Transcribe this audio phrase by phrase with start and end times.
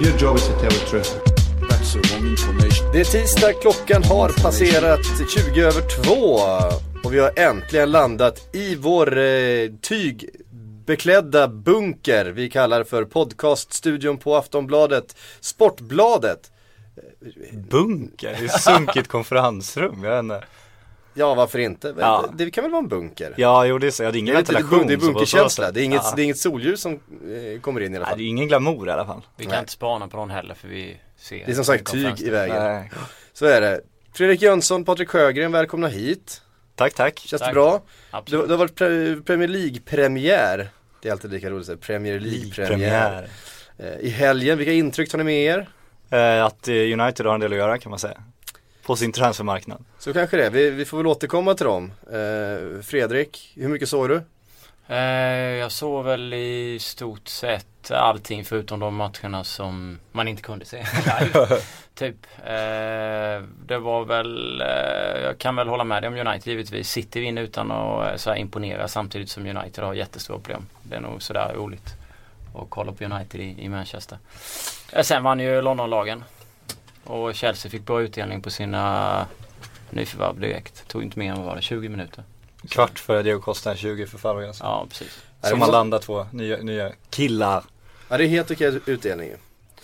[0.00, 1.20] Your job is to tell the truth.
[1.68, 2.92] That's the wrong information.
[2.92, 5.00] Det är tisdag, klockan har passerat
[5.54, 6.40] 20 över två
[7.04, 14.36] och vi har äntligen landat i vår eh, tygbeklädda bunker vi kallar för podcaststudion på
[14.36, 16.52] Aftonbladet, Sportbladet.
[17.52, 18.36] Bunker?
[18.40, 20.44] Det är sunkigt konferensrum, jag vet inte.
[21.18, 21.94] Ja, varför inte?
[21.98, 22.28] Ja.
[22.34, 23.34] Det, det kan väl vara en bunker?
[23.36, 24.86] Ja, jo det är så, ja, det är ingen Det är, inte, det är ventilation.
[24.86, 26.12] det är bunkerkänsla, det är, inget, ja.
[26.16, 28.18] det är inget solljus som eh, kommer in i alla Nej, fall.
[28.18, 29.20] det är ingen glamour i alla fall.
[29.36, 29.60] Vi kan Nej.
[29.60, 32.62] inte spana på någon heller för vi ser Det är som sagt tyg i vägen.
[32.64, 32.90] Nej.
[33.32, 33.80] Så är det.
[34.14, 36.42] Fredrik Jönsson, Patrik Sjögren, välkomna hit.
[36.74, 37.18] Tack, tack.
[37.18, 37.50] Känns Tack.
[37.50, 37.72] det bra?
[37.72, 38.46] Det, Absolut.
[38.48, 40.68] det har varit pre- Premier League-premiär.
[41.02, 42.68] Det är alltid lika roligt att säga Premier League-premiär.
[42.68, 43.28] Premiär.
[43.78, 45.68] Eh, I helgen, vilka intryck tar ni med er?
[46.10, 48.22] Eh, att eh, United har en del att göra kan man säga.
[48.88, 49.84] På sin transfermarknad.
[49.98, 51.92] Så kanske det, vi, vi får väl återkomma till dem.
[52.12, 54.22] Eh, Fredrik, hur mycket såg du?
[54.88, 54.98] Eh,
[55.60, 60.76] jag såg väl i stort sett allting förutom de matcherna som man inte kunde se
[61.20, 61.46] live.
[61.94, 62.16] typ.
[62.38, 66.90] Eh, det var väl, eh, jag kan väl hålla med dig om United givetvis.
[66.90, 70.66] City vinner utan att eh, så här imponera samtidigt som United har jättestora problem.
[70.82, 71.94] Det är nog sådär roligt
[72.54, 74.18] att kolla på United i, i Manchester.
[74.92, 76.24] Eh, sen vann ju Londonlagen.
[77.08, 79.26] Och Chelsea fick bra utdelning på sina
[79.90, 80.88] nyförvärv direkt.
[80.88, 82.24] Tog inte mer än vad var det, 20 minuter.
[82.68, 84.58] Kvart före Diego Costa, 20 för Fabregas.
[84.60, 85.22] Ja, precis.
[85.42, 87.64] Som har landat två nya, nya killar.
[88.08, 89.32] Ja, det är helt okej utdelning.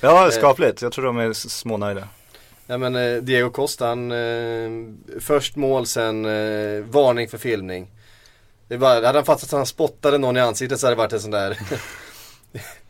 [0.00, 0.82] Ja, skapligt.
[0.82, 2.08] Jag tror de är smånöjda.
[2.66, 4.70] Ja men eh, Diego Costa, han, eh,
[5.20, 7.90] först mål sen eh, varning för filmning.
[8.68, 11.12] Det var, hade han fattat att han spottade någon i ansiktet så hade det varit
[11.12, 11.58] en sån där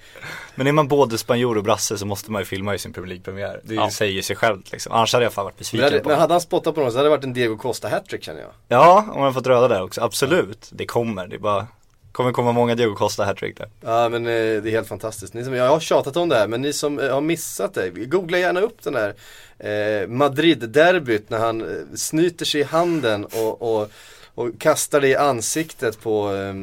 [0.55, 3.09] Men är man både spanjor och brasse så måste man ju filma i sin Premier
[3.09, 3.61] League-premiär.
[3.65, 3.91] Det Ja.
[3.91, 4.93] säger sig självt liksom.
[4.93, 6.99] Annars hade jag fan varit besviken hade, på men hade han spottat på någon så
[6.99, 8.51] hade det varit en Diego Costa hattrick känner jag.
[8.69, 10.01] Ja, om man fått röda där också.
[10.01, 10.69] Absolut.
[10.73, 11.27] Det kommer.
[11.27, 11.67] Det bara
[12.13, 13.69] kommer komma många Diego Costa hattrick där.
[13.81, 15.35] Ja men eh, det är helt fantastiskt.
[15.35, 17.91] Ni som, jag har tjatat om det här men ni som eh, har missat det,
[17.91, 19.15] googla gärna upp den där
[19.59, 23.91] eh, Madrid-derbyt när han eh, snyter sig i handen och, och,
[24.35, 26.55] och kastar det i ansiktet på, eh,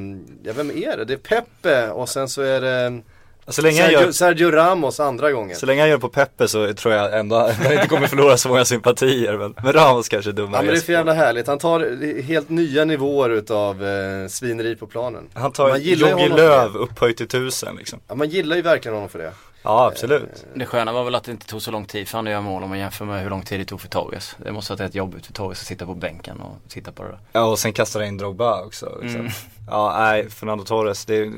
[0.44, 1.06] ja vem är det?
[1.06, 3.01] Det är Pepe och sen så är det
[3.47, 5.56] Så länge, jag Sergio, gör, Sergio Ramos andra gången.
[5.57, 8.50] så länge jag gör på Peppe så tror jag ändå jag inte kommer förlora så
[8.50, 9.38] många sympatier.
[9.38, 10.63] Men, men Ramos kanske är Ja dummare.
[10.63, 11.47] men det är för jävla härligt.
[11.47, 15.30] Han tar helt nya nivåer utav eh, svineri på planen.
[15.34, 18.00] Han tar Jogi för Löv upphöjt till tusen liksom.
[18.07, 19.31] Ja man gillar ju verkligen honom för det.
[19.63, 20.46] Ja, absolut.
[20.53, 22.41] Det sköna var väl att det inte tog så lång tid för han att göra
[22.41, 24.35] mål om man jämför med hur lång tid det tog för Torres.
[24.38, 27.03] Det måste ha varit rätt jobbigt för Torres att sitta på bänken och titta på
[27.03, 27.19] det där.
[27.31, 29.00] Ja, och sen kastar jag in Drogba också.
[29.01, 29.19] Liksom.
[29.19, 29.31] Mm.
[29.68, 31.32] Ja, nej, Fernando Torres, det är,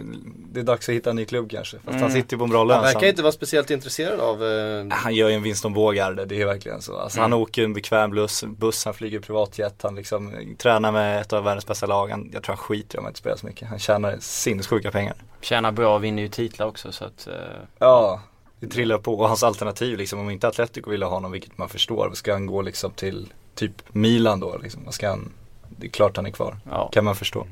[0.54, 1.78] det är dags att hitta en ny klubb kanske.
[1.78, 2.12] Fast han Mm.
[2.12, 2.78] sitter ju på en bra Han lön.
[2.78, 6.26] så verkar han- inte vara speciellt intresserad av eh, Han gör ju en Winston Bågarde,
[6.26, 6.98] det är verkligen så.
[6.98, 7.40] Alltså, Han Mm.
[7.42, 11.68] åker en bekväm buss, buss, han flyger privatjet, han liksom tränar med ett av världens
[11.68, 12.08] bästa lag.
[12.10, 13.68] Han, jag tror han skiter i om han inte spelar så mycket.
[13.68, 15.16] Han tjänar sinnessjuka pengar.
[15.42, 17.34] Tjänar bra och vinner ju titlar också så att eh,
[17.80, 18.22] Ja,
[18.60, 19.14] det trillar på.
[19.20, 22.46] Och hans alternativ liksom, om inte Atletico vill ha honom, vilket man förstår, ska han
[22.46, 24.82] gå liksom till typ Milan då liksom?
[24.86, 25.32] Vad ska han,
[25.70, 26.58] det är klart han är kvar.
[26.72, 26.90] ja.
[26.94, 27.48] Kan man förstå.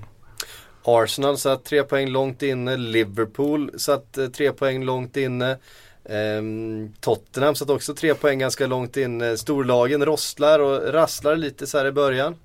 [0.84, 5.58] Arsenal satt tre poäng långt inne, Liverpool satt eh, tre poäng långt inne.
[6.06, 9.38] Ehm, Tottenham satt också tre poäng ganska långt inne.
[9.38, 12.36] Storlagen rosslar och rasslar lite så här i början.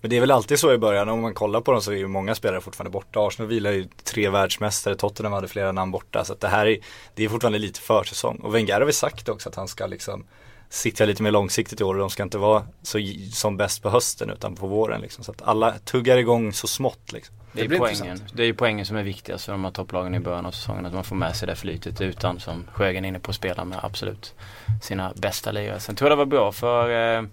[0.00, 1.96] Men det är väl alltid så i början, om man kollar på dem så är
[1.96, 3.26] ju många spelare fortfarande borta.
[3.26, 6.24] Arsenal vilar ju tre världsmästare, Tottenham hade flera namn borta.
[6.24, 6.78] Så att det här är,
[7.14, 8.36] det är fortfarande lite försäsong.
[8.36, 10.24] Och Wenger har väl sagt också att han ska liksom
[10.68, 12.98] sitta lite mer långsiktigt i år och de ska inte vara så,
[13.32, 15.24] som bäst på hösten utan på våren liksom.
[15.24, 17.36] Så att alla tuggar igång så smått liksom.
[17.54, 18.06] Det är, blir poängen.
[18.06, 18.32] intressant.
[18.36, 20.86] det är ju poängen som är viktigast för de här topplagen i början av säsongen.
[20.86, 23.64] Att man får med sig det flytet utan som Sjögren är inne på att spela
[23.64, 24.34] med absolut
[24.82, 25.80] sina bästa lirare.
[25.80, 27.24] Sen tror jag det var bra för eh,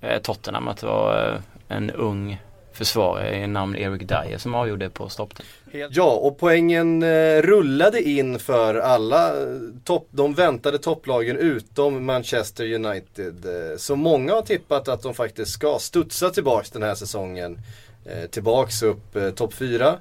[0.00, 2.38] eh, Tottenham att det var eh, en ung
[2.72, 5.46] försvarare i namn Erik Dyer som avgjorde på stopptid.
[5.90, 12.74] Ja, och poängen eh, rullade in för alla eh, topp, de väntade topplagen utom Manchester
[12.74, 13.46] United.
[13.78, 17.58] Så många har tippat att de faktiskt ska studsa tillbaks den här säsongen.
[18.04, 19.88] Eh, tillbaks upp eh, topp 4.
[19.88, 19.96] Eh,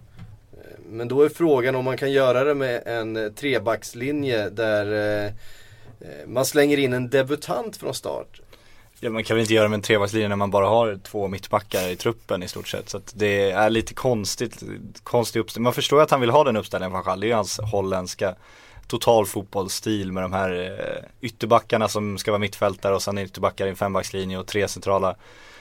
[0.89, 5.31] men då är frågan om man kan göra det med en eh, trebackslinje där eh,
[6.27, 8.41] man slänger in en debutant från start.
[8.99, 11.89] Ja, man kan väl inte göra med en trebackslinje när man bara har två mittbackar
[11.89, 12.89] i truppen i stort sett.
[12.89, 14.63] Så att det är lite konstigt,
[15.03, 15.63] konstig uppställning.
[15.63, 18.35] Man förstår ju att han vill ha den uppställningen för det är ju hans holländska
[18.87, 23.69] total fotbollsstil med de här eh, ytterbackarna som ska vara mittfältare och sen ytterbackar i
[23.69, 25.15] en fembackslinje och tre centrala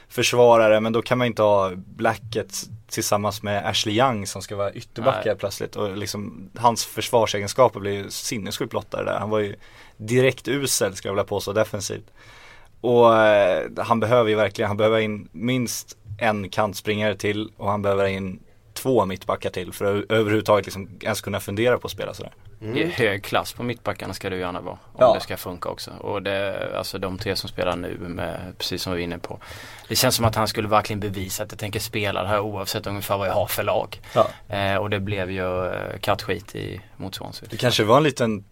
[0.08, 4.72] försvarare men då kan man inte ha Blackett tillsammans med Ashley Young som ska vara
[4.72, 5.36] ytterbackar Nej.
[5.36, 9.18] plötsligt och liksom hans försvarsegenskaper blir ju sinnessjukt blottade där.
[9.18, 9.56] Han var ju
[9.96, 12.10] direkt usel ska jag vilja påstå defensivt.
[12.80, 17.82] Och eh, han behöver ju verkligen, han behöver in minst en kantspringare till och han
[17.82, 18.40] behöver in
[18.72, 22.32] två mittbackar till för att överhuvudtaget liksom ens kunna fundera på att spela sådär.
[22.64, 24.74] Är hög klass på mittbackarna ska det gärna vara.
[24.92, 25.14] Om Ja.
[25.14, 25.90] det ska funka också.
[26.00, 29.38] Och det, alltså de tre som spelar nu med, precis som vi är inne på.
[29.88, 32.86] Det känns som att han skulle verkligen bevisa att jag tänker spela det här oavsett
[32.86, 34.00] ungefär vad jag har för lag.
[34.14, 34.28] Ja.
[34.56, 37.48] Eh, och det blev ju eh, kattskit i, mot Swansea.
[37.50, 38.44] Det kanske var en liten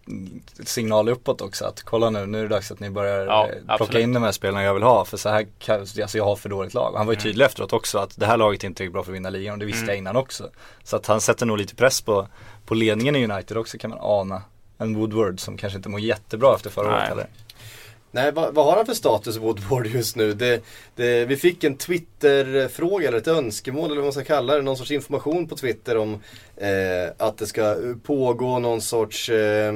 [0.65, 3.51] signal uppåt också att kolla nu, nu är det dags att ni börjar Ja, eh,
[3.55, 4.03] plocka absolut.
[4.03, 6.49] in de här spelarna jag vill ha för så här kan, alltså jag har för
[6.49, 6.93] dåligt lag.
[6.97, 7.23] Han var ju Mm.
[7.23, 9.53] tydlig efteråt också att det här laget är inte är bra för att vinna ligan
[9.53, 9.89] och det visste Mm.
[9.89, 10.49] jag innan också.
[10.83, 12.27] Så att han sätter nog lite press på,
[12.71, 14.41] på ledningen i United också kan man ana.
[14.77, 16.97] En Woodward som kanske inte mår jättebra efter förra Nej.
[16.97, 17.27] året heller.
[18.11, 20.33] Nej, vad, vad har han för status Woodward just nu?
[20.33, 20.63] Det,
[20.95, 24.61] det, vi fick en Twitter-fråga eller ett önskemål eller vad man ska kalla det.
[24.61, 26.13] Någon sorts information på Twitter om
[26.57, 29.73] eh, att det ska pågå någon sorts eh,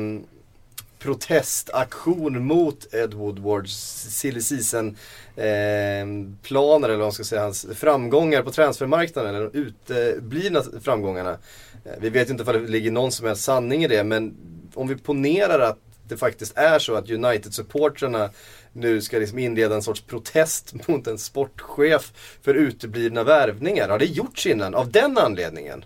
[1.00, 3.74] protestaktion mot Ed Woodwards
[4.10, 4.98] silly season
[5.36, 6.06] eh,
[6.42, 11.38] planer eller vad man ska säga, hans framgångar på transfermarknaden eller uteblivna framgångarna.
[11.86, 14.36] Eh, vi vet inte om det ligger någon som helst sanning i det men
[14.74, 18.30] om vi ponerar att det faktiskt är så att United-supportrarna
[18.74, 22.12] nu ska liksom inleda en sorts protest mot en sportchef
[22.42, 23.90] för uteblivna värvningar.
[23.90, 25.86] Har det gjorts innan av den anledningen?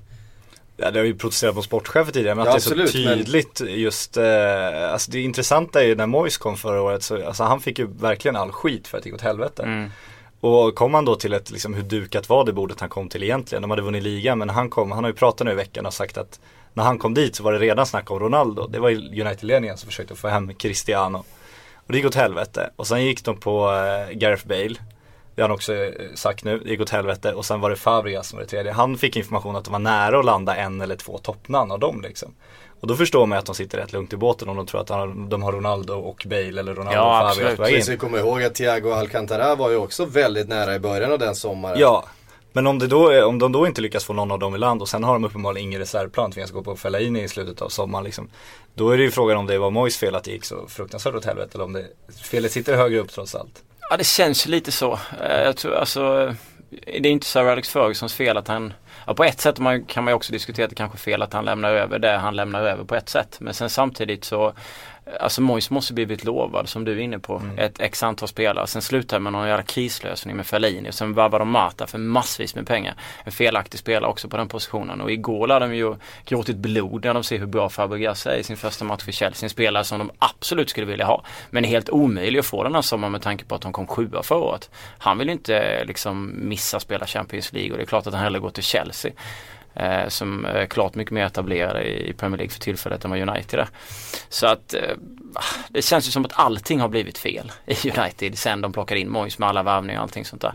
[0.77, 3.05] Ja, det har ju protesterat på sportchefer tidigare men Ja, att det är så absolut,
[3.05, 7.25] men- tydligt just, eh, alltså det intressanta är ju när Moyes kom förra året så,
[7.27, 9.63] alltså han fick ju verkligen all skit för att det gick åt helvete.
[9.63, 9.89] Mm.
[10.41, 13.23] Och kom han då till ett, liksom hur dukat var det bordet han kom till
[13.23, 13.61] egentligen?
[13.61, 15.93] De hade vunnit ligan men han kom, han har ju pratat nu i veckan och
[15.93, 16.39] sagt att
[16.73, 18.67] när han kom dit så var det redan snack om Ronaldo.
[18.67, 21.17] Det var United-ledningen som försökte få hem Cristiano.
[21.73, 22.69] Och det gick åt helvete.
[22.75, 24.75] Och sen gick de på eh, Gareth Bale.
[25.35, 27.33] Det har han också eh, sagt nu, det gick åt helvete.
[27.33, 28.71] Och sen var det Fabregas som var det tredje.
[28.71, 32.01] Han fick information att de var nära att landa en eller två toppnamn av dem
[32.01, 32.35] liksom.
[32.79, 34.89] Och då förstår man att de sitter rätt lugnt i båten om de tror att
[34.89, 37.57] han har, de har Ronaldo och Bale eller Ronaldo Ja, och Fabregas absolut.
[37.57, 37.97] på väg Vi in.
[37.97, 41.79] komma ihåg att Thiago Alcantara var ju också väldigt nära i början av den sommaren.
[41.79, 42.05] Ja,
[42.53, 44.57] men om, det då är, om de då inte lyckas få någon av dem i
[44.57, 47.69] land och sen har de uppenbarligen ingen reservplan, tvingas gå på Fellaini i slutet av
[47.69, 48.29] sommaren liksom.
[48.73, 51.15] Då är det ju frågan om det var Mois fel att det gick så fruktansvärt
[51.15, 51.85] åt helvete eller om det,
[52.23, 53.63] felet sitter högre upp trots allt.
[53.89, 54.99] Ja det känns lite så.
[55.23, 56.33] Eh, Jag tror alltså
[56.69, 58.73] Det är inte Sir Alex Fergusons fel att han
[59.09, 61.21] Ja på ett sätt man, kan man ju också diskutera att det kanske är fel
[61.21, 63.37] att han lämnar över det han lämnar över på ett sätt.
[63.39, 64.53] Men sen samtidigt så
[65.19, 67.41] Alltså Moise måste blivit lovad som du är inne på.
[67.57, 68.67] Ett x antal spelare.
[68.67, 70.89] Sen slutar med någon jävla krislösning med Fellaini.
[70.89, 72.95] Och sen varvar de Mata för massvis med pengar.
[73.23, 75.01] En felaktig spelare också på den positionen.
[75.01, 75.95] Och igår lär de ju
[76.25, 79.45] gråtit blod när de ser hur bra Fabregas är i sin första match för Chelsea.
[79.45, 81.23] En spelare som de absolut skulle vilja ha.
[81.49, 83.87] Men är helt omöjlig att få den här sommaren med tanke på att de kom
[83.87, 84.69] sjua förra året.
[84.97, 88.39] Han vill inte liksom missa spela Champions League och det är klart att han hellre
[88.39, 89.11] går till Chelsea.
[89.79, 93.59] Eh, som är klart mycket mer etablerade i Premier League för tillfället än vad United
[93.59, 93.67] är.
[94.29, 94.81] Så att eh,
[95.69, 99.09] det känns ju som att allting har blivit fel i United sen de plockade in
[99.09, 100.53] Moyes med alla värvningar och allting sånt där.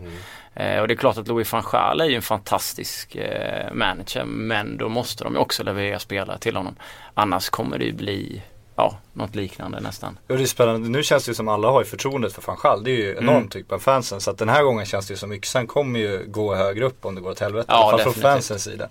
[0.53, 4.25] Eh, och det är klart att Louis van Gaal är ju en fantastisk eh, manager
[4.25, 6.75] men då måste de ju också leverera spelare till honom.
[7.13, 8.41] Annars kommer det ju bli
[8.75, 10.17] ja, något liknande nästan.
[10.27, 12.57] Och det är spännande, nu känns det ju som alla har ju förtroendet för van
[12.63, 12.83] Gaal.
[12.83, 13.49] Det är ju enormt Mm.
[13.49, 14.21] typ bland fansen.
[14.21, 17.05] Så att den här gången känns det ju som yxan kommer ju gå högre upp
[17.05, 17.65] om det går åt helvete.
[17.69, 18.89] Ja, från fansens sida.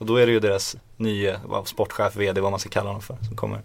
[0.00, 3.16] Och då är det ju deras nye sportchef, vd, vad man ska kalla honom för.
[3.26, 3.60] Som kommer,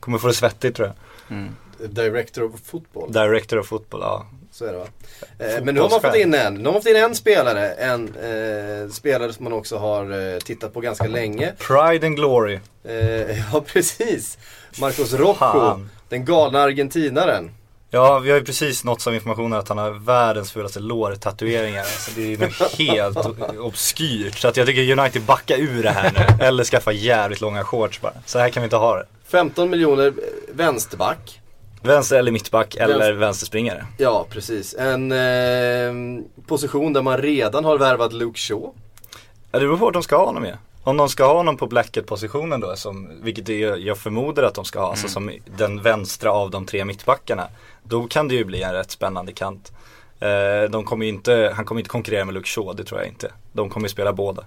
[0.00, 0.96] kommer få det svettigt tror jag.
[1.36, 1.56] Mm.
[1.88, 3.12] Director of football.
[3.12, 4.26] Director of football, ja.
[4.52, 4.86] Så är det va?
[5.38, 7.70] Eh, men nu har man fått in en, nu har man fått in en spelare.
[7.70, 11.52] En eh, spelare som man också har eh, tittat på ganska länge.
[11.58, 12.58] Pride and glory.
[12.84, 14.38] Eh, ja precis.
[14.80, 15.86] Marcos Rojo.
[16.08, 17.50] Den galna argentinaren.
[17.92, 21.80] Ja, vi har ju precis nått som information att han har världens fulaste lårtatueringar.
[21.80, 23.26] Alltså det är ju något helt
[23.58, 24.38] obskyrt.
[24.38, 26.44] Så att jag tycker United backa ur det här nu.
[26.44, 28.12] Eller skaffa jävligt långa shorts bara.
[28.26, 29.06] Så här kan vi inte ha det.
[29.26, 30.12] 15 miljoner
[30.52, 31.40] vänsterback.
[31.82, 33.12] Vänster eller mittback eller Vänster.
[33.12, 33.86] vänsterspringare.
[33.98, 34.74] Ja precis.
[34.74, 38.60] En eh, position där man redan har värvat Luke Shaw.
[39.52, 40.58] Ja, det beror på vad de ska ha honom med.
[40.84, 44.64] Om de ska ha honom på Blackett-positionen då, som, vilket är, jag förmodar att de
[44.64, 47.46] ska ha, alltså som den vänstra av de tre mittbackarna.
[47.90, 49.72] Då kan det ju bli en rätt spännande kant.
[50.20, 53.32] Eh, de kommer inte, han kommer inte konkurrera med Luke Shaw, det tror jag inte.
[53.52, 54.44] De kommer ju spela båda.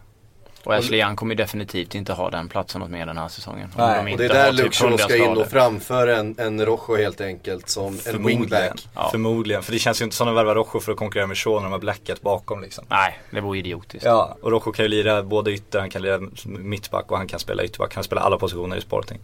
[0.63, 3.69] Och Ashley Young kommer ju definitivt inte ha den platsen något mer den här säsongen.
[3.77, 6.07] Nej, de Och det är där har Luke typ Shaw 100 ska in och framför
[6.07, 8.39] en, en Rojo helt enkelt som en Förmodligen.
[8.41, 8.87] wingback.
[8.95, 9.09] Ja.
[9.11, 11.37] Förmodligen, för det känns ju inte som att de värvar Rojo för att konkurrera med
[11.37, 12.85] Shaw när de har Blackett bakom liksom.
[12.89, 14.05] Nej, det vore idiotiskt.
[14.05, 17.39] Ja, och Rojo kan ju lira både ytter, han kan lira mittback och han kan
[17.39, 17.89] spela ytterback.
[17.89, 19.19] Han kan spela alla positioner i Sporting.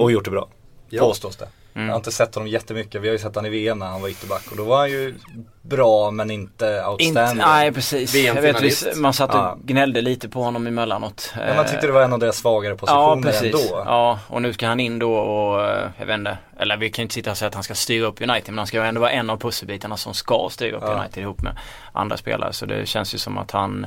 [0.00, 0.48] och gjort det bra.
[0.88, 1.02] Ja.
[1.02, 1.48] Påstås det.
[1.74, 3.00] Jag har inte sett honom jättemycket.
[3.02, 4.90] Vi har ju sett honom i VM när han var ytterback och då var han
[4.90, 5.14] ju
[5.62, 7.08] bra men inte outstanding.
[7.32, 8.14] Inte, nej precis.
[8.14, 9.58] Jag vet, man satt och Ja.
[9.64, 11.32] gnällde lite på honom emellanåt.
[11.36, 13.44] Men man tyckte det var en av deras svagare Ja positioner precis.
[13.70, 13.82] ändå.
[13.86, 16.38] Ja och nu ska han in då och eh, jag vet inte.
[16.58, 18.58] Eller vi kan ju inte sitta och säga att han ska styra upp United men
[18.58, 21.00] han ska ju ändå vara en av pusselbitarna som ska styra upp Ja.
[21.00, 21.56] United ihop med
[21.92, 22.52] andra spelare.
[22.52, 23.86] Så det känns ju som att han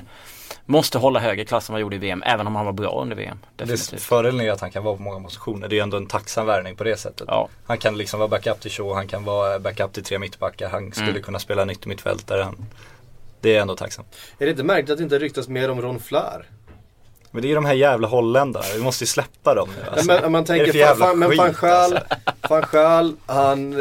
[0.66, 2.24] måste hålla högre klass än vad han gjorde i VM.
[2.26, 3.38] Även om han var bra under VM.
[3.56, 4.02] Det Definitivt.
[4.02, 5.68] fördelen är att han kan vara på många positioner.
[5.68, 7.28] Det är ändå en tacksam värvning på det sättet.
[7.28, 7.50] Ja.
[7.66, 10.70] Han kan liksom vara backup till Shaw, han kan vara backup till tre mittbackar.
[10.70, 11.22] Han skulle Mm.
[11.24, 12.42] kunna spela en yttermittfältare.
[12.42, 12.66] Han...
[13.42, 14.16] Det är ändå tacksamt.
[14.40, 16.50] Är det inte märkligt att det inte ryktas mer om Ron Flair?
[17.32, 20.06] Men det är ju de här jävla holländarna, vi måste ju släppa dem nu alltså.
[20.08, 22.00] men, man det tänker, jävla fan, men van Schaal,
[22.42, 23.16] alltså?
[23.26, 23.80] han eh,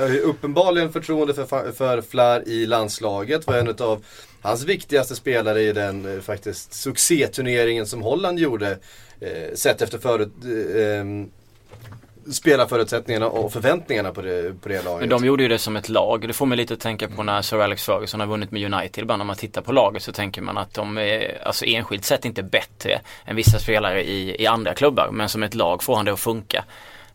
[0.00, 3.46] har ju uppenbarligen förtroende för, för Flair i landslaget.
[3.46, 4.04] Var en av
[4.42, 8.78] hans viktigaste spelare i den eh, faktiskt succéturneringen som Holland gjorde.
[9.20, 11.04] Eh, sett efter förut, eh, eh,
[12.32, 15.00] spelarförutsättningarna och förväntningarna på det, på det laget.
[15.00, 16.28] Men de gjorde ju det som ett lag.
[16.28, 19.02] Det får mig lite att tänka på när Sir Alex Ferguson har vunnit med United.
[19.02, 22.24] Ibland när man tittar på laget så tänker man att de är alltså enskilt sett
[22.24, 25.08] inte bättre än vissa spelare i, i andra klubbar.
[25.12, 26.64] Men som ett lag får han det att funka.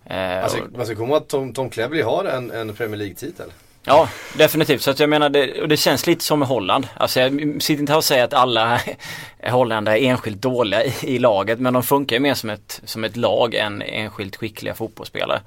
[0.06, 2.98] Eh, Alltså, och- man ska komma ihåg att Tom, Tom Cleverley har en, en Premier
[2.98, 3.52] League-titel.
[3.90, 4.82] Ja, definitivt.
[4.82, 6.88] Så att jag menar, det, och det känns lite som med Holland.
[6.94, 7.32] Alltså jag
[7.64, 8.82] sitter inte här och säger att alla
[9.44, 11.60] holländare är enskilt dåliga i, i laget.
[11.60, 15.42] Men de funkar ju mer som ett, som ett lag än enskilt skickliga fotbollsspelare.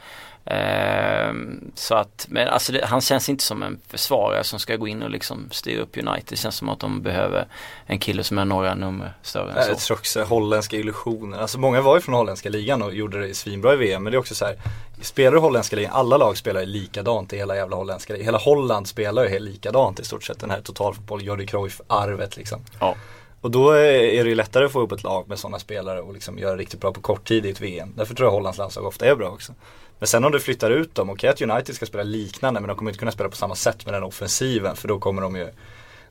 [0.50, 4.88] Ehm, så att, men alltså det, han känns inte som en försvarare som ska gå
[4.88, 6.24] in och liksom styra upp United.
[6.28, 7.46] Det känns som att de behöver
[7.86, 9.86] en kille som är några nummer större än Jag så.
[9.86, 11.38] tror också holländska illusioner.
[11.38, 14.02] Alltså många var ju från holländska ligan och gjorde det svinbra i VM.
[14.02, 14.56] Men det är också så här,
[15.02, 18.24] spelar du holländska ligan, alla lag spelar ju likadant i hela jävla holländska ligan.
[18.24, 20.40] Hela Holland spelar ju helt likadant i stort sett.
[20.40, 22.60] Den här totalfotboll, Jordi Cruyff-arvet liksom.
[22.80, 22.94] Ja.
[23.40, 26.14] Och då är det ju lättare att få upp ett lag med sådana spelare och
[26.14, 27.92] liksom göra riktigt bra på kort tid i ett VM.
[27.96, 29.52] Därför tror jag Hollands landslag ofta är bra också.
[30.00, 32.76] Men sen om du flyttar ut dem, okej att United ska spela liknande men de
[32.76, 35.48] kommer inte kunna spela på samma sätt med den offensiven för då kommer de ju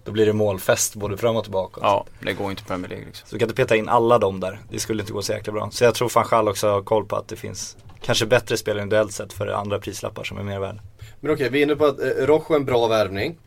[0.03, 1.81] Då blir det målfest både fram och tillbaka.
[1.84, 3.27] Ja, det går inte Premier League liksom.
[3.27, 4.60] Så du kan inte peta in alla dem där.
[4.72, 5.69] Det skulle inte gå så jäkla bra.
[5.72, 8.84] Så jag tror van Gaal också har koll på att det finns kanske bättre spelare
[8.84, 10.79] individuellt sett för andra prislappar som är mer värda.
[11.19, 13.38] Men okej, vi är inne på att eh, Rojo är en bra värvning.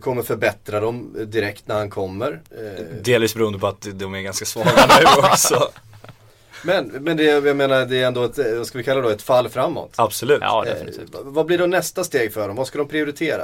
[0.00, 2.40] Kommer förbättra dem direkt när han kommer.
[2.50, 5.68] Eh, Delvis beroende på att de är ganska svaga nu också.
[6.66, 9.06] Men, men det, jag menar, det är ändå ett, eh, vad ska vi kalla det
[9.06, 9.92] då, ett fall framåt.
[9.96, 10.38] Absolut.
[10.40, 11.10] Ja, Eh, definitivt.
[11.14, 12.56] vad- vad blir då nästa steg för dem?
[12.56, 13.42] Vad ska de prioritera?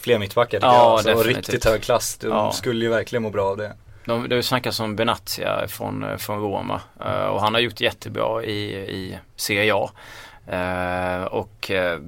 [0.00, 0.86] Fler mittbackar tycker Ja, jag.
[0.92, 1.36] Alltså, definitivt.
[1.36, 2.16] riktigt hög klass.
[2.20, 2.52] De Ja.
[2.52, 3.72] skulle ju verkligen må bra av det.
[4.06, 8.44] De, det snackas om Benatia från, eh, från Roma Eh, och han har gjort jättebra
[8.44, 9.90] i, i Serie A.
[10.46, 11.98] Eh, och eh,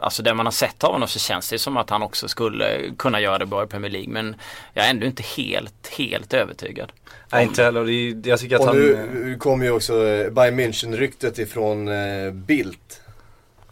[0.00, 2.94] alltså det man har sett av honom så känns det som att han också skulle
[2.98, 4.36] kunna göra det bra i Premier League men
[4.74, 6.92] jag är ändå inte helt, helt övertygad.
[7.32, 8.28] Nej inte heller.
[8.28, 8.76] Jag tycker att Och han...
[8.76, 13.00] nu kommer ju också eh, Bayern München-ryktet ifrån eh, Bildt.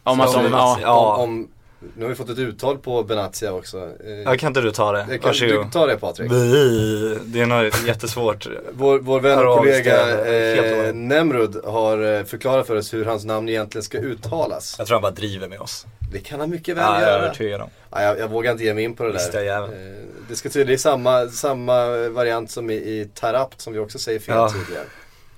[0.02, 1.16] Om Så att de, ja, Ja.
[1.16, 1.48] Om, om,
[1.96, 3.78] nu har vi fått ett uttal på Benatia också.
[3.78, 4.98] Eh, Ja, kan inte du ta det?
[5.04, 5.72] kan du Varsågod.
[5.72, 6.30] ta det Patrik?
[6.30, 8.46] Det är nog jättesvårt.
[8.72, 10.24] Vår, vår vän och kollega
[10.88, 10.94] eh.
[10.94, 14.74] Nemrud har eh, förklarat för oss hur hans namn egentligen ska uttalas.
[14.78, 15.86] Jag tror han bara driver med oss.
[16.12, 17.22] Det kan han mycket väl Ja, jag är göra.
[17.24, 17.70] övertygad om.
[17.90, 19.62] Ja, jag, jag vågar inte ge mig in på det Visst, där.
[19.62, 19.68] Eh,
[20.28, 24.34] det ska tydligen samma, samma variant som i, i Tarapt som vi också säger fel
[24.36, 24.48] Ja.
[24.50, 24.84] tidigare.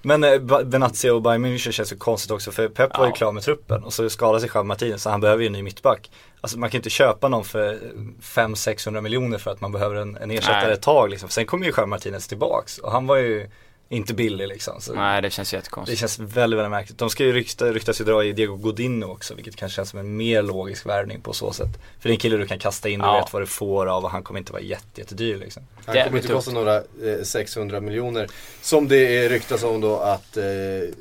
[0.06, 3.14] Men eh, Benatia och Bayern München känns ju konstigt också för Pep var ju Ja.
[3.16, 5.62] klar med truppen och så skadade sig Javi Martinez så han behöver ju en ny
[5.62, 6.10] mittback.
[6.40, 7.78] Alltså man kan inte köpa någon för
[8.22, 10.72] 500-600 miljoner för att man behöver en, en ersättare Nej.
[10.72, 11.28] ett tag liksom.
[11.28, 13.50] Sen kommer ju Javi Martinez tillbaks och han var ju
[13.88, 14.80] inte billig liksom.
[14.80, 16.00] Så nej det känns det jättekonstigt.
[16.00, 16.98] känns väldigt, väldigt märkligt.
[16.98, 19.98] De ska ju rykta, ryktas ju dra i Diego Godinho också vilket kanske känns som
[19.98, 21.68] en mer logisk värvning på så sätt.
[22.00, 23.20] För det är en kille du kan kasta in, du Ja.
[23.20, 25.62] vet vad du får av och han kommer inte vara jätte, jättedyr liksom.
[25.86, 28.28] Han Jävligt kommer inte kosta några eh, 600 miljoner.
[28.62, 30.42] Som det är ryktas om då att eh,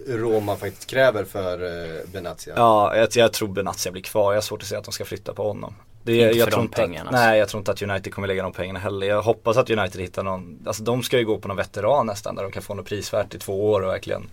[0.07, 2.53] Roma faktiskt kräver för eh, Benatia.
[2.57, 4.31] Ja, jag, jag tror Benatia blir kvar.
[4.33, 5.75] Jag har svårt att se att de ska flytta på honom.
[6.05, 7.27] Det, Inte jag för de pengarna, Att, alltså.
[7.27, 9.07] nej, jag tror inte att United kommer lägga de pengarna heller.
[9.07, 12.35] Jag hoppas att United hittar någon, alltså de ska ju gå på någon veteran nästan
[12.35, 14.29] där de kan få något prisvärt i två år och verkligen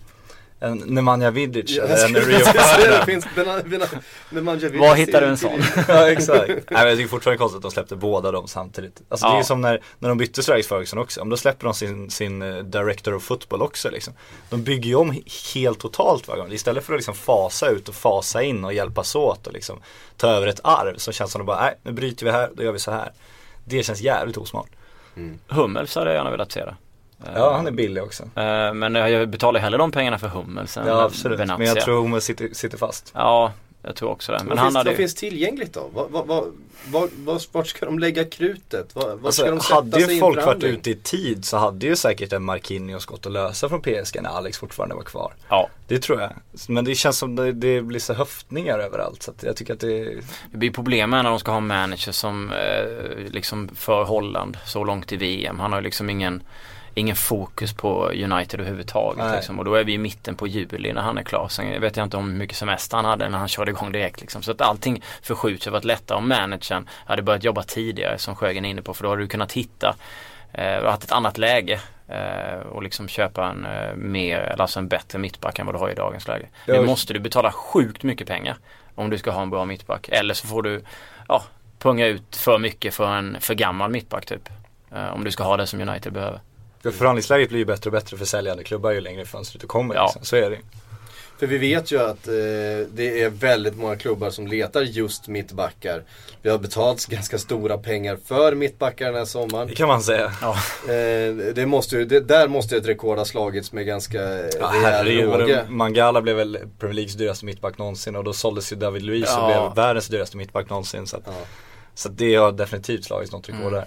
[0.62, 2.38] en Nemanja Vidic Ja, eller en Rio.
[2.38, 4.78] Ferdinand.
[4.80, 5.62] Var hittar du en sån?
[5.88, 6.48] ja exakt.
[6.48, 9.02] Nej, men jag tycker fortfarande konstigt att de släppte båda dem samtidigt.
[9.08, 9.38] Alltså det är Ja.
[9.40, 11.20] ju som när, när de bytte Sir Alex Ferguson också.
[11.20, 14.14] Om då släpper de sin, sin eh, director of football också liksom.
[14.50, 16.52] De bygger ju om he- helt totalt varje gång.
[16.52, 19.80] Istället för att liksom fasa ut och fasa in och hjälpas åt och liksom
[20.16, 22.50] ta över ett arv så känns det som att bara, nej nu bryter vi här,
[22.54, 23.12] då gör vi så här.
[23.64, 24.68] Det känns jävligt osmart.
[25.48, 26.74] Hummels hade jag gärna velat se det.
[27.34, 28.22] Ja, han är billig också.
[28.22, 31.58] eh, Men jag betalar hellre de pengarna för Hummels än Ja absolut, Benatia.
[31.58, 33.10] men jag tror Hummels sitter, sitter fast.
[33.14, 33.52] Ja,
[33.84, 34.38] Jag tror också det.
[34.38, 35.90] Men vad, han finns, hade vad ju- finns tillgängligt då?
[35.94, 36.44] Vad, vad, vad,
[36.90, 38.90] vad, vad, vart ska de lägga krutet?
[38.94, 41.56] Vad, vad ska Alltså, de sätta hade sig ju folk varit ute i tid så
[41.56, 45.32] hade ju säkert en Marquinhos gått att lösa från PSG när Alex fortfarande var kvar.
[45.48, 46.30] Ja, Det tror jag.
[46.68, 49.80] Men det känns som det, det blir så höftningar överallt så att jag tycker att
[49.80, 50.04] det
[50.50, 54.56] det blir problem med när de ska ha en manager som eh, liksom för Holland
[54.66, 55.60] så långt i VM.
[55.60, 56.42] Han har ju liksom ingen
[56.94, 59.36] Ingen fokus på United överhuvudtaget Nej.
[59.36, 59.58] liksom.
[59.58, 61.48] Och då är vi i mitten på juli när han är klar.
[61.48, 64.20] Sen vet jag inte om hur mycket semester han hade när han körde igång direkt
[64.20, 64.42] liksom.
[64.42, 65.64] Så att allting förskjuts.
[65.64, 68.94] Det har varit lättare om managern hade börjat jobba tidigare som Sjögren är inne på.
[68.94, 69.96] För då hade du kunnat hitta
[70.52, 75.18] eh, haft ett annat läge eh, och liksom köpa en eh, mer, alltså en bättre
[75.18, 76.46] mittback än vad du har i dagens läge.
[76.66, 78.56] Nu måste du betala sjukt mycket pengar
[78.94, 80.08] om du ska ha en bra mittback.
[80.08, 80.82] Eller så får du
[81.28, 81.42] ja,
[81.78, 84.48] punga ut för mycket för en för gammal mittback typ.
[84.94, 86.40] Eh, om du ska ha det som United behöver.
[86.82, 89.94] För förhandlingsläget blir ju bättre och bättre för säljande klubbar ju längre fönstret du kommer.
[89.94, 90.04] Ja.
[90.06, 90.24] Liksom.
[90.24, 90.58] Så är det.
[91.38, 92.32] För vi vet ju att eh,
[92.94, 96.04] det är väldigt många klubbar som letar just mittbackar.
[96.42, 99.68] Vi har betalt ganska stora pengar för mittbackar den här sommaren.
[99.68, 100.32] Det kan man säga.
[100.40, 100.56] Ja,
[100.92, 104.18] Eh, det måste ju, det, där måste ett rekord ha slagits med ganska
[104.60, 105.64] Ja, rejäl råge.
[105.68, 109.42] Mangala blev väl Premier Leagues dyraste mittback någonsin och då såldes ju David Luiz och
[109.42, 109.46] Ja.
[109.74, 111.06] blev världens dyraste mittback någonsin.
[111.06, 111.32] Så, att, Ja.
[111.94, 113.72] så att det har definitivt slagits något rekord Mm.
[113.72, 113.84] där.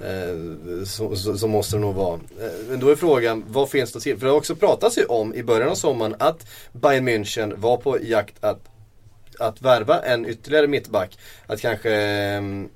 [0.00, 2.14] Eh, så, så, så måste det nog vara.
[2.14, 4.18] Eh, men då är frågan, vad finns det till?
[4.18, 7.76] För det har också pratats ju om i början av sommaren att Bayern München var
[7.76, 8.60] på jakt att,
[9.38, 11.18] att värva en ytterligare mittback.
[11.46, 12.68] Att kanske ehm,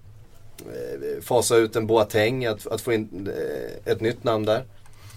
[0.61, 4.65] eh, fasa ut en Boateng, att, att få in eh, ett nytt namn där.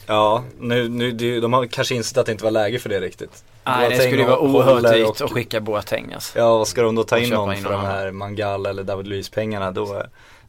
[0.07, 2.99] Ja, nu, nu, det, de har kanske insett att det inte var läge för det
[2.99, 3.43] riktigt.
[3.63, 6.39] Nej det Boateng skulle ju vara oerhört dyrt att skicka Boateng alltså.
[6.39, 7.97] Ja, och ska de då ta in någon in för någon de annan.
[7.97, 10.03] här Mangala eller David Luiz pengarna då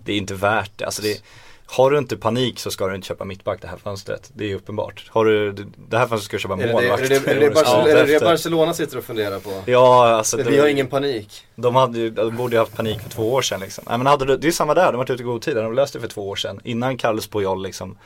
[0.05, 0.85] det är inte värt det.
[0.85, 1.23] Alltså det
[1.67, 4.31] har du inte panik så ska du inte köpa mittback det här fönstret.
[4.35, 5.07] Det är uppenbart.
[5.09, 5.53] Har du,
[5.89, 7.03] det här fönstret ska du köpa målvakt.
[7.03, 8.21] är det, är det, Barcelona, det.
[8.21, 9.63] Barcelona sitter och funderar på?
[9.67, 11.47] Ja, alltså Vi har ingen panik.
[11.55, 13.85] De, hade, de borde ju haft panik för två år sedan liksom.
[13.89, 15.57] Nej, men hade du, det är samma där, de har varit ute i god tid.
[15.57, 16.61] De löste det för två år sedan.
[16.65, 17.99] Innan Carlos Puyol liksom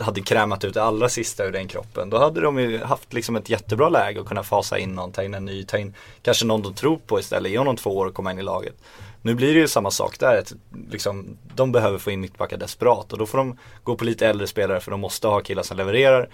[0.00, 2.10] hade krämat ut det allra sista ur den kroppen.
[2.10, 5.22] Då hade de ju haft liksom ett jättebra läge att kunna fasa in någon, ta
[5.22, 7.52] in en ny, ta in kanske någon de tror på istället.
[7.52, 8.74] Ge honom två år och komma in i laget.
[9.22, 10.38] Nu blir det ju samma sak där.
[10.38, 10.52] Att,
[10.90, 14.46] liksom, de behöver få in mittbackar desperat och då får de gå på lite äldre
[14.46, 16.28] spelare för de måste ha killar som levererar.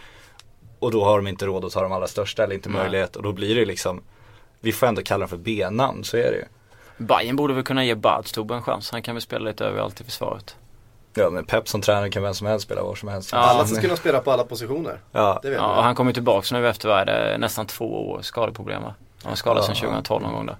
[0.78, 2.82] Och då har de inte råd att ta de allra största eller inte Nej.
[2.82, 4.02] möjlighet och då blir det liksom
[4.60, 6.44] Vi får ändå kalla dem för B-namn, så är det ju.
[7.04, 8.90] Bayern borde väl kunna ge Badstuber en chans.
[8.90, 10.56] Han kan väl spela lite överallt i försvaret.
[11.14, 13.30] Ja men Pep som tränare kan vem som helst spela var som helst.
[13.32, 15.00] Ja, Alla ska kunna spela på alla positioner.
[15.12, 17.66] Ja, Det vet Ja, och han kommer ju tillbaks nu efter vad är det, nästan
[17.66, 18.94] två år skadeproblem va?
[19.22, 19.80] Han var skadad sedan Ja.
[19.88, 20.56] 2012 någon gång där.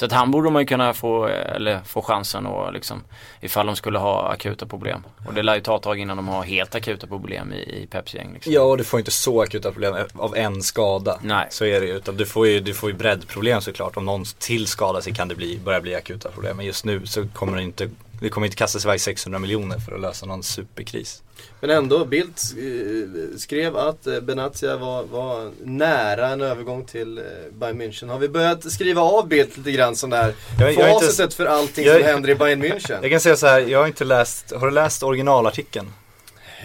[0.00, 3.02] Så att han borde man ju kunna få, eller få chansen och liksom
[3.40, 5.02] ifall de skulle ha akuta problem.
[5.26, 7.86] Och det lär ju ta ett tag innan de har helt akuta problem i, i
[7.90, 8.52] Peps gäng liksom.
[8.52, 11.18] Ja och du får inte så akuta problem av en skada.
[11.22, 11.46] Nej.
[11.50, 11.96] Så är det ju.
[11.96, 13.96] Utan du får ju, du får ju breddproblem såklart.
[13.96, 16.56] Om någon till skadar sig kan det bli, börja bli akuta problem.
[16.56, 19.92] Men just nu så kommer det inte, det kommer inte kastas iväg 600 miljoner för
[19.94, 21.22] att lösa någon superkris.
[21.60, 27.24] Men ändå, Bildt eh, skrev att eh, Benatia var, var nära en övergång till eh,
[27.52, 28.08] Bayern München.
[28.08, 31.34] Har vi börjat skriva av Bildt lite grann som där Jag- jag är inte- facitet
[31.34, 32.98] för allting jag- som händer i Bayern München?
[33.02, 35.92] Jag kan säga så här, jag har inte läst, har du läst originalartikeln?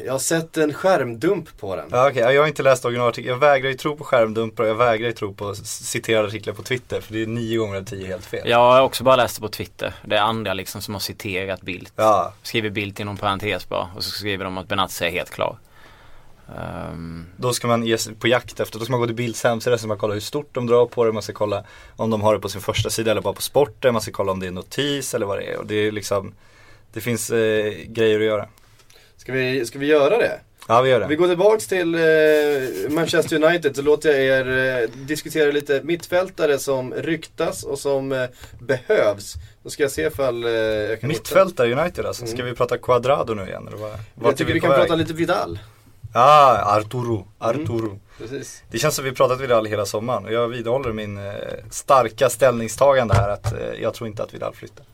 [0.04, 1.86] Jag har sett en skärmdump på den.
[1.92, 3.30] Ja, ja, jag har inte läst originalartikeln.
[3.34, 6.64] Jag vägrar ju tro på skärmdumpar och jag vägrar ju tro på citerade artiklar på
[6.64, 7.02] Twitter.
[7.02, 8.50] För det är nio gånger av tio helt fel.
[8.50, 9.94] Jag har också bara läst det på Twitter.
[10.06, 11.94] Det är andra liksom som har citerat Bildt.
[11.96, 12.34] Ja.
[12.44, 15.58] Skriver Bildt inom parentes bara och så skriver de att Benatia är helt klar.
[16.58, 19.44] Ehm, Då ska man ge sig på jakt efter, då ska man gå till Bilds
[19.44, 21.64] hemsida, så man kolla hur stort de drar på det, man ska kolla
[21.96, 24.32] om de har det på sin första sida eller bara på sporten, man ska kolla
[24.32, 25.58] om det är notis eller vad det är.
[25.58, 26.34] Och det är liksom,
[26.94, 28.48] det finns eh, grejer att göra.
[29.26, 30.40] Ska vi, ska vi göra det?
[30.68, 31.08] Ja vi gör det.
[31.08, 32.02] Vi går tillbaks till eh,
[32.90, 38.26] Manchester United så låter jag er eh, diskutera lite mittfältare som ryktas och som eh,
[38.60, 39.34] behövs.
[39.64, 42.46] Då ska jag se ifall eh, jag kan hitta- Mittfältare United alltså, ska Mm.
[42.46, 43.92] vi prata Quadrado nu igen eller vad?
[44.24, 44.82] Jag tycker vi på kan väg?
[44.82, 45.60] prata lite Vidal.
[46.14, 48.00] Ja, Arturo, Arturo.
[48.18, 48.64] Precis.
[48.72, 51.34] Det känns som vi pratat Vidal hela sommaren och jag vidhåller min eh,
[51.72, 54.86] starka ställningstagande här att eh, jag tror inte att Vidal flyttar.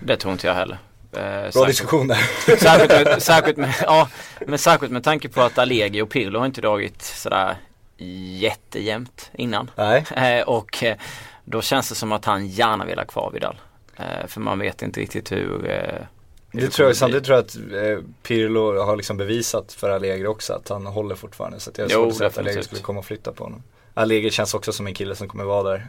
[0.00, 0.78] det tror inte jag heller.
[1.12, 2.16] Eh, Bra särskilt- diskussion där.
[2.56, 4.08] Särskilt med, särskilt med, ja,
[4.46, 7.56] men särskilt med tanke på att Allegri och Pirlo har inte dragit sådär
[8.38, 9.70] jättejämnt innan.
[9.76, 10.04] Nej.
[10.16, 10.96] Eh, och eh,
[11.44, 13.60] då känns det som att han gärna vill ha kvar Vidal.
[13.96, 16.06] Eh, för man vet inte riktigt hur eh,
[16.52, 20.52] Det tror jag, samtidigt tror jag att eh, Pirlo har liksom bevisat för Allegri också
[20.52, 21.60] att han håller fortfarande.
[21.60, 23.62] Så jag svårt att säga att Allegri skulle komma och flytta på honom.
[23.94, 25.86] Allegri känns också som en kille som kommer vara där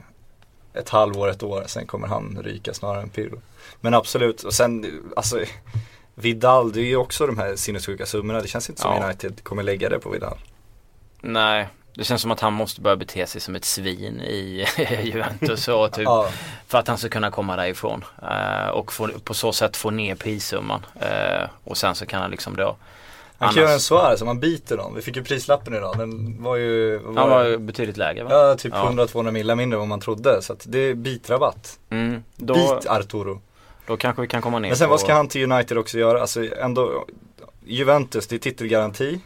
[0.73, 3.41] ett halvår, ett år, sen kommer han ryka snarare än Pirlo.
[3.81, 5.39] Men absolut, och sen alltså
[6.15, 8.41] Vidal, det är ju också de här sinnessjuka summorna.
[8.41, 9.05] Det känns inte som Ja.
[9.05, 10.38] United kommer lägga det på Vidal.
[11.21, 14.65] Nej, Det känns som att han måste börja bete sig som ett svin i
[15.03, 16.29] Juventus och typ Ja.
[16.67, 18.05] för att han ska kunna komma därifrån.
[18.21, 20.86] Eh, och få, på så sätt få ner prissumman.
[21.01, 22.75] Eh, och sen så kan han liksom då
[23.37, 24.95] Han Annars- kan göra en Suarez om man biter dem.
[24.95, 25.97] Vi fick ju prislappen idag.
[25.97, 26.97] Den var ju...
[26.97, 28.29] vad Han var var ju betydligt lägre va?
[28.33, 28.89] Ja, typ Ja.
[28.91, 30.41] 100-200 millar mindre än vad man trodde.
[30.41, 31.79] Så att det är bitrabatt.
[31.89, 33.41] Mm, då, Bit Arturo.
[33.87, 35.97] då kanske vi kan komma ner Men sen på- vad ska han till United också
[35.99, 36.21] göra?
[36.21, 37.05] Alltså ändå,
[37.65, 39.19] Juventus, det är titelgaranti.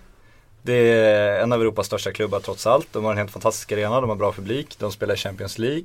[0.62, 2.88] Det är en av Europas största klubbar trots allt.
[2.92, 5.84] De har en helt fantastisk arena, de har bra publik, de spelar i Champions League.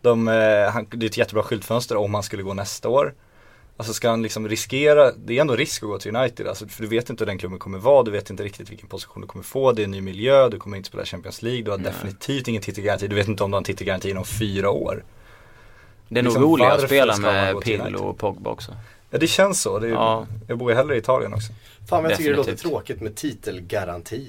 [0.00, 3.14] De, eh, han, det är ett jättebra skyltfönster om han skulle gå nästa år.
[3.76, 6.82] Alltså ska han liksom riskera, det är ändå risk att gå till United, alltså, för
[6.82, 9.26] du vet inte hur den klubben kommer vara, du vet inte riktigt vilken position du
[9.26, 11.78] kommer få, det är en ny miljö, du kommer inte spela Champions League, du har
[11.78, 15.04] definitivt ingen titelgaranti, du vet inte om du har en titelgaranti inom fyra år.
[16.08, 18.76] Det är nog liksom, roligare att spela med Pirlo och Pogba också.
[19.10, 20.26] Ja det känns så, det är, Ja.
[20.48, 21.52] jag bor ju hellre i Italien också.
[21.88, 22.70] Fan vad jag tycker det låter Definitivt.
[22.72, 24.28] tråkigt med titelgaranti.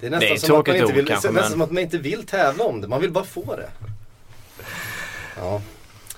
[0.00, 1.70] Det är Det är nästan som, att man inte vill, kanske, nästan men- som att
[1.70, 3.70] man inte vill tävla om det, man vill bara få det.
[5.36, 5.60] Ja.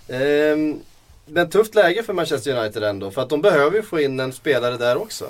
[0.08, 0.80] Ehm,
[1.32, 4.32] men tufft läge för Manchester United ändå, för att de behöver ju få in en
[4.32, 5.26] spelare där också.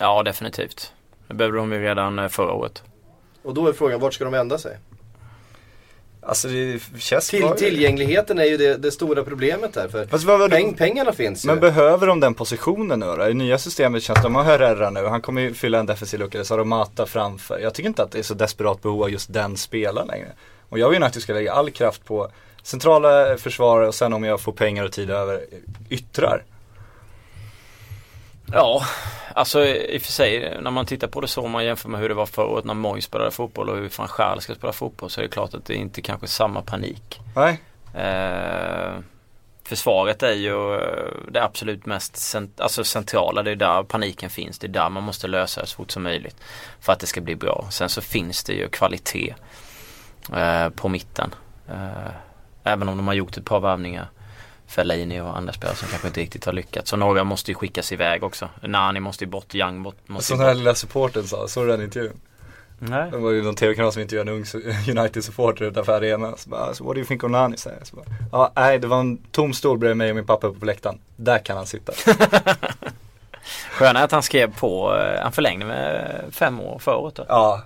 [0.00, 0.92] Ja definitivt.
[1.28, 2.82] Det behövde de ju redan eh, förra året.
[3.42, 4.76] Och då är frågan, vart ska de vända sig?
[6.22, 9.88] Alltså det känns Till, tillgängligheten är ju det, det stora problemet där.
[9.88, 11.46] För Fast vad var det- peng, pengarna finns ju.
[11.46, 13.28] Men behöver de den positionen nu då?
[13.28, 16.20] I nya systemet känns det, de har Herrera nu, han kommer ju fylla en defensiv
[16.20, 17.58] lucka, så har de Mata framför.
[17.58, 20.28] Jag tycker inte att det är så desperat behov av just den spelaren längre.
[20.68, 22.30] Och jag vill att du ska lägga all kraft på
[22.68, 25.40] centrala försvarare och sen om jag får pengar och tid över,
[25.90, 26.44] yttrar.
[28.52, 28.82] Ja,
[29.34, 32.00] alltså i och för sig när man tittar på det så om man jämför med
[32.00, 34.72] hur det var förra året när Moyes spelade fotboll och hur van Gaal ska spela
[34.72, 37.20] fotboll så är det klart att det inte kanske är samma panik.
[37.36, 37.60] Nej,
[37.94, 38.98] Eh,
[39.64, 43.42] försvaret är ju eh, det absolut mest cent- alltså centrala.
[43.42, 44.58] Det är där paniken finns.
[44.58, 46.36] Det är där man måste lösa det så fort som möjligt.
[46.80, 47.66] För att det ska bli bra.
[47.70, 49.34] Sen så finns det ju kvalitet
[50.36, 51.34] eh, på mitten.
[51.68, 52.12] Eh,
[52.68, 54.08] även om de har gjort ett par värvningar.
[54.66, 56.90] Fellaini och andra spelare som kanske inte riktigt har lyckats.
[56.90, 58.48] Så några måste ju skickas iväg också.
[58.62, 61.82] Nani måste ju bort, Young bort, måste den här lilla supporten sa, såg du den
[61.82, 62.20] intervjun?
[62.78, 63.10] Nej.
[63.10, 64.44] Det var ju någon tv-kanal som intervjuade en ung
[64.98, 66.34] United-supporter utanför arenan.
[66.36, 67.56] Så bara, so what do you think of Nani?
[67.56, 70.66] Så bara, ja, nej det var en tom stol bredvid mig och min pappa på
[70.66, 70.98] läktaren.
[71.16, 71.92] Där kan han sitta.
[73.70, 77.24] Sköna att han skrev på, eh, han förlängde med fem år förra året då.
[77.28, 77.62] Ja,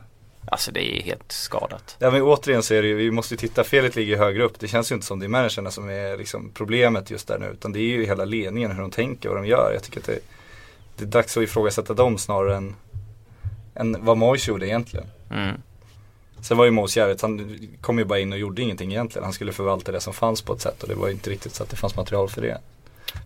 [0.53, 1.97] Alltså det är helt skadat.
[1.99, 4.61] Ja men återigen så är det ju, vi måste ju titta, felet ligger högre upp.
[4.61, 7.47] Det känns ju inte som det är managerna som är liksom problemet just där nu.
[7.47, 9.71] Utan det är ju hela ledningen, hur de tänker, vad de gör.
[9.75, 10.19] Jag tycker att det,
[10.97, 12.75] det är dags att ifrågasätta dem snarare än,
[13.75, 15.07] än vad Moyes gjorde egentligen.
[15.31, 15.63] Mm.
[16.41, 19.25] Sen var ju Moyes jävligt, han kom ju bara in och gjorde ingenting egentligen.
[19.25, 21.55] Han skulle förvalta det som fanns på ett sätt och det var ju inte riktigt
[21.55, 22.59] så att det fanns material för det.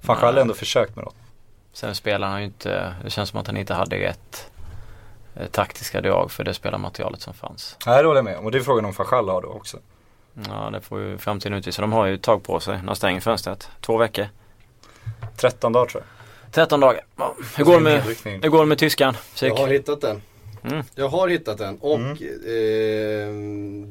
[0.03, 0.43] Fan själv Nej.
[0.43, 1.17] ändå försökt med något.
[1.73, 4.51] Sen spelar han ju inte, det känns som att han inte hade rätt
[5.51, 7.77] taktiska drag för det spelarmaterialet som fanns.
[7.87, 9.79] Nej det håller jag med om och det är frågan om Fachal har då också.
[10.49, 11.83] Ja det får ju framtiden utvisa.
[11.83, 13.69] De har ju ett tag på sig när de stänger fönstret.
[13.81, 14.29] Två veckor.
[15.37, 16.53] 13 dagar tror jag.
[16.53, 17.01] 13 dagar.
[17.57, 18.43] Hur går det med, Nedryckning.
[18.43, 19.15] hur går det med tyskan?
[19.35, 19.53] Psyk?
[19.53, 20.23] Jag har hittat den.
[20.65, 20.83] Mm.
[20.95, 23.31] Jag har hittat den och eh,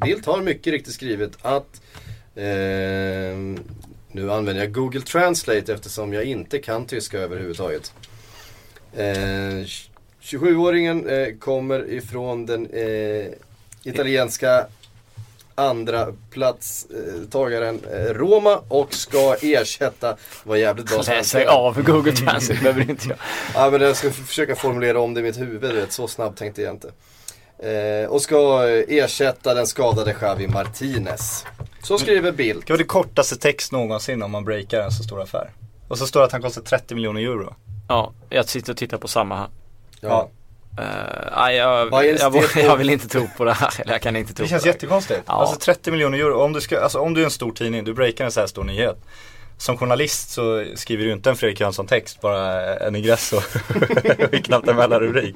[0.01, 1.81] Bildt har mycket riktigt skrivit att
[2.35, 2.43] eh,
[4.11, 7.93] Nu använder jag Google Translate eftersom jag inte kan tyska överhuvudtaget.
[8.93, 9.65] Eh,
[10.25, 13.25] 27-åringen eh, kommer ifrån den eh,
[13.83, 14.67] italienska
[15.55, 22.89] andra platstagaren eh, Roma och ska ersätta, var jävligt bra Läser av Google Translate behöver
[22.89, 23.17] inte göra.
[23.53, 26.39] Ja men jag ska försöka formulera om det i mitt huvud, du vet, så snabbt
[26.39, 26.91] tänkte jag inte.
[27.69, 31.45] Eh, och ska eh, ersätta den skadade Javi Martinez.
[31.83, 32.67] Så skriver Bildt.
[32.67, 35.49] Det var det kortaste text någonsin om man breakar en så stor affär.
[35.87, 37.55] Och så står det att han kostar 30 miljoner euro.
[37.87, 39.47] Ja, jag sitter och tittar på samma här.
[40.09, 40.29] Ja.
[40.79, 43.73] Uh, jag, jag, jag, vill inte tro på det här.
[43.81, 44.73] Eller jag kan inte tro Det känns på det.
[44.73, 45.21] jättekonstigt.
[45.25, 45.33] Ja.
[45.33, 46.41] Alltså 30 miljoner euro.
[46.41, 48.47] Om du, ska, alltså, om du är en stor tidning, du breakar en så här
[48.47, 48.97] stor nyhet.
[49.57, 53.43] Som journalist så skriver du inte en Fredrik Jönsson text, bara en ingress och
[54.43, 55.35] knappt en mellanrubrik.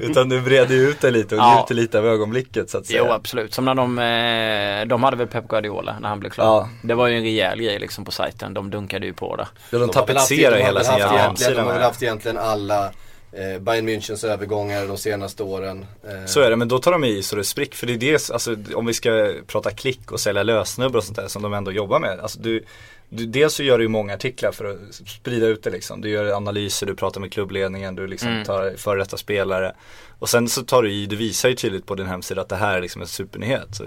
[0.00, 1.54] Utan du breder ut det lite och Ja.
[1.58, 3.02] njuter lite av ögonblicket så att säga.
[3.06, 6.44] Jo absolut, som när de, eh, de hade väl Pep Guardiola när han blev klar.
[6.44, 6.68] Ja.
[6.82, 9.48] Det var ju en rejäl grej liksom på sajten, de dunkade ju på det.
[9.70, 11.82] Ja, de har väl haft- tapetserar de har hela sin jävla hemsida De har väl
[11.82, 12.92] haft egentligen alla
[13.32, 15.86] eh, Bayern Münchens övergångar de senaste åren.
[16.08, 17.76] Eh, Så är det, men då tar de i så det spricker.
[17.76, 21.16] För det är det, alltså om vi ska prata klick och sälja lösnummer och sånt
[21.16, 22.20] där som de ändå jobbar med.
[22.20, 22.64] Alltså du,
[23.08, 26.00] du, dels så gör du ju många artiklar för att sprida ut det liksom.
[26.00, 28.44] Du gör analyser, du pratar med klubbledningen, du liksom Mm.
[28.44, 29.74] tar före detta spelare.
[30.18, 32.56] Och sen så tar du i, du visar ju tydligt på din hemsida att det
[32.56, 33.68] här är liksom en supernyhet.
[33.74, 33.84] Så,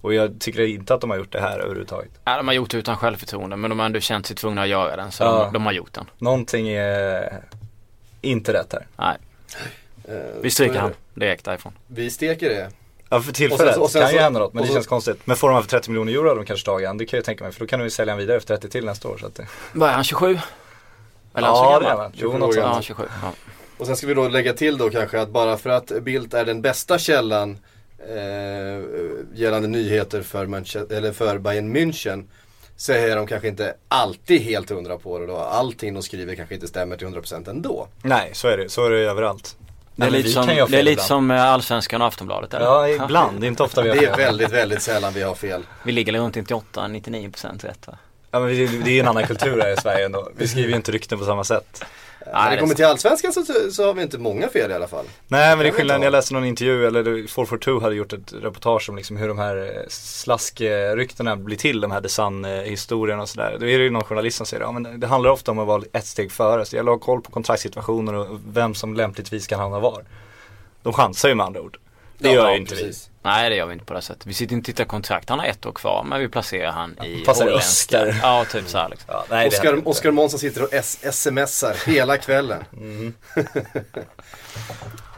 [0.00, 2.10] och jag tycker inte att de har gjort det här överhuvudtaget.
[2.24, 4.68] Ja, de har gjort det utan självförtroende men de har ändå känt sig tvungna att
[4.68, 5.44] göra den så Ja.
[5.44, 6.04] de, de har gjort den.
[6.18, 7.42] Någonting är
[8.22, 8.86] inte rätt här.
[8.96, 9.16] Nej.
[10.08, 11.72] Eh, Vi stryker han direkt därifrån.
[11.86, 12.70] Vi steker det.
[13.08, 14.74] Ja för Och tillfället sen- och sen kan ju hända något men och det så-
[14.74, 15.16] känns konstigt.
[15.24, 17.44] Men får de för 30 miljoner euro de kanske tagit han, det kan jag tänka
[17.44, 19.26] mig för då kan de ju sälja han vidare för 30 till nästa år så
[19.26, 19.46] att det...
[19.72, 20.38] Vad är han, 27?
[21.34, 22.10] Eller Ja, det är han.
[22.14, 22.66] Jo, 27 något sånt.
[22.66, 23.02] Ja, 27.
[23.22, 23.32] Ja.
[23.78, 26.44] Och sen ska vi då lägga till då kanske att bara för att Bildt är
[26.44, 27.58] den bästa källan
[28.08, 28.84] eh,
[29.34, 32.24] gällande nyheter för, Manche- eller för Bayern München
[32.82, 35.36] så är de kanske inte alltid helt hundra på det då.
[35.36, 37.88] Allting de skriver kanske inte stämmer till 100% ändå.
[38.02, 38.68] Nej, så är det.
[38.68, 39.56] Så är det överallt.
[39.96, 41.06] Det är Nej, lite som, det är fel lite ibland.
[41.06, 42.66] som eh, Allsvenskan och Aftonbladet eller?
[42.66, 43.40] Ja, ibland.
[43.40, 44.18] Det är inte ofta vi har Det är fel.
[44.24, 45.62] väldigt, väldigt sällan vi har fel.
[45.84, 47.98] Vi ligger runt 98-99% rätt va?
[48.30, 50.28] Ja, men det, det är ju en annan kultur här i Sverige ändå.
[50.36, 51.84] Vi skriver ju inte rykten på samma sätt.
[52.32, 55.04] När det kommer till Allsvenskan så, så har vi inte många fel i alla fall.
[55.28, 56.06] Nej men det är Jag skillnaden, inte.
[56.06, 59.56] jag läste någon intervju, eller 442 hade gjort ett reportage om liksom hur de här
[59.56, 63.56] eh, slaskryktena blir till, de här Desan-historierna och sådär.
[63.60, 65.66] Då är det ju någon journalist som säger, ja men det handlar ofta om att
[65.66, 68.94] vara ett steg före, så det gäller att ha koll på kontraktssituationer och vem som
[68.94, 70.04] lämpligtvis kan hamna var.
[70.82, 71.78] De chansar ju med andra ord.
[72.22, 73.10] Det Ja, gör ja, ju inte precis.
[73.22, 74.26] Nej det gör vi inte på det sättet.
[74.26, 75.28] Vi sitter inte och tittar kontrakt.
[75.28, 78.18] Han har ett år kvar men vi placerar han i Passar öster.
[78.22, 79.06] Ja typ så här liksom.
[79.08, 79.12] vi.
[79.14, 79.88] Ja, nej, Oskar.
[79.88, 82.64] Oskar Månsson sitter och smsar hela kvällen.
[82.70, 83.14] Mhm.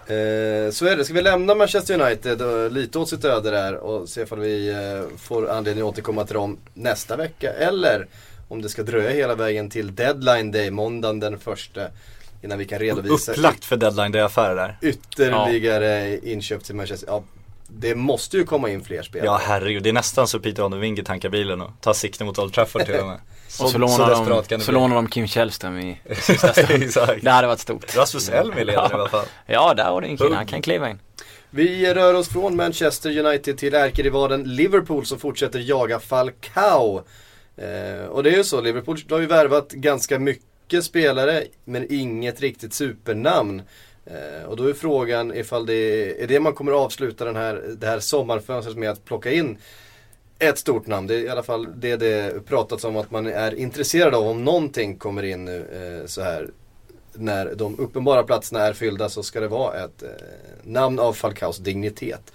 [0.06, 1.04] Eh, så är det.
[1.04, 4.68] Ska vi lämna Manchester United och lite åt sitt öde där och se ifall vi
[4.68, 7.52] eh, får anledning att återkomma till dem nästa vecka.
[7.52, 8.06] Eller
[8.48, 11.80] om det ska dröja hela vägen till deadline day, måndagen den första.
[12.44, 14.78] Innan vi kan redovisa Upplagt för deadline day affärer där.
[14.82, 17.08] ytterligare inköp till Manchester.
[17.08, 17.24] Ja,
[17.68, 19.26] det måste ju komma in fler spelare.
[19.26, 22.52] Ja herregud, det är nästan så Peter Onewinge tankar bilen och tar sikte mot Old
[22.52, 23.18] Trafford till och med.
[23.60, 24.80] Och så, lånar, kan de, det så bli.
[24.80, 26.94] lånar de Kim Källström i sista stund.
[27.22, 27.96] Det hade varit stort.
[27.96, 29.26] Rasmus Elm är ledare i alla fall.
[29.46, 30.98] Ja där har du en kille, han kan kliva in.
[31.50, 37.02] Vi rör oss från Manchester United till ärkerivalen Liverpool som fortsätter jaga Falcao.
[37.56, 41.92] Eh, och det är ju så, Liverpool har ju värvat ganska mycket mycket spelare men
[41.92, 43.62] inget riktigt supernamn.
[44.06, 47.62] Eh, och då är frågan ifall det är, det man kommer att avsluta den här,
[47.78, 49.58] det här sommarfönstret med att plocka in
[50.38, 51.06] ett stort namn.
[51.06, 54.44] Det är i alla fall det det pratats om att man är intresserad av om
[54.44, 55.66] någonting kommer in nu
[56.00, 56.50] eh, så här
[57.14, 60.08] när de uppenbara platserna är fyllda så ska det vara ett eh,
[60.62, 62.32] namn av Falcaos dignitet.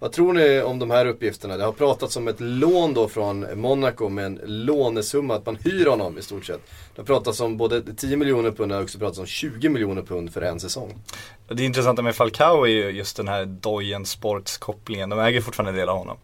[0.00, 1.56] Vad tror ni om de här uppgifterna?
[1.56, 5.86] Det har pratats om ett lån då från Monaco med en lånesumma, att man hyr
[5.86, 6.60] honom i stort sett.
[6.94, 10.32] Det har pratats om både 10 miljoner pund och också pratats om 20 miljoner pund
[10.32, 10.94] för en säsong.
[11.48, 15.10] Det intressanta med Falcao är ju just den här Doyen sportskopplingen.
[15.10, 16.16] De äger fortfarande en del av honom.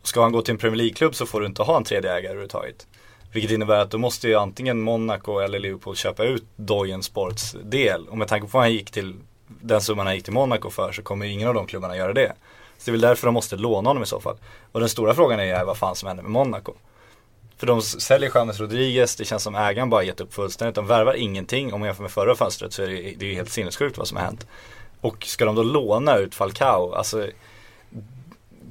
[0.00, 2.10] Och ska han gå till en Premier League-klubb så får du inte ha en tredje
[2.10, 2.86] ägare överhuvudtaget.
[3.32, 8.08] Vilket innebär att då måste ju antingen Monaco eller Liverpool köpa ut Doyen Sports del.
[8.08, 9.14] Och med tanke på vad han gick till,
[9.46, 12.12] den summan han gick till Monaco för så kommer ju ingen av de klubbarna göra
[12.12, 12.32] det.
[12.84, 14.36] Så det är väl därför de måste låna honom i så fall.
[14.72, 16.72] Och den stora frågan är ju äh, vad fan som händer med Monaco.
[17.56, 20.74] För de säljer James Rodriguez, det känns som ägaren bara gett upp fullständigt.
[20.74, 21.72] De värvar ingenting.
[21.72, 24.08] Om man jämför med förra fönstret så är det, det är ju helt sinnessjukt vad
[24.08, 24.46] som har hänt.
[25.00, 27.26] Och ska de då låna ut Falcao, alltså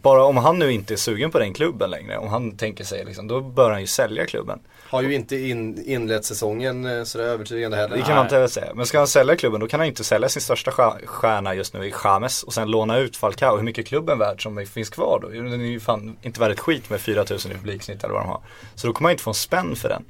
[0.02, 3.06] bara om han nu inte är sugen på den klubben längre, om han tänker sig
[3.06, 4.60] liksom, då bör han ju sälja klubben.
[4.94, 7.96] Har ju inte in, inlett säsongen eh, sådär övertygande heller.
[7.98, 8.72] Det kan man inte säga.
[8.76, 11.74] Men ska han sälja klubben då kan han inte sälja sin största stjär- stjärna just
[11.74, 13.56] nu i James och sen låna ut Falcao.
[13.58, 15.28] Hur mycket är klubben värd som finns kvar då?
[15.30, 18.28] Den är ju fan inte värd ett skit med 4000 i publiksnitt eller vad de
[18.30, 18.42] har.
[18.76, 20.04] Så då kommer han inte få en spänn för den.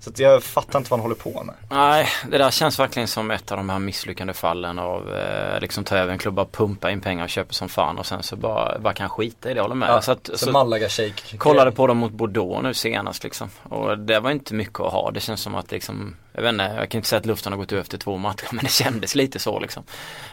[0.00, 1.54] Så jag fattar inte vad han håller på med.
[1.70, 5.84] Nej, det där känns verkligen som ett av de här misslyckande fallen av eh, liksom
[5.84, 8.36] ta över en klubb och pumpa in pengar och köpa som fan och sen så
[8.36, 9.88] bara, bara kan skita i det, håller med.
[9.88, 11.36] Ja, så att, så Malaga Shake.
[11.38, 13.50] kollade på dem mot Bordeaux nu senast liksom.
[13.62, 15.10] Och det var inte mycket att ha.
[15.10, 17.58] Det känns som att liksom, jag vet inte, jag kan inte säga att luften har
[17.58, 19.82] gått ur efter två matcher men det kändes lite så liksom.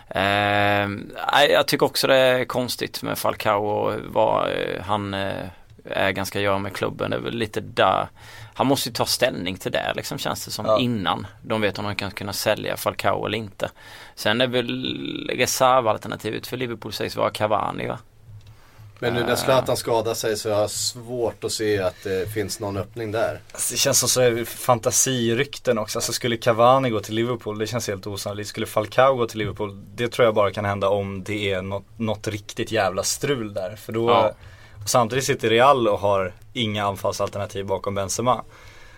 [0.09, 0.89] Eh,
[1.49, 5.47] jag tycker också det är konstigt med Falcao och vad eh, han eh,
[5.85, 7.11] ägaren ska göra med klubben.
[7.11, 8.07] Det är väl lite där.
[8.53, 10.79] Han måste ju ta ställning till det liksom känns det som Ja.
[10.79, 13.69] innan de vet om de kan kunna sälja Falcao eller inte.
[14.15, 17.99] Sen är väl reservalternativet för Liverpool sägs vara Cavani va?
[18.99, 22.59] Men nu när Zlatan skadar sig så har jag svårt att se att det finns
[22.59, 23.39] någon öppning där.
[23.51, 25.97] Alltså, det känns som så fantasirykten också.
[25.97, 28.49] Alltså skulle Cavani gå till Liverpool, det känns helt osannolikt.
[28.49, 31.85] Skulle Falcao gå till Liverpool, det tror jag bara kan hända om det är något,
[31.97, 33.75] något riktigt jävla strul där.
[33.75, 34.31] För då, Ja.
[34.85, 38.43] Samtidigt sitter Real och har inga anfallsalternativ bakom Benzema.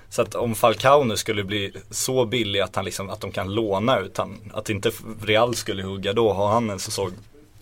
[0.10, 3.54] Så att om Falcao nu skulle bli så billig att, han liksom, att de kan
[3.54, 7.12] låna ut han, att inte Real skulle hugga då har han en säsong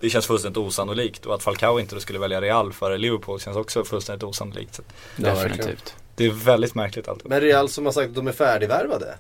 [0.04, 3.58] det känns fullständigt osannolikt och att Falcao inte då skulle välja Real före Liverpool känns
[3.58, 4.80] också fullständigt osannolikt.
[5.16, 5.96] Definitivt.
[6.16, 7.26] det är väldigt märkligt allt.
[7.26, 9.16] Men Real som har sagt att de är färdigvärvade.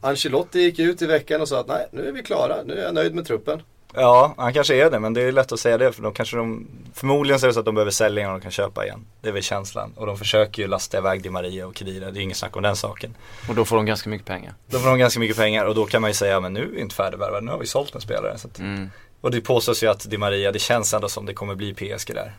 [0.00, 2.82] Ancelotti gick ut i veckan och sa att nej, nu är vi klara, nu är
[2.82, 3.62] jag nöjd med truppen.
[3.94, 6.36] Ja, han kanske är det men det är lätt att säga det för de kanske
[6.36, 9.06] de Förmodligen så är det så att de behöver sälja innan de kan köpa igen
[9.20, 12.20] Det är väl känslan och de försöker ju lasta iväg Di Maria och Kedira Det
[12.20, 13.14] är inget snack om den saken
[13.48, 14.54] Och då får de ganska mycket pengar.
[14.66, 16.66] Då får de ganska mycket pengar och då kan man ju säga men nu är
[16.66, 18.90] vi inte färdigvärvade, nu har vi sålt en spelare så att Mm.
[19.20, 22.14] Och det påstås ju att Di Maria, det känns ändå som det kommer bli PSG
[22.14, 22.32] där.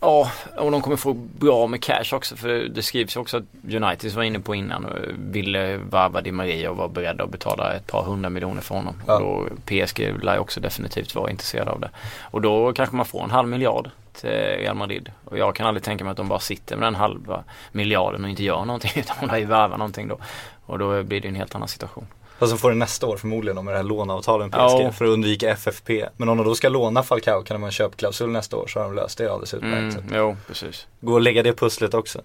[0.00, 3.74] Ja, och de kommer få bra med cash också för det skrivs ju också att
[3.74, 7.74] United var inne på innan och ville varva Di Maria och var beredda att betala
[7.74, 8.94] ett par hundra miljoner för honom.
[9.06, 9.14] Ja.
[9.14, 11.90] Och då PSG lär också definitivt vara intresserade av det.
[12.22, 15.10] Och då kanske man får en halv miljard till Real Madrid.
[15.24, 18.30] Och jag kan aldrig tänka mig att de bara sitter med den halva miljarden och
[18.30, 20.18] inte gör någonting utan de lär ju värva någonting då.
[20.66, 22.06] Och då blir det en helt annan situation.
[22.38, 24.92] Fast de får det nästa år förmodligen med det här låneavtalet med PSG Ja.
[24.92, 26.08] för att undvika FFP.
[26.16, 28.78] Men om de då ska låna Falcao kan de ha en köpklausul nästa år så
[28.80, 29.96] har de löst det alldeles utmärkt.
[29.96, 30.86] Mm, att jo, precis.
[31.00, 32.20] Gå och lägga det pusslet också.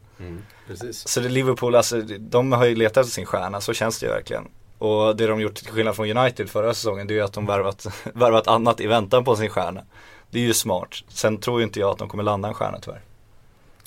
[0.67, 1.07] Precis.
[1.07, 4.11] Så det Liverpool, alltså de har ju letat efter sin stjärna, så känns det ju
[4.11, 4.47] verkligen.
[4.77, 7.45] Och det de gjort till skillnad från United förra säsongen, det är ju att de
[7.45, 9.81] värvat, värvat annat i väntan på sin stjärna.
[10.29, 10.89] Det är ju smart.
[11.07, 13.01] Sen tror ju inte jag att de kommer landa en stjärna tyvärr.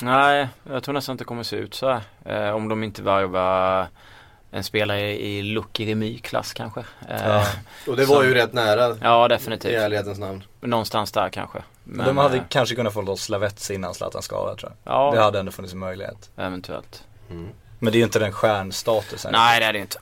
[0.03, 1.89] Nej, jag tror nästan inte det kommer se ut så
[2.25, 2.49] här.
[2.49, 3.87] Eh, om de inte värvar
[4.57, 6.81] en spelare i Lucky Remy-klass kanske.
[6.81, 7.47] Eh, Ja.
[7.87, 9.73] Och det var Som- ju rätt nära ja, i definitivt.
[9.73, 10.43] ärlighetens namn.
[10.61, 11.59] Någonstans där kanske.
[11.85, 14.93] Men, de hade eh, kanske kunnat få loss Lavets innan Zlatan skadad tror jag.
[14.95, 16.31] Ja, Det hade ändå funnits en möjlighet.
[16.37, 17.03] eventuellt.
[17.79, 19.33] Men det är ju inte den stjärnstatusen.
[19.33, 19.99] Nej, det är det inte.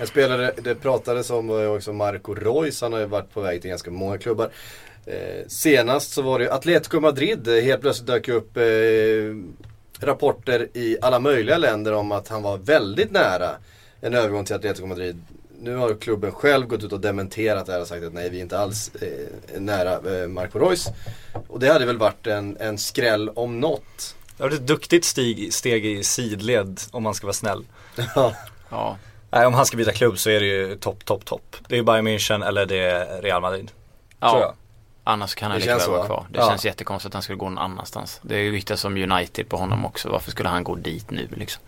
[0.00, 2.80] En spelare det pratades om var ju också Marco Reus.
[2.82, 4.50] Han har ju varit på väg till ganska många klubbar.
[5.06, 7.48] Eh, senast så var det ju Atletico Madrid.
[7.48, 8.62] eh, Helt plötsligt dök upp eh,
[10.00, 13.50] rapporter i alla möjliga länder om att han var väldigt nära
[14.02, 15.22] en övergång till Atletico Madrid.
[15.60, 18.38] Nu har klubben själv gått ut och dementerat det här och sagt att nej vi
[18.38, 20.86] är inte alls eh, nära eh, Marco Reus.
[21.48, 24.16] Och det hade väl varit en, en skräll om något.
[24.36, 27.64] Det var ett duktigt steg, steg i sidled om man ska vara snäll.
[28.70, 28.96] Ja,
[29.30, 31.56] Nej, om han ska byta klubb så är det ju topp, topp, topp.
[31.68, 33.70] Det är ju Bayern München eller det är Real Madrid.
[34.20, 34.40] Tror jag.
[34.40, 34.54] ja.
[35.04, 36.06] Annars kan han Det lika väl vara va?
[36.06, 36.26] kvar.
[36.30, 36.48] Det Ja.
[36.48, 38.20] känns jättekonstigt att han skulle gå någon annanstans.
[38.22, 40.08] Det är ju riktigt som United på honom också.
[40.08, 41.62] Varför skulle han gå dit nu liksom?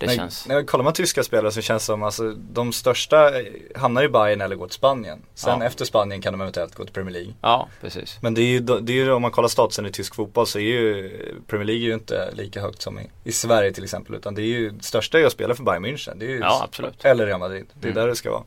[0.00, 0.46] Det Nej, känns...
[0.48, 4.08] När kollar man tyska spelare så känns det som, alltså de största eh, hamnar i
[4.08, 5.22] Bayern eller går till Spanien.
[5.34, 5.66] Sen Ja.
[5.66, 7.32] efter Spanien kan de eventuellt gå till Premier League.
[7.40, 8.18] Ja, precis.
[8.20, 10.58] Men det är ju, det är ju om man kollar statusen i tysk fotboll så
[10.58, 11.10] är ju
[11.46, 14.14] Premier League ju inte lika högt som i, i Sverige till exempel.
[14.14, 16.12] Utan det är ju, det största är att spela för Bayern München.
[16.18, 17.04] Det är ju Ja, absolut.
[17.04, 17.66] Eller Real Madrid.
[17.80, 18.02] Det är Mm.
[18.02, 18.42] där det ska vara.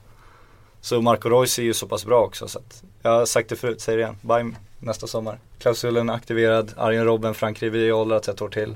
[0.81, 3.55] Så Marco Reus är ju så pass bra också så att jag har sagt det
[3.55, 4.17] förut, säger det igen.
[4.21, 5.39] Bayern nästa sommar.
[5.59, 8.75] Klausulen aktiverad, Arjen Robben, Frank Riviola ett år till.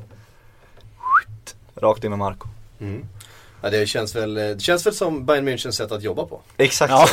[1.76, 2.48] Rakt in med Marco.
[3.62, 6.42] Ja, det, känns väl, det känns väl som Bayern Münchens sätt att jobba på.
[6.58, 7.08] Exakt Ja.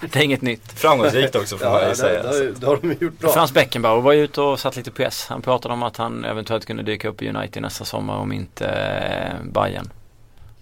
[0.12, 0.72] det är inget nytt.
[0.72, 2.22] Framgångsrikt också får man ju det, säga.
[2.22, 3.32] det, det har de gjort bra.
[3.32, 5.26] Frans Beckenbauer var ju ute och satt lite press.
[5.28, 8.66] Han pratade om att han eventuellt kunde dyka upp i United nästa sommar om inte
[8.66, 9.90] eh, Bayern.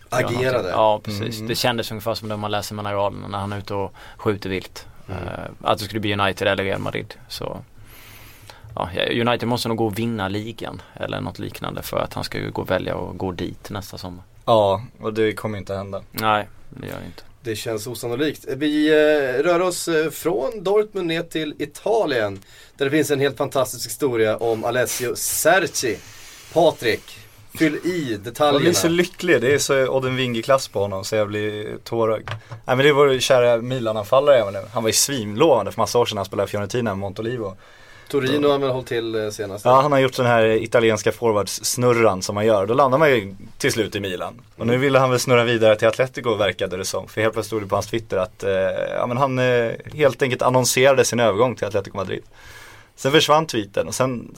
[0.09, 0.69] Agerade.
[0.69, 1.37] Ja, precis.
[1.37, 1.49] Mm.
[1.49, 4.51] Det kändes ungefär som det man läser mellan raderna när han är ute och skjuter
[4.51, 4.87] vilt.
[5.09, 5.23] Mm.
[5.23, 7.15] Eh, att det skulle bli United eller Real Madrid.
[7.29, 7.65] Så
[8.75, 12.39] ja, United måste nog gå och vinna ligan eller något liknande för att han ska
[12.39, 14.25] gå och välja och gå dit nästa sommar.
[14.45, 16.03] Ja, och det kommer inte hända.
[16.11, 17.23] Nej, det gör det inte.
[17.43, 18.45] Det känns osannolikt.
[18.49, 22.39] Vi eh, rör oss eh, från Dortmund ner till Italien.
[22.77, 25.97] Där det finns en helt fantastisk historia om Alessio Cerci.
[26.53, 27.19] Patrik,
[27.59, 28.59] fyll i Jag detaljerna.
[28.59, 32.29] blir så lycklig, det är så Odden Winge-klass på honom så jag blir tårögd.
[32.51, 34.61] Nej men det är vår kära Milan-anfallare även nu.
[34.73, 37.57] Han var ju svinlovande för massa år sedan när han spelade i Fiorentina med Montolivo.
[38.15, 39.65] Torino har han väl hållit till eh, senast.
[39.65, 42.67] Ja han har gjort den här italienska forwards-snurran som man gör.
[42.67, 44.41] Då landar man ju till slut i Milan.
[44.57, 47.09] Och nu ville han väl snurra vidare till Atletico verkade det som.
[47.09, 48.51] För helt plötsligt stod det på hans Twitter att eh,
[48.99, 52.23] ja, men han eh, helt enkelt annonserade sin övergång till Atletico Madrid.
[52.97, 54.35] Sen försvann tweeten och sen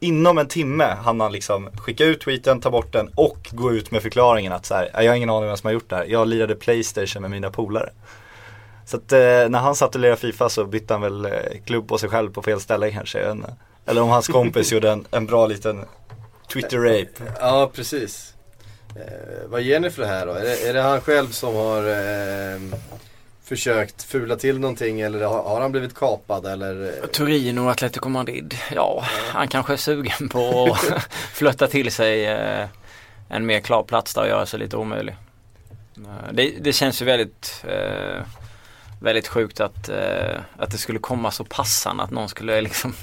[0.00, 3.90] inom en timme hann han liksom skicka ut tweeten, ta bort den och gå ut
[3.90, 6.04] med förklaringen att så här, jag har ingen aning vem som har gjort det här.
[6.04, 7.90] Jag lirade Playstation med mina polare.
[8.90, 11.32] Så att eh, när han satt och lirade Fifa så bytte han väl eh,
[11.64, 13.30] klubb på sig själv på fel ställe kanske.
[13.30, 13.54] Inte.
[13.86, 15.84] Eller om hans kompis gjorde en, en bra liten
[16.52, 17.22] Twitter-rape.
[17.40, 18.34] Ja, precis.
[18.96, 20.32] Eh, vad ger ni för det här då?
[20.32, 22.60] Är det, är det han själv som har eh,
[23.44, 26.84] försökt fula till någonting eller har, har han blivit kapad eller?
[26.84, 28.54] eh, Torino och Atletico Madrid.
[28.74, 32.66] Ja, han kanske är sugen på att flytta till sig eh,
[33.28, 35.16] en mer klar plats där och göra sig lite omöjlig.
[35.96, 38.22] Eh, det, det känns ju väldigt eh,
[39.00, 42.94] Väldigt sjukt att, eh, att det skulle komma så passande att någon skulle liksom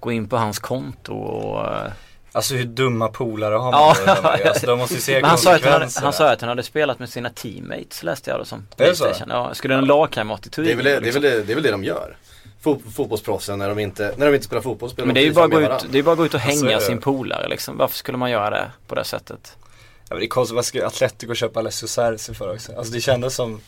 [0.00, 1.92] gå in på hans konto och eh,
[2.32, 4.20] Alltså hur dumma polare har man Ja.
[4.22, 4.48] då.
[4.48, 6.48] Alltså de måste ju se Men han sa, att han, hade, han sa att han
[6.48, 8.66] hade spelat med sina teammates läste jag det som.
[8.76, 9.04] Är det så?
[9.04, 9.30] Playstation.
[9.36, 11.22] Ja, skulle en lagkamrat i Det är, Torino väl det, det, är liksom.
[11.22, 12.16] väl det, det är väl det de gör.
[12.60, 15.32] Fot, fotbollsproffsen när de, inte, när de inte spelar fotboll spelar Men det är ju
[15.32, 16.80] bara gå ut, det är bara att gå ut och är hänga det.
[16.80, 17.76] sin polare liksom.
[17.76, 19.56] Varför skulle man göra det på det sättet?
[20.08, 22.76] Ja, men det är konstigt, vad ska Atletico köpa Alessio Cerci för också?
[22.76, 23.60] Alltså det kändes som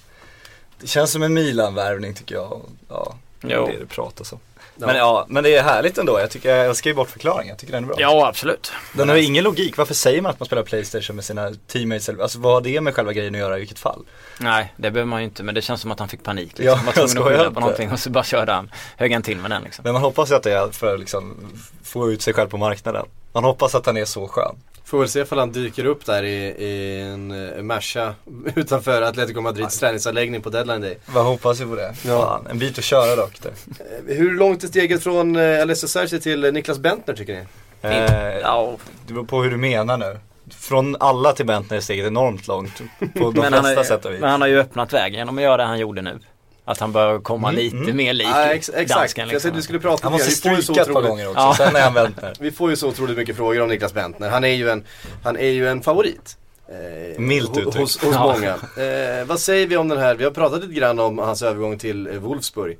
[0.81, 2.61] Det känns som en Milan-värvning tycker jag.
[2.89, 3.70] Ja, det är Jo.
[3.81, 4.39] det pratas om.
[4.87, 6.20] Men ja, men det är härligt ändå.
[6.20, 7.49] Jag, tycker, jag älskar ju bortförklaringen.
[7.49, 7.97] Jag tycker den är bra.
[7.99, 8.72] Ja, absolut.
[8.93, 9.76] Den har ju ingen logik.
[9.76, 12.09] Varför säger man att man spelar Playstation med sina teammates?
[12.09, 14.05] Alltså vad har det med själva grejen att göra i vilket fall?
[14.41, 15.43] Nej, det behöver man ju inte.
[15.43, 16.47] Men det känns som att han fick panik.
[16.49, 16.64] Liksom.
[16.64, 19.22] Ja, han var tvungen att skylla på någonting och så bara körde han, högg han
[19.22, 19.83] till med den liksom.
[19.83, 21.53] Men man hoppas ju att det är för att liksom
[21.85, 23.07] få ut sig själv på marknaden.
[23.33, 24.57] Man hoppas att han är så skön.
[24.91, 28.14] Får väl se ifall han dyker upp där i, i en uh, Merca
[28.55, 30.99] utanför Atletico Madrids träningsanläggning på deadline day.
[31.14, 31.95] Man hoppas ju på det.
[32.07, 32.20] Ja.
[32.26, 33.49] Fan, en bit att köra dock det.
[33.49, 37.45] Eh, Hur långt är steget från uh, Alessio Sarci till eh, Niklas Bentner tycker ni?
[37.82, 38.76] Eh, Ja,
[39.07, 40.18] det beror på hur du menar nu.
[40.55, 42.78] Från alla till Bentner är steget enormt långt.
[42.99, 44.20] På de men, han flesta har, sätt och vis.
[44.20, 46.18] men han har ju öppnat vägen genom att göra det han gjorde nu.
[46.64, 47.96] Att han bör komma Mm, lite mm.
[47.96, 49.48] mer lik Ja, ex exakt, dansken jag liksom.
[49.48, 51.54] tänkte du skulle prata Han om måste stryka ett par gånger också, Ja.
[51.56, 52.34] sen är han Bentner.
[52.40, 54.30] Vi får ju så otroligt mycket frågor om Niklas Bentner.
[54.30, 54.84] Han är ju en,
[55.22, 56.36] han är ju en favorit.
[56.68, 57.76] Eh, Milt uttryckt.
[57.76, 58.22] Hos, hos Ja.
[58.32, 58.84] många.
[58.86, 60.14] Eh, vad säger vi om den här?
[60.14, 62.78] Vi har pratat lite grann om hans övergång till eh, Wolfsburg.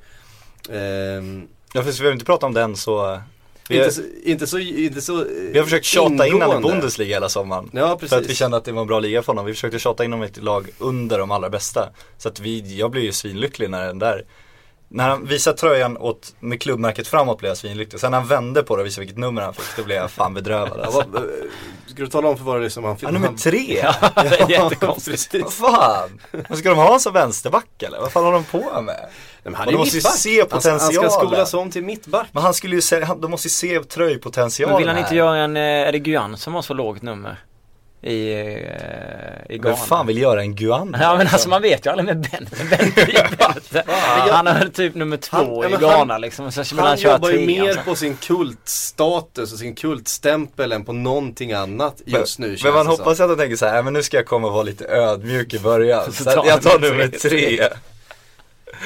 [0.71, 3.21] Ehm, Ja, för vi behöver inte prata om den så.
[3.71, 6.45] Vi, inte, har, så, inte så, inte så vi har försökt tjata in honom i
[6.45, 6.67] ingående.
[6.67, 7.69] Bundesliga hela sommaren.
[7.73, 8.37] Ja, För att vi precis.
[8.37, 9.45] kände att det var en bra liga för honom.
[9.45, 11.89] Vi försökte tjata in honom i ett lag under de allra bästa.
[12.17, 14.25] Så att vi, jag blev ju svinlycklig när den där
[14.93, 17.99] när han visade tröjan åt, med klubbmärket framåt blev jag svinlycklig.
[17.99, 20.11] Sen när han vände på det och visade vilket nummer han fick, då blev jag
[20.11, 21.03] fan bedrövad Ja, alltså.
[21.11, 21.29] vad, eh,
[21.87, 23.07] ska du tala om för vad det är som han fick?
[23.09, 23.57] Ja, nummer tre!
[24.15, 25.33] det är jättekonstigt.
[25.43, 26.21] Vad fan?
[26.49, 27.99] Men ska de ha en som vänsterback eller?
[27.99, 28.85] Vad fan håller de på med?
[28.85, 29.09] Nej,
[29.43, 31.11] men han är de måste ju se Han, han ska potentialen.
[31.11, 32.27] skolas om till mittback.
[32.31, 35.03] Men han skulle ju se, de måste ju se tröjpotentialen Men vill han här.
[35.03, 37.37] inte göra en, eh, är det Guyan som har så lågt nummer?
[38.03, 39.75] I, eh, i Ghana.
[39.75, 40.97] Vem fan vill göra en Guan?
[41.01, 43.83] Ja men alltså man vet ju aldrig med är ju bättre.
[44.31, 46.45] Han har väl typ nummer två Han- i Ghana han- liksom.
[46.45, 47.83] Och han, Han jobbar ju mer sen.
[47.85, 53.19] på sin kultstatus och sin kultstämpel än på någonting annat just nu Men man hoppas
[53.19, 55.53] att han tänker så här, "Nej, men nu ska jag komma och vara lite ödmjuk
[55.53, 56.11] i början.
[56.13, 57.29] Så Så jag tar nummer tre.
[57.29, 57.67] tre.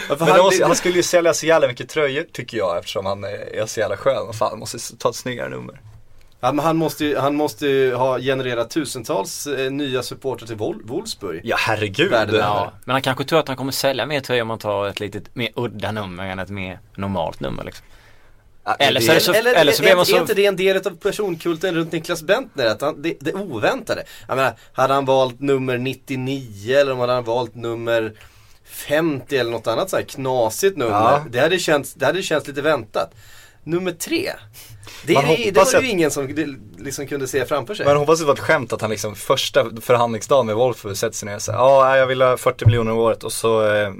[0.09, 3.23] Ja, han, måste, han skulle ju sälja så jävla mycket tröjor tycker jag eftersom han
[3.23, 4.33] är är så jävla skön.
[4.33, 5.79] Fan, han måste ta ett snyggare nummer.
[6.51, 10.81] Men han måste ju, han måste ju ha genererat tusentals eh, nya supportrar till Wol-
[10.87, 11.41] Wolfsburg.
[11.43, 12.11] Ja herregud.
[12.11, 12.35] Världen.
[12.35, 14.99] Ja, men han kanske tror att han kommer sälja mer tröjor om man tar ett
[14.99, 17.85] litet mer udda nummer än ett mer normalt nummer liksom.
[18.79, 19.83] Eller så är det så- eller eller så
[20.15, 22.65] är, inte det en del av personkulten runt Niklas Bentner?
[22.65, 24.03] Att han, det, det oväntade.
[24.27, 28.13] Jag menar, hade han valt nummer 99 eller om han hade valt nummer
[28.65, 30.91] 50 eller något annat så här knasigt nummer.
[30.91, 31.25] Ja.
[31.29, 33.13] Det, hade känts, det hade känts lite väntat.
[33.65, 34.31] Nummer 3.
[35.05, 36.27] Det, Man det, det var ju att- ingen som
[36.77, 37.85] liksom kunde se framför sig.
[37.85, 41.25] Men hoppas det var ett skämt att han liksom första förhandlingsdagen med Wolfsburg sätter sig
[41.29, 43.93] ner och säger ja jag vill ha 40 miljoner om året och så eh,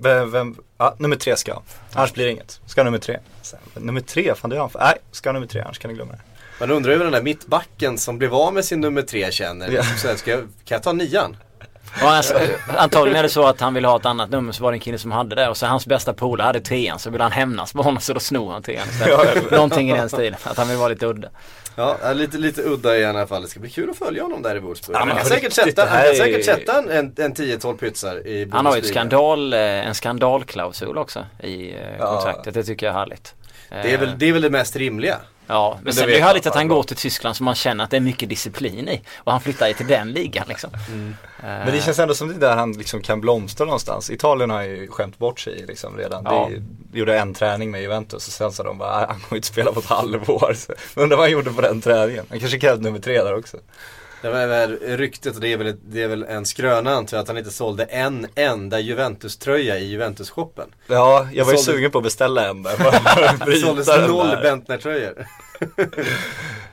[0.00, 1.62] vem, vem, ja, nummer tre ska jag.
[1.92, 2.60] Annars blir det inget.
[2.66, 3.18] Ska nummer tre.
[3.74, 4.70] Här, nummer tre, fan det är han.
[4.78, 6.20] Nej, ska nummer tre annars kan ni glömma det.
[6.60, 9.70] Man undrar ju den där mittbacken som blev av med sin nummer 3 känner.
[9.70, 9.82] Ja.
[9.82, 11.36] Så här, ska jag, kan jag ta nian?
[12.02, 12.34] Alltså,
[12.76, 14.80] antagligen är det så att han vill ha ett annat nummer så var det en
[14.80, 17.72] kille som hade det och så hans bästa polare hade trean så vill han hämnas
[17.72, 19.50] på honom så då snor han trean istället.
[19.50, 20.38] Någonting i den stilen.
[20.44, 21.28] Att han vill vara lite udda.
[21.76, 23.42] Ja, ja, lite, lite udda i alla fall.
[23.42, 24.96] Det ska bli kul att följa honom där i Wolfsburg.
[24.96, 28.48] Ja, han, kan säkert sätta, han kan säkert sätta en, en, en 10-12 pytsar i
[28.52, 32.06] Han har ju skandal, eh, en skandalklausul också i eh, Ja.
[32.06, 32.54] kontraktet.
[32.54, 33.34] Det tycker jag är härligt.
[33.70, 35.16] Det är, väl, det är väl det mest rimliga.
[35.46, 37.90] Ja, men det sen jag härligt att han går till Tyskland så man känner att
[37.90, 39.02] det är mycket disciplin i.
[39.16, 40.70] Och han flyttar ju till den ligan liksom.
[40.88, 41.16] Mm.
[41.38, 44.10] Eh, Men det känns ändå som det är där han liksom kan blomstra någonstans.
[44.10, 46.24] Italien har ju skämt bort sig liksom redan.
[46.24, 46.48] Ja.
[46.50, 46.62] Det,
[46.92, 49.48] det gjorde en träning med Juventus och sen sa de bara, "Ah, han kommer inte
[49.48, 50.54] spela på ett halvår.
[50.56, 52.24] Så, undrar vad han gjorde på den träningen.
[52.30, 53.56] Han kanske krävde nummer tre där också.
[54.22, 57.22] Det var väl ryktet och det är väl, det är väl en skröna antar jag
[57.22, 60.68] att han inte sålde en enda Juventus-tröja i Juventus-shoppen.
[60.86, 63.60] Ja, jag var ju Sålde- sugen på att beställa en där.
[63.60, 64.36] Såldes noll.
[64.42, 65.26] Bentner-tröjor.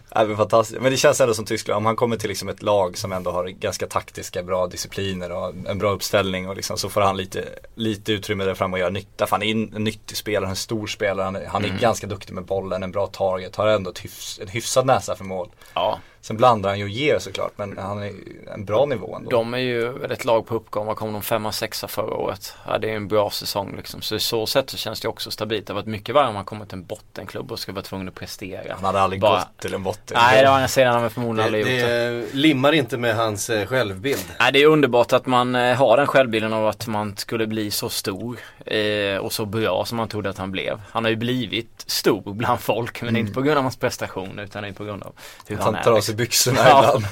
[0.10, 0.82] Ja, men fantastiskt.
[0.82, 3.32] Men det känns ändå som Tyskland, om han kommer till liksom ett lag som ändå
[3.32, 7.43] har ganska taktiska, bra discipliner och en bra uppställning och liksom, så får han lite,
[7.76, 9.28] lite utrymme där fram och göra nytta.
[9.28, 12.08] För han är en en nyttig spelare, en stor spelare, han är, han är ganska
[12.08, 15.50] duktig med bollen, en bra target, har ändå ett hyfs, en hyfsad näsa för mål.
[15.74, 18.12] Ja, Sen blandar han ju och ger såklart, men han är
[18.54, 19.30] en bra nivå ändå.
[19.30, 20.86] de är ju ett lag på uppgång.
[20.86, 21.22] Vad kom de?
[21.22, 22.54] Femma, sexa förra året.
[22.68, 24.02] Ja, det är en bra säsong liksom.
[24.02, 25.68] Så i så sätt så känns det också stabilt.
[25.68, 28.08] Det har varit mycket värre om man kommer till en bottenklubb och ska vara tvungen
[28.08, 28.74] att prestera.
[28.76, 30.18] Han hade aldrig Bara- gått till en botten.
[30.22, 32.10] Nej, det har jag sedan han förmodligen aldrig gjort det.
[32.10, 34.26] det limmar inte med hans eh, självbild.
[34.40, 37.72] Nej, det är underbart att man eh, har den självbilden av att man skulle bli
[37.72, 40.82] så stor eh, och så bra som man trodde att han blev.
[40.92, 44.74] Han har ju blivit stor bland folk men inte på grund av hans prestation utan
[44.74, 45.14] på grund av
[45.48, 46.16] hur Han han, tar är.
[46.18, 46.80] Byxorna Ja.
[46.80, 47.05] ibland.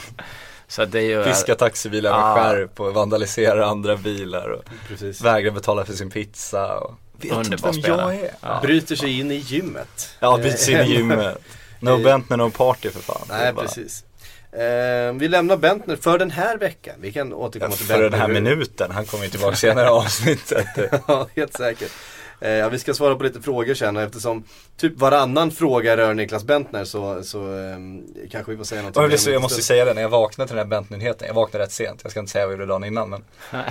[0.67, 1.23] Så det är ju...
[1.23, 2.35] Fiskar taxibilar med Ja.
[2.35, 5.21] skärp och vandaliserar andra bilar och Precis.
[5.21, 6.77] vägrar betala för sin pizza.
[6.79, 6.93] Och...
[7.13, 8.15] Vet inte Underbar vem spelare.
[8.15, 8.31] jag är.
[8.41, 8.59] Ja.
[8.63, 10.15] Bryter sig in i gymmet.
[10.19, 11.37] Ja, byter sig in i gymmet.
[11.79, 13.25] No Eh, Bentner, no party för fan.
[13.29, 14.03] Nej, bara- precis.
[14.51, 16.95] Eh, vi lämnar Bentner för den här veckan.
[16.99, 18.41] Vi kan Ja, återkomma till för den här Bentner.
[18.55, 20.65] minuten, han kommer ju tillbaka senare i avsnittet.
[21.07, 21.91] ja, helt säkert.
[22.41, 24.43] Eh, ja, vi ska svara på lite frågor sen eftersom
[24.77, 27.77] typ varannan fråga rör Niklas Bentner så, så eh,
[28.31, 30.47] kanske vi får säga något jag, det så, jag måste säga det när jag vaknade
[30.47, 31.27] till den här Bent-nyheten.
[31.27, 31.99] Jag vaknade rätt sent.
[32.03, 33.23] Jag ska inte säga vad jag gjorde dagen innan men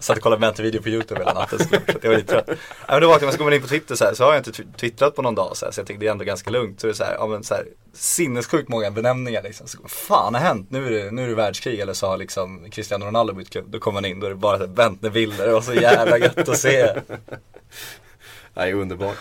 [0.00, 1.64] Satt och kollade Bent-video på YouTube hela natten så
[2.02, 2.58] jag var lite trött.
[2.88, 4.32] Men då vaknade jag och så går man in på Twitter så här, så har
[4.32, 6.24] jag inte tw- twittrat på någon dag så, här, så jag tänkte det är ändå
[6.24, 6.80] ganska lugnt.
[6.80, 9.66] Så det är så här, ja men så här, sinnessjukt många benämningar liksom.
[9.66, 10.70] Så, fan har hänt?
[10.70, 13.70] Nu är, det, nu är det världskrig eller så har liksom Cristiano Ronaldo bytt klubb.
[13.70, 15.46] Då kommer man in, då är det bara Bentner-bilder.
[15.46, 16.88] Det var så jävla gött att se.
[18.54, 19.16] Nej, underbart.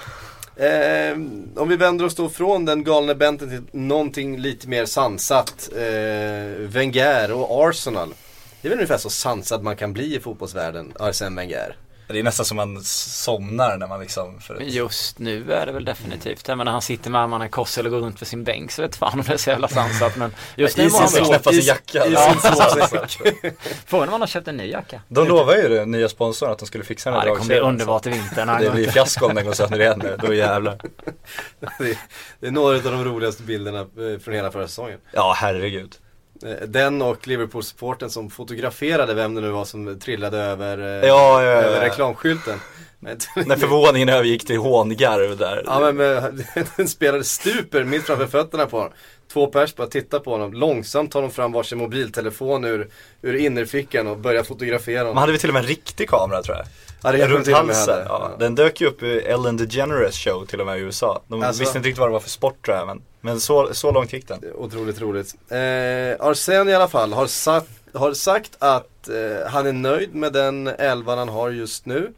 [0.58, 1.12] Eh,
[1.56, 5.70] om vi vänder oss då från den galne Benten till någonting lite mer sansat.
[5.76, 8.14] Eh, Wenger och Arsenal.
[8.62, 11.76] Det är väl ungefär så sansad man kan bli i fotbollsvärlden, Arsene Wenger.
[12.08, 15.72] Det är nästan som man somnar när man liksom för Men just nu är det
[15.72, 16.48] väl definitivt.
[16.48, 18.82] Jag menar han sitter med armarna i kors eller går runt för sin bänk så
[18.82, 20.16] vet fan om det är så jävla sansat.
[20.18, 21.30] Men just nu var han sin bra.
[21.30, 22.06] knäppa sin jacka.
[22.06, 22.36] i Ja.
[23.86, 25.02] Frågan om han har köpt en ny jacka.
[25.08, 27.48] De lovar ju det, nya sponsorn, att de skulle fixa den Ja, här det kommer
[27.48, 28.46] bli underbart i vinter.
[28.46, 30.78] när han Det blir fiasko om den går sönder igen nu, då jävlar.
[31.80, 31.98] Det,
[32.40, 35.00] det är några av de roligaste bilderna eh, från hela förra säsongen.
[35.12, 35.96] Ja, herregud.
[36.44, 41.44] Eh, Den och Liverpool-supporten som fotograferade vem det nu var som trillade över, eh, Ja,
[41.44, 42.60] ja, ja, över reklamskylten.
[43.00, 45.64] Men- När förvåningen övergick till hångarv där.
[45.66, 45.98] Ja men
[46.78, 48.94] den spelade stuper mitt framför fötterna på honom.
[49.34, 50.54] Två pers bara tittar på honom.
[50.54, 52.90] Långsamt tar de fram varsin mobiltelefon ur,
[53.22, 55.18] ur innerfickan och börjar fotografera Man honom.
[55.18, 56.66] hade väl till och med en riktig kamera tror jag.
[57.04, 58.00] Ja, det Runt halsen.
[58.06, 58.32] Ja.
[58.40, 61.22] Den dök ju upp i Ellen DeGeneres show till och med i USA.
[61.28, 61.60] De Alltså.
[61.60, 64.14] visste inte riktigt vad det var för sport tror jag, men, men så, så långt
[64.14, 64.40] gick den.
[64.56, 65.36] Otroligt roligt.
[65.52, 70.34] Eh, Arsen i alla fall har, sagt, har sagt att eh, han är nöjd med
[70.34, 72.14] den elvan han har just nu.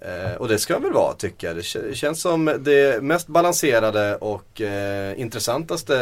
[0.00, 1.56] Eh, och det ska han väl vara tycker jag.
[1.56, 5.96] Det kä- känns som det mest balanserade och eh, intressantaste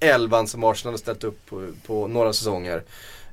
[0.00, 2.82] eh, elvan som Arsenal har ställt upp på, på några säsonger.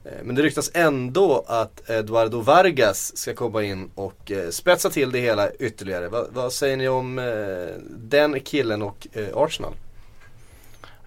[0.05, 5.11] Eh, men det ryktas ändå att Eduardo Vargas ska komma in och eh, spetsa till
[5.11, 6.07] det hela ytterligare.
[6.07, 7.25] Vad, vad säger ni om eh,
[7.89, 9.73] den killen och Arsenal?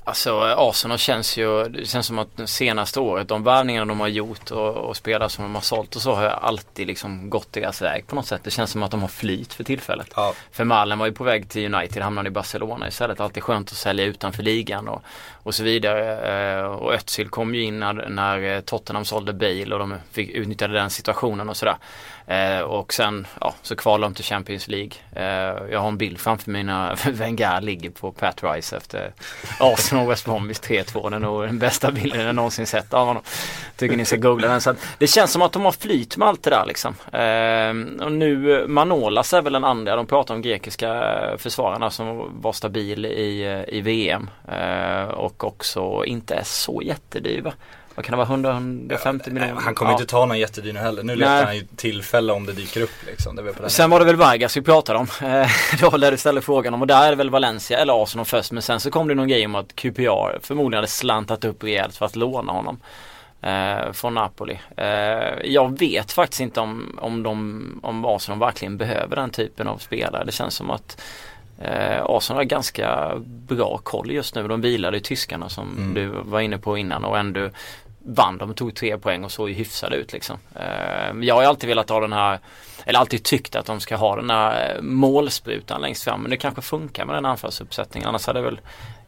[0.05, 4.09] Alltså Arsenal känns ju, det känns som att det senaste året, de värvningarna de har
[4.09, 7.83] gjort och, och spelare som de har sålt och så har alltid liksom gått deras
[7.83, 8.41] väg på något sätt.
[8.45, 10.07] Det känns som att de har flyt för tillfället.
[10.17, 10.35] Ja.
[10.51, 13.21] För Malen var ju på väg till United, hamnade i Barcelona istället.
[13.21, 15.03] Alltid skönt att sälja utanför ligan och,
[15.43, 16.59] och så vidare.
[16.59, 20.75] Eh, Och Özil kom ju in när, när Tottenham sålde Bale och de fick utnyttjade
[20.75, 21.77] den situationen och sådär.
[22.27, 24.91] Eh, Och sen ja, så kvalar de till Champions League.
[25.16, 29.12] Eh, Jag har en bild framför mig när Wenger ligger på Pat Rice efter
[29.61, 31.03] Arsenal West Bromwich 3-2.
[31.11, 33.23] Den är nog den bästa bilden jag någonsin sett av honom.
[33.77, 34.61] Tycker ni ska googla den.
[34.61, 36.95] Så att det känns som att de har flyt med allt det där liksom.
[37.12, 39.97] Eh, Och nu Manolas är väl den andra.
[39.97, 41.05] De pratar om grekiska
[41.39, 44.31] försvararna som var stabil i, i VM.
[44.49, 47.53] Eh, Och också inte är så jättedyva.
[47.95, 48.28] Vad kan det vara?
[48.28, 49.61] 100-150 miljoner?
[49.61, 49.99] Han kommer Ja.
[49.99, 51.03] inte ta någon jättedyr heller.
[51.03, 53.36] Nu letar han ju tillfälle om det dyker upp liksom.
[53.36, 55.07] Det den Sen var det väl Vargas vi pratade om.
[55.28, 55.49] Eh,
[55.90, 58.53] Då lär du ställa frågan om och där är det väl Valencia eller Arsenal först.
[58.53, 61.97] Men sen så kom det någon grej om att QPR förmodligen hade slantat upp rejält
[61.97, 62.80] för att låna honom.
[63.43, 64.59] Eh, från Napoli.
[64.76, 64.86] Eh,
[65.45, 70.24] jag vet faktiskt inte om, om, de, om Arsenal verkligen behöver den typen av spelare.
[70.24, 71.01] Det känns som att
[71.61, 74.49] eh, Arsenal har ganska bra koll just nu.
[74.49, 75.95] De vilade ju tyskarna som Mm.
[75.95, 77.51] du var inne på innan och ändå
[78.05, 80.39] vann de och tog tre poäng och såg ju hyfsade ut liksom.
[80.55, 82.39] Eh, jag har ju alltid velat ha den här
[82.85, 86.37] eller alltid tyckt att de ska ha den här eh, målsprutan längst fram men det
[86.37, 88.61] kanske funkar med den anfallsuppsättningen annars hade väl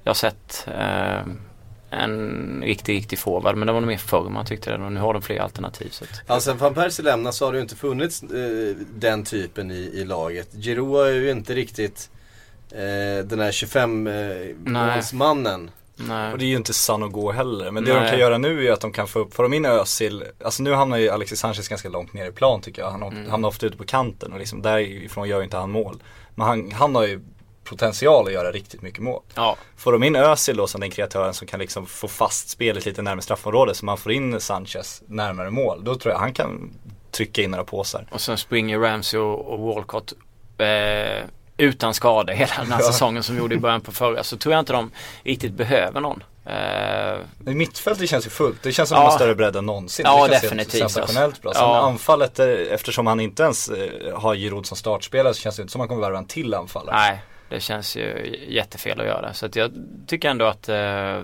[0.02, 1.20] jag sett eh,
[1.90, 5.00] en riktig, riktig forward men det var nog mer förr man tyckte det och nu
[5.00, 5.88] har de fler alternativ.
[5.90, 9.24] Så att, Ja, sen van Persie lämnade så har det ju inte funnits eh, den
[9.24, 10.48] typen i, i laget.
[10.52, 12.10] Giroud är ju inte riktigt
[12.70, 14.14] eh, den här 25 eh.
[15.96, 16.32] Nej.
[16.32, 17.70] Och det är ju inte sann att gå heller.
[17.70, 18.10] Men det de Nej.
[18.10, 20.72] kan göra nu är att de kan få upp, får de in Özil, alltså nu
[20.72, 22.90] hamnar ju Alexis Sanchez ganska långt ner i plan tycker jag.
[22.90, 23.30] Han Mm.
[23.30, 26.02] hamnar ofta ute på kanten och liksom därifrån gör ju inte han mål.
[26.34, 27.20] Men han, han har ju
[27.64, 29.22] potential att göra riktigt mycket mål.
[29.34, 32.86] Ja, Får de in Özil då som den kreatören som kan liksom få fast spelet
[32.86, 35.84] lite närmare straffområdet så man får in Sanchez närmare mål.
[35.84, 36.70] Då tror jag han kan
[37.10, 38.06] trycka in några påsar.
[38.10, 40.12] och sen springer Ramsey och, och Walcott
[40.58, 41.24] eh,
[41.56, 42.86] utan skada hela den här Ja.
[42.86, 44.90] säsongen som vi gjorde i början på förra så tror jag inte de
[45.24, 46.22] riktigt behöver någon.
[47.38, 48.62] Men Mittfältet känns ju fullt.
[48.62, 49.02] Det känns som Ja.
[49.02, 50.04] de har större bredd än någonsin.
[50.08, 51.50] Ja, det känns definitivt, helt sensationellt bra.
[51.50, 51.62] alltså.
[51.64, 51.80] Sen Ja.
[51.80, 55.72] anfallet, eh, eftersom han inte ens eh, har Giroud som startspelare så känns det inte
[55.72, 56.96] som att han kommer värva en till anfallare.
[56.96, 57.18] Nej,
[57.48, 59.32] det känns ju jättefel att göra.
[59.34, 59.72] Så att jag
[60.06, 60.74] tycker ändå att eh,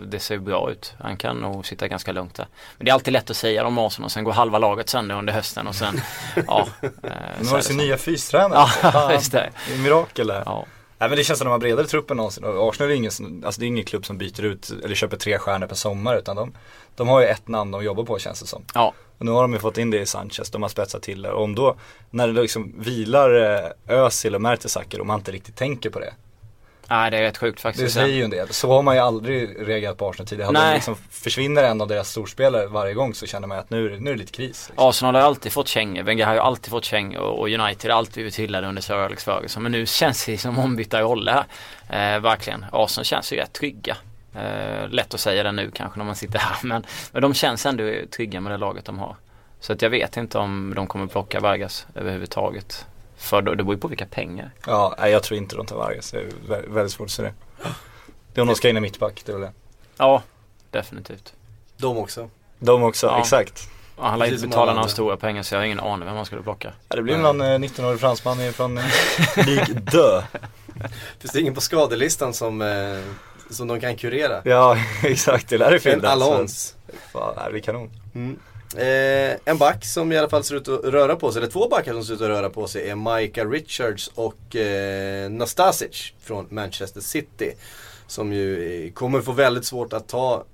[0.07, 0.95] det ser bra ut.
[0.99, 2.47] Han kan nog sitta ganska lugnt där.
[2.79, 5.15] Men det är alltid lätt att säga om Arsenal och sen går halva laget sönder
[5.15, 6.01] under hösten och sen,
[6.47, 6.67] ja.
[6.83, 6.89] Eh,
[7.41, 8.69] Nu har du sin nya fystränare.
[8.83, 9.51] Ja, just det.
[9.69, 10.43] Det är mirakel det här.
[10.47, 10.67] Ja.
[11.01, 13.43] Nej men det känns som de har bredare trupp än någonsin och Arsenal är ingen,
[13.45, 16.37] alltså det är ingen klubb som byter ut eller köper tre stjärnor per sommar utan
[16.37, 16.53] de,
[16.97, 18.65] de har ju ett namn de jobbar på känns det som.
[18.75, 18.95] Ja.
[19.19, 21.31] Och nu har de ju fått in det i Sanchez, de har spetsat till det
[21.31, 21.77] och om då,
[22.11, 23.35] när det liksom vilar
[23.89, 26.15] eh, Özil och Mertesacker och man inte riktigt tänker på det.
[26.91, 27.95] Nej det är rätt sjukt Det faktiskt.
[27.95, 28.49] säger ju en del.
[28.49, 30.53] Så har man ju aldrig reagerat på Arsenal tidigare.
[30.53, 30.75] Nej.
[30.75, 34.01] liksom försvinner en av deras storspelare varje gång så känner man att nu, är det-
[34.01, 34.47] nu är det lite kris.
[34.69, 34.89] Liksom.
[34.89, 36.03] Arsenal har ju alltid fått kängor.
[36.03, 39.25] Wenger har ju alltid fått kängor och United har alltid blivit hyllade under Sir Alex
[39.25, 39.63] Ferguson.
[39.63, 41.45] Men nu känns det som ombytta roller
[41.89, 42.15] här.
[42.17, 42.65] Eh, verkligen.
[42.73, 43.97] Arsenal känns ju rätt trygga.
[44.35, 47.67] Eh, lätt att säga det nu kanske när man sitter här men, men de känns
[47.67, 47.85] ändå
[48.17, 49.17] trygga med det laget de har.
[49.61, 52.87] Så att jag vet inte om de kommer plocka Vargas överhuvudtaget.
[53.21, 54.51] För då, det beror ju på vilka pengar.
[54.67, 56.11] Ja, nej, jag tror inte de tar Vargas.
[56.11, 57.33] Det är vä- väldigt svårt att se det.
[58.33, 59.53] Det är om de ska in i mittback, det är väl det.
[59.97, 60.23] Ja,
[60.71, 61.33] definitivt.
[61.77, 62.31] De också.
[62.59, 63.21] De också, Ja.
[63.21, 63.69] exakt.
[63.97, 66.27] Ja, han lär inte betala några stora pengar så jag har ingen aning vem man
[66.27, 66.73] skulle plocka.
[66.89, 68.85] Ja, det blir någon eh, 19-årig fransman från eh,
[69.47, 69.99] Ligue 2.
[71.19, 73.01] Finns det ingen på skadelistan som, eh,
[73.51, 74.41] som de kan kurera?
[74.45, 75.49] Ja, exakt.
[75.49, 76.05] Det lär det En finnas.
[76.13, 76.77] Alons.
[77.13, 77.91] Fan, det blir kanon.
[78.77, 81.69] Eh, en back som i alla fall ser ut att röra på sig, eller två
[81.69, 86.47] backar som ser ut att röra på sig är Micah Richards och eh, Nastasic från
[86.51, 87.53] Manchester City.
[88.07, 90.45] Som ju eh, kommer få väldigt svårt att ta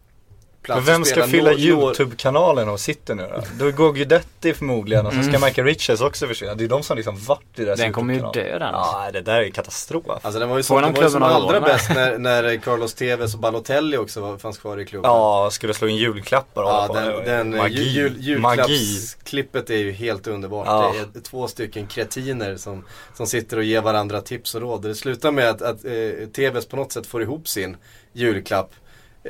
[0.66, 3.64] plats Men vem ska fylla nå- YouTube-kanalen och sitter nu då?
[3.64, 5.40] Då går Guidetti förmodligen och så ska Mm.
[5.40, 6.54] Michael Richards också försvinna.
[6.54, 8.62] Det är de som liksom varit i deras Den kommer ju dö den.
[8.62, 8.92] alltså.
[9.04, 10.04] Ja, det där är katastrof.
[10.22, 13.34] Alltså den var ju, de den var ju som allra bäst när, när Carlos Tevez
[13.34, 15.10] och Balotelli också var, fanns kvar i klubben.
[15.10, 17.20] Ja, skulle slå in julklappar och Ja, hålla på.
[17.24, 17.82] den, den Magi.
[17.82, 20.66] jul, julklappsklippet är ju helt underbart.
[20.66, 20.94] Ja.
[21.12, 24.82] Det är två stycken kretiner som, som sitter och ger varandra tips och råd.
[24.82, 27.76] Det slutar med att, att eh, TVs på något sätt får ihop sin
[28.12, 28.70] julklapp.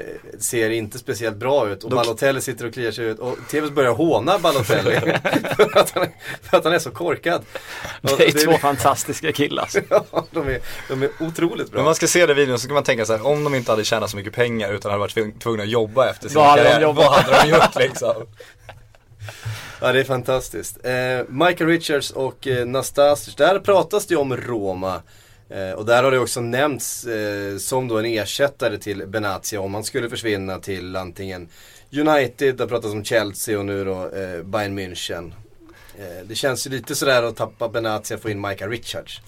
[0.01, 3.37] Eh, ser inte speciellt bra ut och Då- Balotelli sitter och kliar sig ut och
[3.51, 5.01] TVs börjar håna Balotelli
[5.57, 6.11] för, att han, är-
[6.43, 7.43] för att han är så korkad.
[8.03, 9.69] Och Det är två fantastiska killar.
[9.91, 11.79] Ja, de, är, de är otroligt bra.
[11.79, 13.71] Men man ska se den videon så kan man tänka så här, om de inte
[13.73, 16.57] hade tjänat så mycket pengar utan hade varit tvung- tvungna att jobba efter sin Vad
[16.59, 17.05] karriär, jobbat?
[17.07, 18.15] vad hade de gjort liksom?
[19.81, 20.79] Ja det är fantastiskt.
[20.87, 20.93] Eh,
[21.29, 25.03] Michael Richards och eh, Nastasic, där pratas det om Roma.
[25.49, 29.75] Eh, och där har det också nämnts eh, som då en ersättare till Benatia om
[29.75, 31.49] han skulle försvinna till antingen
[31.93, 35.33] United, det pratas om Chelsea och nu då eh, Bayern München.
[35.99, 39.21] Eh, det känns ju lite sådär att tappa Benatia och få in Micah Richards.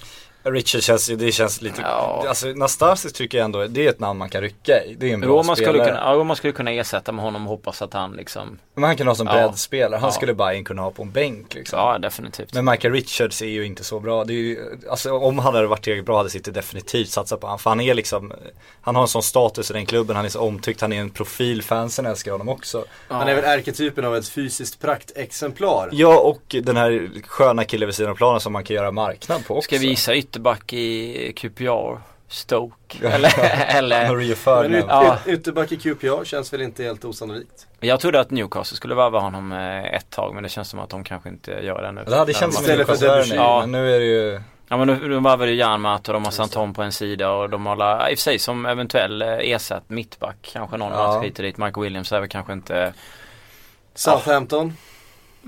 [0.43, 2.25] Richard känns ju, det känns lite, Ja.
[2.29, 4.95] alltså Nastasic tycker jag ändå, det är ett namn man kan rycka i.
[4.95, 5.75] Det är en bra Roma spelare.
[5.75, 8.85] skulle, kunna, ja, Roma skulle kunna ersätta med honom och hoppas att han liksom Men
[8.85, 9.33] han kan ha som Ja.
[9.33, 10.13] breddspelare, han Ja.
[10.13, 11.79] skulle Bayern kunna ha på en bänk liksom.
[11.79, 12.55] Ja definitivt.
[12.55, 14.25] Men Michael Richards är ju inte så bra.
[14.25, 17.47] Det är ju, alltså om han hade varit tillräckligt bra hade City definitivt satsat på
[17.47, 17.59] honom.
[17.59, 18.33] För han är liksom,
[18.81, 21.11] han har en sån status i den klubben, han är så omtyckt, han är en
[21.11, 22.85] profil, fansen älskar honom också.
[23.09, 25.89] Han är väl ärketypen av ett fysiskt praktexemplar.
[25.93, 29.47] Ja och den här sköna killen vid sidan av planen som man kan göra marknad
[29.47, 29.67] på också.
[29.67, 33.33] Ska visa ytterback i QPR, Stoke eller,
[33.79, 34.89] eller Maria Men Ferdinand.
[34.89, 35.19] Ja.
[35.27, 37.67] ytterback i QPR känns väl inte helt osannolikt.
[37.81, 40.89] Jag trodde att Newcastle skulle värva honom eh, ett tag men det känns som att
[40.91, 42.05] de kanske inte gör det nu.
[42.07, 43.61] Det hade känts som Newcastle Ja.
[43.61, 46.31] men nu är det ju Ja men nu, nu värvade ju Janmat och de har
[46.33, 49.29] Santon på en sida och de har la- i och för sig som eventuell eh,
[49.29, 51.07] ersatt mittback kanske någon Ja.
[51.15, 51.59] match hit och dit.
[51.59, 52.93] Michael Williams är väl kanske inte
[53.95, 54.77] Southampton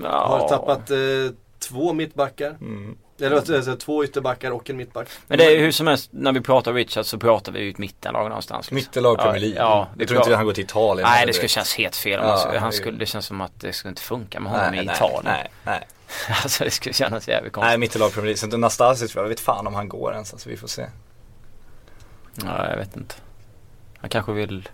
[0.03, 0.97] ja, har tappat eh,
[1.69, 2.49] två mittbackar.
[2.49, 2.97] mm.
[3.21, 5.07] Eller vad ska jag säga, två ytterbackar och en mittback.
[5.27, 7.69] Men det är ju hur som helst när vi pratar Richard så pratar vi ju
[7.69, 8.65] ett mittenlag någonstans.
[8.65, 8.75] liksom.
[8.75, 9.57] Mittellag Ja, Premier League.
[9.57, 11.09] Ja, vi jag tror inte han går till Italien.
[11.09, 12.19] Nej det skulle kännas helt fel.
[12.23, 14.51] Ja, han skulle, han det- skulle, det känns som att det skulle inte funka med
[14.51, 15.23] honom nej, i nej, Italien.
[15.23, 15.87] Nej, nej.
[16.43, 17.79] alltså det skulle kännas jävligt Nej, konstigt.
[17.79, 18.49] mittellag Premier League.
[18.49, 20.85] Till Nastasic, jag vet fan om han går ens, alltså vi får se.
[22.35, 23.15] Ja, jag vet inte.
[23.97, 24.69] Han kanske vill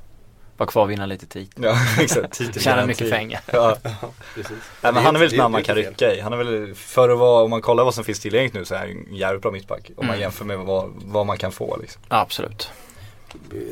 [0.58, 1.49] vara kvar och vinna lite tid.
[1.55, 2.34] Ja, exakt.
[2.34, 3.41] Titel Tjäna mycket pengar.
[3.51, 3.78] Ja.
[4.36, 4.58] Precis.
[4.82, 6.20] Nej, men han är väl ett namn man kan rycka i.
[6.22, 8.74] Han är väl, för att vara, om man kollar vad som finns tillgängligt nu så
[8.76, 9.89] är han ju en jävligt bra mittback.
[9.97, 10.22] Om man Mm.
[10.22, 12.01] jämför med vad, vad man kan få liksom.
[12.08, 12.72] Absolut.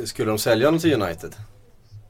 [0.05, 1.35] Skulle de sälja honom till United?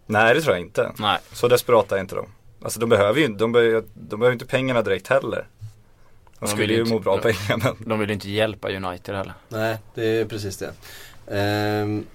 [0.07, 0.91] Nej det tror jag inte.
[0.99, 1.19] Nej.
[1.31, 2.25] Så desperata är inte de.
[2.63, 5.47] Alltså de behöver ju de behöver, de behöver inte pengarna direkt heller.
[5.59, 5.65] De
[6.39, 7.75] De skulle vill ju inte- må bra av pengar men.
[7.89, 9.33] De vill ju inte hjälpa United heller.
[9.49, 10.71] Nej, det är precis det.
[11.31, 12.05] Ehm,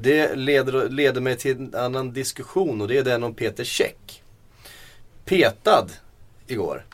[0.00, 4.22] det leder, leder mig till en annan diskussion och det är den om Peter Käck.
[5.24, 5.86] Petad
[6.46, 6.84] igår.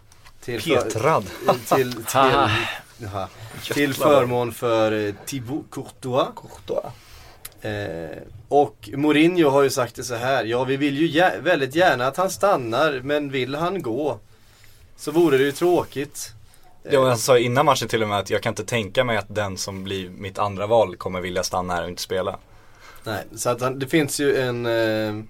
[0.41, 1.25] Till för- Petrad.
[1.69, 2.51] till, till, Haha.
[2.99, 3.29] jaha,
[3.75, 6.29] till förmån för eh, Thibaut Courtois.
[6.37, 6.93] Courtois.
[7.65, 10.45] Eh, och Mourinho har ju sagt det så här.
[10.45, 14.19] Ja, vi vill ju gär- väldigt gärna att han stannar, men vill han gå
[14.97, 16.33] så vore det ju tråkigt.
[16.91, 19.35] Ja, han sa innan matchen till och med att jag kan inte tänka mig att
[19.35, 22.39] den som blir mitt andra val kommer vilja stanna här och inte spela.
[23.07, 25.25] Nej, så att han, det finns ju en, eh,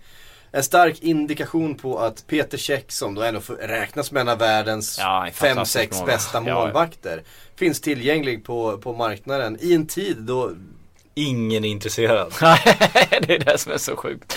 [0.53, 4.99] en stark indikation på att Peter Käck som då ändå räknas som en av världens
[4.99, 6.17] Ja, en fem, fantastisk sex målvakt.
[6.19, 6.61] bästa Ja, ja.
[6.61, 7.23] målvakter.
[7.57, 10.51] Finns tillgänglig på, på marknaden i en tid då
[11.19, 12.33] Ingen är intresserad.
[13.21, 14.37] det är det som är så sjukt.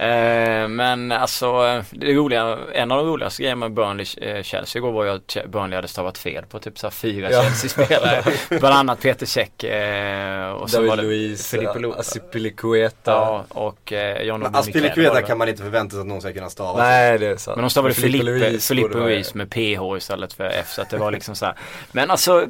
[0.00, 5.10] Eh, men alltså, det roliga, en av de roligaste grejerna med Burnley-Chelsea igår var ju
[5.10, 7.42] att Burnley hade stavat fel på typ så här fyra Ja.
[7.42, 8.22] Chelsea-spelare.
[8.48, 13.10] Bland annat Peter Käck eh, och så David var det Luiz, Filippo Lu- Asipilicueta.
[13.10, 16.50] Ja, och eh, John Men Aspilicueta kan man inte förvänta sig att någon ska kunna
[16.50, 16.78] stava.
[16.82, 17.56] Nej det är sant.
[17.56, 20.96] Men de stavade Filippo Filippe, Luis Ruiz med PH istället för F så att det
[20.96, 21.54] var liksom så här.
[21.92, 22.46] Men alltså,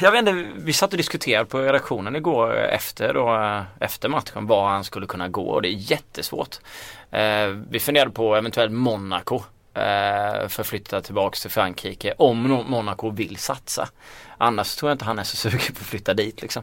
[0.00, 4.46] jag vet inte, vi satt och diskuterade på redaktionen igår efter då, eh, efter matchen
[4.46, 6.56] var han skulle kunna gå och det är jättesvårt.
[7.10, 9.36] Eh, vi funderade på eventuellt Monaco
[9.74, 13.88] eh, för att flytta tillbaks till Frankrike om Monaco vill satsa.
[14.38, 16.62] Annars tror jag inte han är så sugen på att flytta dit liksom.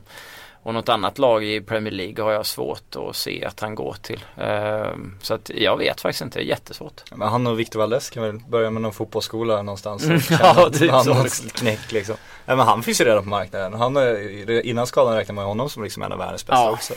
[0.63, 3.95] Och något annat lag i Premier League har jag svårt att se att han går
[4.01, 4.23] till.
[4.37, 4.91] Eh,
[5.21, 7.01] så att jag vet faktiskt inte, det är jättesvårt.
[7.15, 10.03] Men han och Victor Valdes kan väl börja med någon fotbollsskola någonstans.
[10.09, 12.15] och ja, typ han så, knäck liksom.
[12.45, 13.73] Nej men han finns ju redan på marknaden.
[13.73, 16.71] Han är, innan skadan räknar man honom som liksom en av världens bästa Ja.
[16.71, 16.93] också.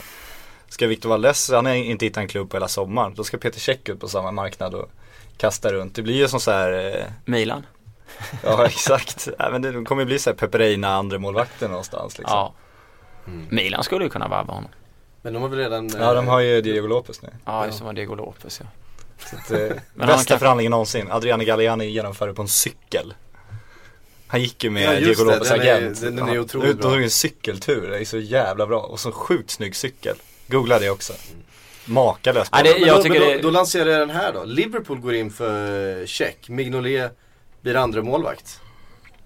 [0.71, 3.13] Ska Victor Valdes, han har inte hittat en klubb på hela sommaren.
[3.15, 4.91] Då ska Peter Cech ut på samma marknad och
[5.37, 5.95] kasta runt.
[5.95, 7.65] Det blir ju som så här eh, Milan.
[8.43, 9.27] Ja exakt.
[9.39, 12.37] Nej, men det kommer ju bli så här Peperina andra målvakten någonstans liksom.
[12.37, 12.53] Ja.
[13.49, 14.69] Milan skulle ju kunna varva honom.
[15.21, 15.89] Men de har väl redan...
[15.99, 17.29] Ja de har ju Diego Lopez nu.
[17.45, 18.67] Ja, just det var Diego Lopez ja.
[19.29, 21.11] Så att, eh, bästa kan- förhandlingen någonsin.
[21.11, 23.13] Adriano Galliani genomförde på en cykel.
[24.27, 25.23] Han gick ju med Ja, Diego.
[25.23, 26.01] Lopez Den är- agent.
[26.01, 26.91] den- är otroligt ut- De bra.
[26.91, 28.79] tog en cykeltur, det är så jävla bra.
[28.81, 30.15] Och så sjukt snygg cykel.
[30.51, 31.13] Googla det också.
[31.85, 34.43] Makalöst Ja, det- då, då, det- då lanserar jag den här då.
[34.43, 36.49] Liverpool går in för check.
[36.49, 37.17] Mignolet
[37.61, 38.59] blir andra målvakt.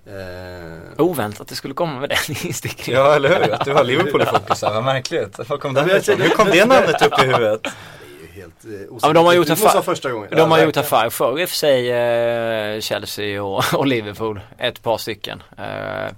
[0.08, 3.02] Eh, Oväntat det skulle komma med den instickningen.
[3.02, 5.50] Ja eller hur, att du har Liverpool i fokus här, vad märkligt.
[5.50, 7.62] Var kom den jag Hur kom det namnet upp i huvudet?
[7.64, 9.02] det är ju helt eh, osannolikt.
[9.02, 10.30] Ja, men de har gjort en måste fa- första gången.
[10.32, 10.86] De har Ja, gjort verkligen.
[11.00, 14.40] affär förr i och för sig eh, Chelsea och, och Liverpool.
[14.58, 15.44] Ett par stycken.
[15.58, 16.14] Eh,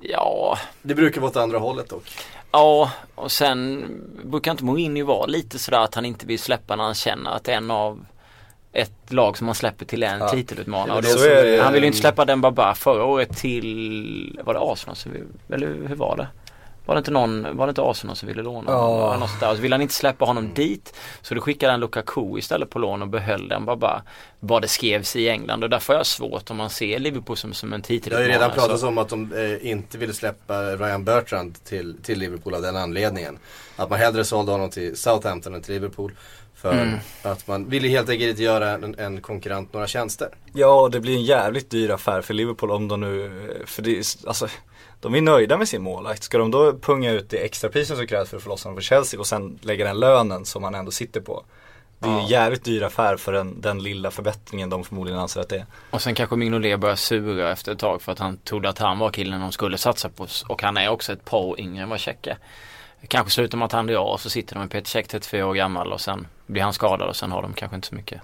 [0.00, 2.04] ja, Det brukar vara åt andra hållet dock.
[2.52, 3.86] Ja och sen
[4.24, 7.48] brukar inte Mourinho vara lite sådär att han inte vill släppa när han känner att
[7.48, 8.06] en av
[8.72, 10.28] ett lag som han släpper till en Ja.
[10.28, 11.00] titelutmanare.
[11.00, 11.08] Det
[11.56, 11.62] det.
[11.62, 15.66] han ville ju inte släppa den Baba förra året till, var det Arsenal vill, eller
[15.88, 16.28] hur var det?
[16.86, 19.20] Var det inte någon, var det inte Arsenal som ville låna honom?
[19.20, 19.28] Ja.
[19.40, 19.50] Där.
[19.50, 20.94] Och så ville han inte släppa honom dit.
[21.22, 24.02] Så då skickade han Lukaku istället på lån och behöll den bara
[24.40, 25.62] vad det skrevs i England.
[25.64, 27.98] Och därför har jag svårt om man ser Liverpool som, som en Det har ju
[28.00, 28.32] titelutmanare.
[28.32, 32.54] redan pratats så- om att de eh, inte ville släppa Ryan Bertrand till, till Liverpool
[32.54, 33.38] av den anledningen.
[33.76, 36.12] Att man hellre sålde honom till Southampton än till Liverpool.
[36.54, 36.98] För Mm.
[37.22, 40.28] att man ville helt enkelt inte göra en, en konkurrent några tjänster.
[40.52, 43.30] Ja, det blir en jävligt dyr affär för Liverpool om de nu,
[43.66, 44.48] för det är, alltså
[45.00, 46.22] de är nöjda med sin målvakt.
[46.22, 48.82] Ska de då punga ut det extrapriset som krävs för att få loss honom från
[48.82, 51.44] Chelsea och sen lägga den lönen som han ändå sitter på.
[51.98, 55.48] Det är en jävligt dyr affär för den, den lilla förbättringen de förmodligen anser att
[55.48, 55.66] det är.
[55.90, 58.98] Och sen kanske Mignolet börjar sura efter ett tag för att han trodde att han
[58.98, 60.26] var killen de skulle satsa på.
[60.48, 62.38] Och han är också ett par år yngre än vad Check är.
[63.08, 65.46] Kanske slutar med att han blir av och så sitter de med Peter Check 34
[65.46, 68.20] år gammal och sen blir han skadad och sen har de kanske inte så mycket.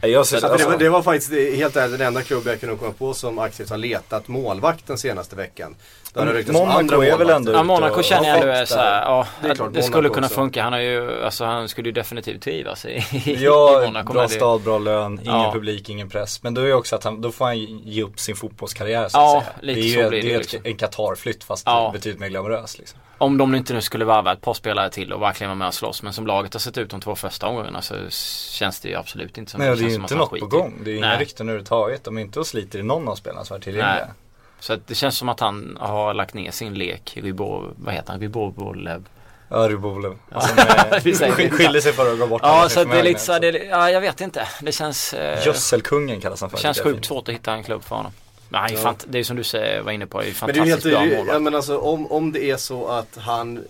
[0.00, 2.60] Jag ser, för det, alltså, var, det var faktiskt helt ärligt den enda klubb jag
[2.60, 5.76] kunde komma på som aktivt har letat målvakt den senaste veckan.
[6.18, 9.02] Har det ryktats Monaco andra är väl ändå Ja Monaco känner jag ändå är såhär,
[9.02, 10.34] ja Det det, klart, det skulle kunna också.
[10.40, 10.62] funka.
[10.62, 12.88] Han har ju, alltså han skulle ju definitivt trivas i,
[13.24, 14.12] i Ja, Monaco.
[14.12, 15.50] bra det- stad, bra lön, ingen Ja.
[15.52, 16.42] publik, ingen press.
[16.42, 19.18] Men då är det också att han, då får han ge upp sin fotbollskarriär så
[19.18, 19.54] Ja, att säga.
[19.60, 20.60] lite det är så ju blir det det är liksom.
[20.64, 21.90] en Qatar-flytt fast Ja.
[21.92, 22.98] betydligt mer glamorös liksom.
[23.20, 25.68] Om de nu inte nu skulle varva ett par spelare till och verkligen vara med
[25.68, 26.02] och slåss.
[26.02, 27.94] Men som laget har sett ut de två första omgångarna så
[28.52, 30.36] känns det ju absolut inte som Nej, och det är ju inte att något på
[30.36, 30.40] i.
[30.40, 30.74] gång.
[30.84, 32.04] Det är ju inga rykten överhuvudtaget.
[32.04, 34.08] De är inte och sliter i någon av spelarna som är tillgängliga.
[34.58, 34.64] Nej.
[34.64, 38.10] Så att det känns som att han har lagt ner sin lek, Rybov, vad heter
[38.12, 39.08] han, Rybovolev.
[39.50, 40.16] Ja, Rubolev.
[40.30, 40.40] Ja.
[40.40, 40.56] Som
[41.36, 41.50] det.
[41.50, 43.62] skiljer sig för att gå bort Ja så det är lite så, förmögenhet.
[43.62, 44.48] det, ja jag vet inte.
[44.62, 46.56] Det känns, eh, Gödselkungen kallas han för.
[46.58, 48.12] känns jag är sjukt svårt att hitta en klubb för honom.
[48.52, 48.80] Är ju Ja.
[48.82, 50.82] fant- det är som du säger, var inne på, är ju Men det är helt,
[50.82, 51.32] fantastiskt bra det är ju- målvakt.
[51.34, 53.62] ja, men alltså om, om det är så att han, eh,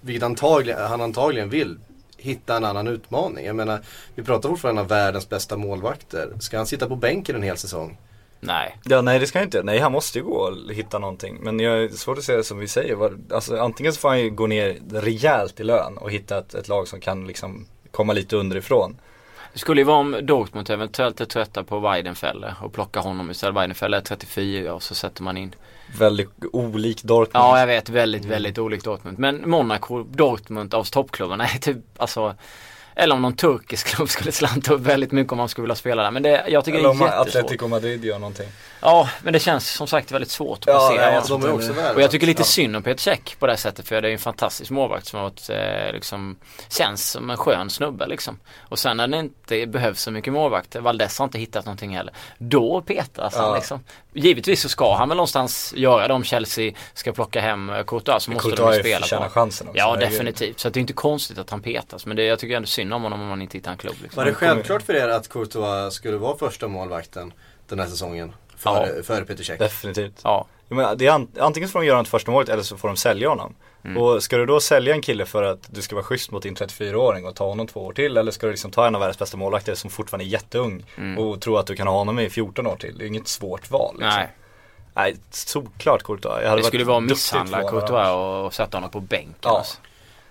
[0.00, 1.76] vilket antagligen, han antagligen vill,
[2.16, 3.46] hitta en annan utmaning.
[3.46, 3.80] Jag menar,
[4.14, 6.28] vi pratar fortfarande om världens bästa målvakter.
[6.40, 7.98] Ska han sitta på bänken en hel säsong?
[8.44, 8.78] Nej.
[8.84, 9.62] Ja nej det ska han inte.
[9.62, 11.38] Nej han måste ju gå och hitta någonting.
[11.40, 13.10] Men jag är svårt att säga som vi säger.
[13.34, 16.68] Alltså, antingen så får han ju gå ner rejält i lön och hitta ett, ett
[16.68, 18.96] lag som kan liksom komma lite underifrån.
[19.52, 23.56] Det skulle ju vara om Dortmund eventuellt är trötta på Weidenfeller och plocka honom istället.
[23.56, 25.54] Weidenfeller är 34 och så sätter man in
[25.98, 27.44] Väldigt olik Dortmund.
[27.44, 29.18] Ja jag vet, väldigt väldigt olikt Dortmund.
[29.18, 32.34] Men Monaco, Dortmund av toppklubbarna är typ alltså
[32.96, 36.02] Eller om någon turkisk klubb skulle slanta upp väldigt mycket om man skulle vilja spela
[36.02, 36.10] där.
[36.10, 37.44] Men det, jag tycker Eller det om är jättesvårt.
[37.44, 38.48] Atletico Madrid gör någonting.
[38.82, 41.20] Ja, men det känns som sagt väldigt svårt att Ja, placera.
[41.20, 41.40] honom.
[41.40, 41.94] De är också värda.
[41.94, 42.44] Och jag tycker lite Ja.
[42.46, 45.16] synd om Peter Cech på det sättet för det är ju en fantastisk målvakt som
[45.20, 46.36] har varit, eh, liksom,
[46.68, 48.38] känns som en skön snubbe liksom.
[48.68, 52.14] Och sen när det inte behövs så mycket målvakter, Valdes har inte hittat någonting heller.
[52.38, 53.54] Då petas han Ja.
[53.54, 53.84] liksom.
[54.14, 58.22] Givetvis så ska han väl någonstans göra det om Chelsea ska plocka hem eh, Courtois
[58.24, 59.78] så måste de Courtois ju spela på chansen också.
[59.78, 60.60] Ja definitivt.
[60.60, 62.06] Så att det är inte konstigt att han petas.
[62.06, 63.96] Men det, jag tycker ändå synd om honom om man inte hittar en klubb.
[64.02, 64.16] Liksom.
[64.16, 67.32] Var det självklart för er att Courtois skulle vara första målvakten
[67.68, 68.32] den här säsongen?
[68.62, 69.58] Före, före Peter Cech?
[69.58, 70.20] Definitivt.
[70.24, 70.46] Ja.
[70.68, 72.88] Jag menar, det är an- antingen får de göra något första målet eller så får
[72.88, 73.54] de sälja honom.
[73.84, 73.96] Mm.
[73.98, 76.56] Och ska du då sälja en kille för att du ska vara schysst mot din
[76.56, 79.18] 34-åring och ta honom två år till eller ska du liksom ta en av världens
[79.18, 81.18] bästa målvakter som fortfarande är jätteung Mm.
[81.18, 82.98] och tro att du kan ha honom i 14 år till.
[82.98, 83.94] Det är inget svårt val.
[83.94, 84.08] Liksom.
[84.08, 84.28] Nej,
[84.94, 86.24] Nej, såklart Courtois.
[86.24, 89.34] Jag hade det varit skulle vara att misshandla Courtois och, och sätta honom på bänken.
[89.42, 89.58] Ja.
[89.58, 89.78] Alltså.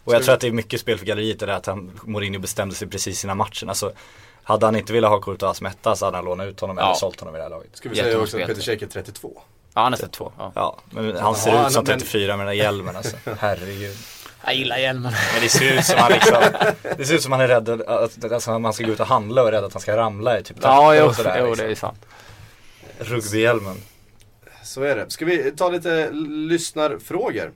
[0.03, 2.39] Och jag tror att det är mycket spel för galleriet det där att han, Mourinho
[2.39, 3.69] bestämde sig precis innan matchen.
[3.69, 3.91] Alltså,
[4.51, 6.83] hade han inte velat ha Courtois som etta så hade han lånat ut honom Ja.
[6.85, 7.69] eller sålt honom i det här laget.
[7.73, 8.47] Ska vi säga också att.
[8.47, 9.41] Peter Cech är 32?
[9.73, 10.31] Ja, han är 32.
[10.37, 10.51] Ja.
[10.55, 13.17] Ja, men han ser Ja, ut som men- 34 med den där hjälmen alltså.
[13.39, 13.97] Herregud.
[14.45, 15.13] Jag gillar hjälmen.
[15.33, 16.37] Men det ser ut som han liksom,
[16.97, 19.41] det ser ut som han är rädd att, alltså, man ska gå ut och handla
[19.41, 21.65] och är rädd att han ska ramla i typ Ja, jo, och sådär, jo liksom.
[21.65, 22.05] det är sant.
[22.99, 23.75] Rugbyhjälmen.
[24.63, 25.09] Så är det.
[25.11, 26.09] Ska vi ta lite
[26.49, 27.51] lyssnarfrågor?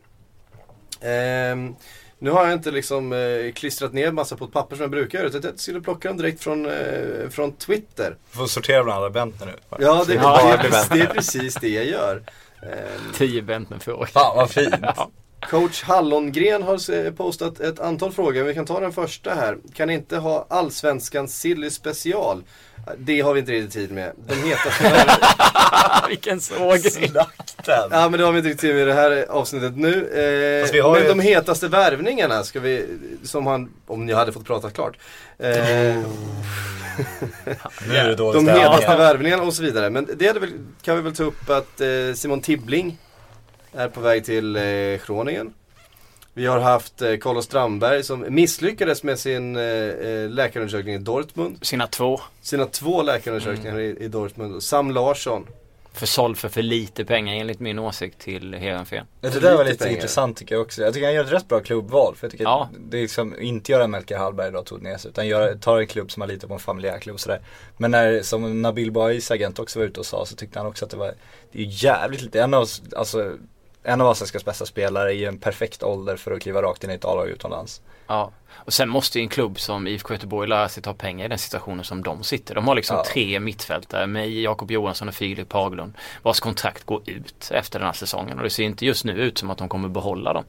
[1.01, 1.75] Ehm,
[2.19, 5.19] nu har jag inte liksom eh, klistrat ner massa på ett papper som jag brukar
[5.19, 5.27] göra.
[5.27, 8.15] Utan jag skulle plocka dem direkt från, eh, från Twitter.
[8.31, 9.53] Får sortera bland alla Bentner nu.
[9.79, 12.23] Ja, det, Ja, det, det det är precis det jag gör.
[12.61, 14.05] Ehm, 10 Bentner för år.
[14.05, 14.75] Fan vad fint.
[14.81, 15.09] Ja.
[15.49, 18.43] Coach Hallongren har eh, postat ett antal frågor.
[18.43, 19.57] Vi kan ta den första här.
[19.73, 22.43] Kan inte ha Allsvenskan Silly special?
[22.97, 24.11] Det har vi inte riktigt tid med.
[24.27, 25.05] De hetaste
[26.09, 26.81] Vilken sågning.
[26.81, 27.89] Slakten.
[27.91, 30.07] Ja men det har vi inte riktigt tid med i det här avsnittet nu.
[30.07, 32.85] Eh, men ju de hetaste värvningarna ska vi,
[33.23, 34.97] som han, om ni hade fått prata klart.
[35.37, 35.49] Eh,
[37.87, 39.89] Nu är det dåligt de hetaste värvningarna och så vidare.
[39.89, 40.49] Men det hade väl,
[40.81, 42.97] kan vi väl ta upp att eh, Simon Tibbling
[43.75, 44.61] är på väg till eh,
[45.07, 45.53] Groningen.
[46.33, 51.57] Vi har haft eh, Carlos Strandberg som misslyckades med sin eh, eh, läkarundersökning i Dortmund.
[51.61, 52.19] Sina två.
[52.41, 54.63] Sina två läkarundersökningar i, i Dortmund.
[54.63, 55.47] Sam Larsson.
[55.93, 59.05] Försåld för för lite pengar enligt min åsikt till Heerenveen.
[59.21, 59.95] Det där var Lite pengar.
[59.95, 60.81] intressant tycker jag också.
[60.81, 62.15] Jag tycker han gör ett rätt bra klubbval.
[62.15, 62.63] För jag tycker Ja.
[62.73, 65.09] att det är liksom, inte göra Melker Hallberg då tog ner sig.
[65.11, 67.39] Utan göra, ta en klubb som har lite på en familjär klubb och sådär.
[67.77, 70.85] Men när, som Nabil Bouais agent också var ute och sa så tyckte han också
[70.85, 71.13] att det var,
[71.51, 73.31] det är jävligt lite, en av alltså
[73.85, 76.93] en av Allsvenskans bästa spelare i en perfekt ålder för att kliva rakt in i
[76.93, 77.81] ett A-lag utomlands.
[78.07, 78.31] Ja.
[78.53, 81.37] Och sen måste ju en klubb som IFK Göteborg lära sig ta pengar i den
[81.37, 82.55] situationen som de sitter.
[82.55, 83.03] De har liksom Ja.
[83.13, 87.93] tre mittfältare med Jakob Johansson och Filip Haglund vars kontrakt går ut efter den här
[87.93, 90.43] säsongen och det ser inte just nu ut som att de kommer behålla dem.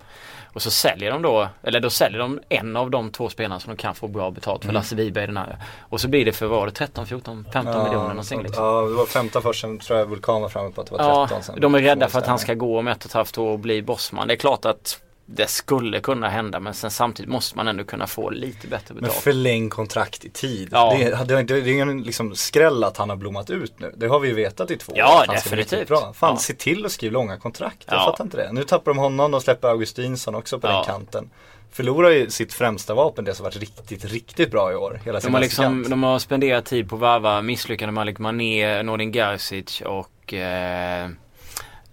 [0.57, 3.73] Och så säljer de då, eller då säljer de en av de två spelarna som
[3.75, 4.75] de kan få bra betalt för, Mm.
[4.75, 5.57] Lasse Wiberg den här.
[5.81, 8.65] Och så blir det för, var det 13, 14, 15 miljoner någonting liksom.
[8.65, 11.05] Ja, det var 15 först, sen tror jag Vulkan var framme på att det var
[11.05, 11.61] Ja, 13 sen.
[11.61, 13.59] de är rädda för att han ska gå om ett och ett halvt år och
[13.59, 14.29] bli bossman.
[14.29, 18.07] Det är klart att det skulle kunna hända men sen samtidigt måste man ändå kunna
[18.07, 19.21] få lite bättre Men betalt.
[19.23, 20.69] förläng kontrakt i tid.
[20.73, 20.95] Ja.
[20.99, 23.95] Det, är- det, det är ingen liksom skräll att han har blommat ut nu.
[23.97, 25.27] Det har vi ju vetat i två Ja, år.
[25.27, 25.89] bli definitivt.
[25.89, 26.13] Bra.
[26.15, 26.37] Fan, Ja.
[26.37, 27.85] se till att skriva långa kontrakt.
[27.87, 28.05] Jag Ja.
[28.05, 28.53] fattar inte det.
[28.53, 30.73] Nu tappar de honom, de släpper Augustinsson också på Ja.
[30.77, 31.31] den kanten.
[31.73, 35.01] Förlorar ju sitt främsta vapen, det som varit riktigt, riktigt bra i år.
[35.05, 39.13] Hela De har, liksom, de har spenderat tid på att värva misslyckade Malik Mané, Nordin
[39.13, 41.09] Gerzic och eh,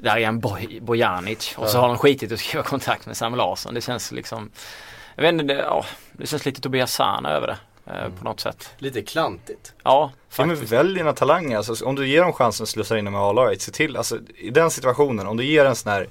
[0.03, 1.53] Darijan Boj- Bojanic.
[1.57, 3.73] Och så har de skitit att skriva kontrakt med Sam Larsson.
[3.73, 4.51] Det känns liksom,
[5.15, 7.57] jag vet inte, det, ja, det känns lite Tobias Sana över det.
[7.91, 8.69] Eh, På något sätt.
[8.77, 9.73] Lite klantigt.
[9.83, 10.73] Ja, Ja, men faktiskt.
[10.73, 13.61] välj dina talanger, alltså, om du ger dem chansen att slussa in dem i A-laget,
[13.61, 16.07] se till, alltså i den situationen, om du ger en sån här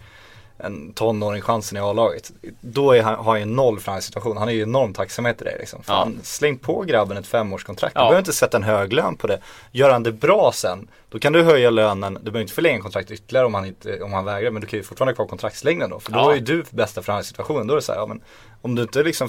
[0.64, 4.00] en tonåring chansen i A-laget, då är han, har han ju noll för den här
[4.00, 4.36] situationen.
[4.36, 5.82] Han är ju enormt tacksamhet till det liksom.
[5.82, 7.94] Fan, Släng på grabben ett femårskontrakt.
[7.94, 8.04] Du Ja.
[8.04, 9.38] behöver inte sätta en hög lön på det.
[9.72, 12.14] Gör han det bra sen, då kan du höja lönen.
[12.14, 14.76] Du behöver inte förlänga kontraktet ytterligare om han, inte, om han vägrar, men du kan
[14.78, 16.00] ju fortfarande ha kvar kontraktslängden då.
[16.00, 16.30] För då Ja.
[16.30, 17.66] är ju du bästa för den här situationen.
[17.66, 18.20] Då är det så här, ja men
[18.62, 19.28] om du inte liksom,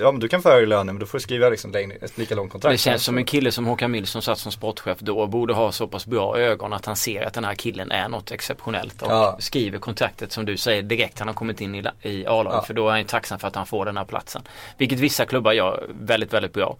[0.00, 2.18] ja men du kan få högre lönen, men då får du skriva liksom längre, ett
[2.18, 2.72] lika långt kontrakt.
[2.74, 5.86] Det känns som en kille som Håkan som satt som sportchef då borde ha så
[5.86, 9.36] pass bra ögon att han ser att den här killen är något exceptionellt och Ja.
[9.40, 12.62] skriver kontraktet som du säger direkt han har kommit in i, i A-laget Ja.
[12.62, 14.42] för då är han tacksam för att han får den här platsen.
[14.78, 16.76] Vilket vissa klubbar gör väldigt, väldigt bra.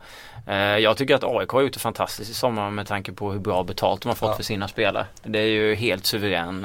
[0.47, 3.39] Eh, jag tycker att AIK har gjort det fantastiskt i sommar med tanke på hur
[3.41, 4.37] bra betalt de har fått Ja.
[4.37, 5.07] för sina spelare.
[5.23, 6.65] Det är ju helt suverän.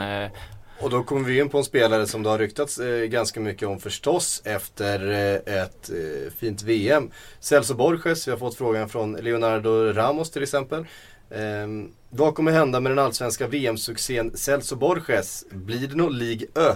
[0.81, 3.67] Och då kommer vi in på en spelare som det har ryktats eh, ganska mycket
[3.67, 7.11] om förstås efter eh, ett eh, fint VM.
[7.39, 10.85] Celso Borges, vi har fått frågan från Leonardo Ramos till exempel.
[11.31, 15.45] Ehm, vad kommer hända med den allsvenska VM-succén Celso Borges?
[15.51, 16.75] Blir det nog League Ö?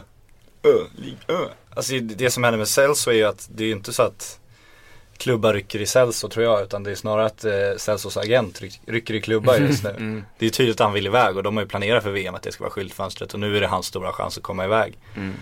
[0.63, 1.49] Ö, League Ö.
[1.69, 4.39] Alltså det som händer med Celso är ju att det är ju inte så att
[5.17, 8.81] klubbar rycker i Celso tror jag utan det är snarare att eh, Celsos agent ryck,
[8.85, 9.89] rycker i klubbar just nu.
[9.97, 10.23] Mm.
[10.37, 12.41] Det är tydligt att han vill iväg och de har ju planerat för VM att
[12.41, 14.97] det ska vara skyltfönstret och nu är det hans stora chans att komma iväg.
[15.15, 15.33] Mm.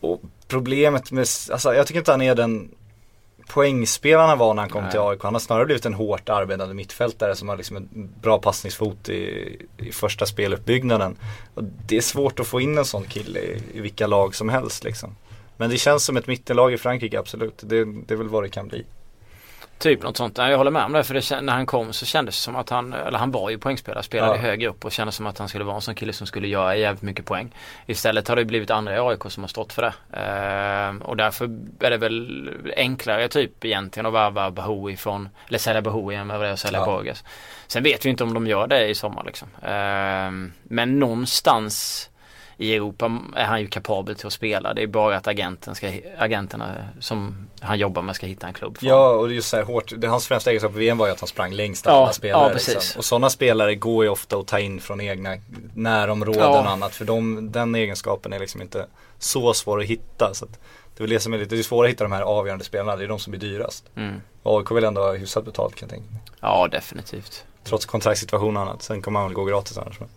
[0.00, 2.70] Och problemet med, alltså jag tycker inte han är den
[3.48, 4.90] poängspelaren han var när han kom Nej.
[4.90, 5.22] till AIK.
[5.22, 9.58] Han har snarare blivit en hårt arbetande mittfältare som har liksom en bra passningsfot i,
[9.78, 11.16] i första speluppbyggnaden.
[11.54, 14.48] Och det är svårt att få in en sån kille i, i vilka lag som
[14.48, 15.16] helst liksom.
[15.62, 17.60] Men det känns som ett mittenlag i Frankrike absolut.
[17.62, 18.84] Det, det är väl vad det kan bli.
[19.78, 20.38] Typ något sånt.
[20.38, 22.70] Jag håller med om det för det, när han kom så kändes det som att
[22.70, 24.42] han, eller han var ju poängspelare, spelade Ja.
[24.42, 26.76] högre upp och kändes som att han skulle vara en sån kille som skulle göra
[26.76, 27.54] jävligt mycket poäng.
[27.86, 30.18] Istället har det blivit andra i AIK som har stått för det.
[30.18, 31.44] Ehm, och därför
[31.80, 36.40] är det väl enklare typ egentligen att värva Bahoui från, eller sälja Bahoui än vad
[36.40, 36.86] det är att sälja Ja.
[36.86, 37.24] Borges.
[37.66, 39.48] Sen vet vi inte om de gör det i sommar liksom.
[39.62, 42.08] Ehm, men någonstans
[42.62, 44.74] i Europa är han ju kapabel till att spela.
[44.74, 48.78] Det är bara att agenten ska, agenterna som han jobbar med ska hitta en klubb
[48.78, 48.86] för.
[48.86, 51.06] Ja och det är just så här hårt, det, hans främsta egenskap i VM var
[51.06, 52.46] ju att han sprang längst av Ja, alla spelare.
[52.48, 52.74] ja, precis.
[52.74, 52.98] Liksom.
[52.98, 55.36] Och sådana spelare går ju ofta att ta in från egna
[55.74, 56.60] närområden Ja.
[56.60, 56.94] och annat.
[56.94, 58.86] För de, den egenskapen är liksom inte
[59.18, 60.34] så svår att hitta.
[60.34, 60.60] Så att
[60.96, 62.96] det är det som är lite, det är svårt att hitta de här avgörande spelarna,
[62.96, 63.84] det är de som blir dyrast.
[63.96, 64.20] Mm.
[64.42, 66.22] Och AIK vill ändå ha hyfsat betalt kan jag tänka mig.
[66.40, 67.44] Ja, definitivt.
[67.64, 70.00] Trots kontraktssituation och annat, sen kommer han väl gå gratis annars.
[70.00, 70.08] Men.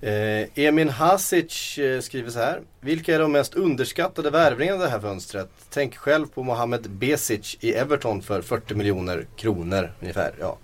[0.00, 2.60] Eh, Emin Hasic eh, skriver så här.
[2.80, 5.48] Vilka är de mest underskattade värvningarna det här fönstret?
[5.70, 10.32] Tänk själv på Mohamed Besic i Everton för 40 miljoner kronor ungefär.
[10.40, 10.58] Ja.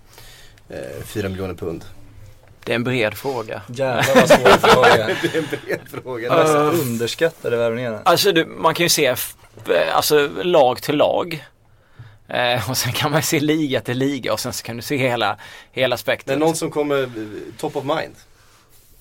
[0.69, 1.85] Eh, 4 miljoner pund.
[2.63, 3.61] Det är en bred fråga.
[3.67, 5.07] Jävlar vad svår fråga.
[5.21, 6.35] Det är en bred fråga.
[6.35, 6.81] Mest Uh.
[6.87, 8.01] underskattade värvningarna.
[8.05, 9.15] Alltså du, man kan ju se eh,
[9.95, 11.45] alltså, lag till lag.
[12.27, 14.97] Eh, och sen kan man se liga till liga och sen så kan du se
[14.97, 15.37] hela,
[15.71, 16.39] hela Det är spektrat.
[16.39, 17.09] någon som kommer
[17.57, 18.15] top of mind.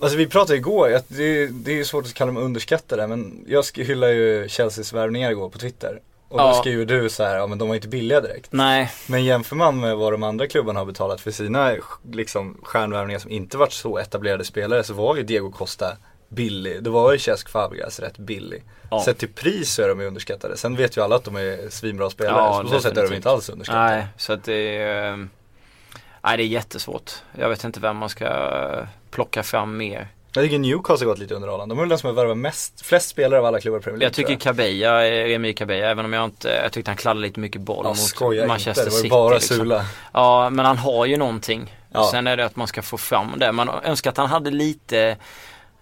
[0.05, 3.65] Alltså vi pratade igår, att det, det är svårt att kalla dem underskattade men jag
[3.75, 6.01] hyllar ju Chelseas värvningar igår på Twitter.
[6.29, 6.55] Och då Ja.
[6.55, 8.53] skriver du så här, ja men de var inte billiga direkt.
[8.53, 11.73] Nej, Men jämför man med vad de andra klubbarna har betalat för sina
[12.13, 15.97] liksom, stjärnvärvningar som inte varit så etablerade spelare så var ju Diego Costa
[16.29, 16.83] billig.
[16.83, 18.63] Det var ju Cesc Fabregas rätt billig.
[18.91, 19.03] Ja.
[19.05, 20.57] Sett till pris så är de ju underskattade.
[20.57, 22.37] Sen vet ju alla att de är svinbra spelare.
[22.37, 23.97] Ja, så på så sätt är de inte alls underskattade.
[23.97, 25.17] nej, så att det är, eh,
[26.23, 27.13] nej, det är jättesvårt.
[27.39, 28.27] Jag vet inte vem man ska
[29.15, 30.09] plocka fram mer.
[30.33, 31.69] Jag tycker Newcastle har gått lite under radarn.
[31.69, 33.99] De är väl den som har värvat mest, flest spelare av alla klubbar i Premier
[33.99, 34.07] League.
[34.07, 37.41] Jag tycker Kabeja, eh, Remi Kabeja, även om jag inte, jag tyckte han kladdade lite
[37.41, 37.89] mycket boll Ja,
[38.31, 39.09] mot Manchester inte, det var City.
[39.09, 39.57] bara liksom.
[39.57, 39.85] Sula.
[40.13, 41.75] Ja, men han har ju någonting.
[41.93, 42.09] Ja.
[42.11, 43.53] Sen är det att man ska få fram det.
[43.53, 45.17] Man önskar att han hade lite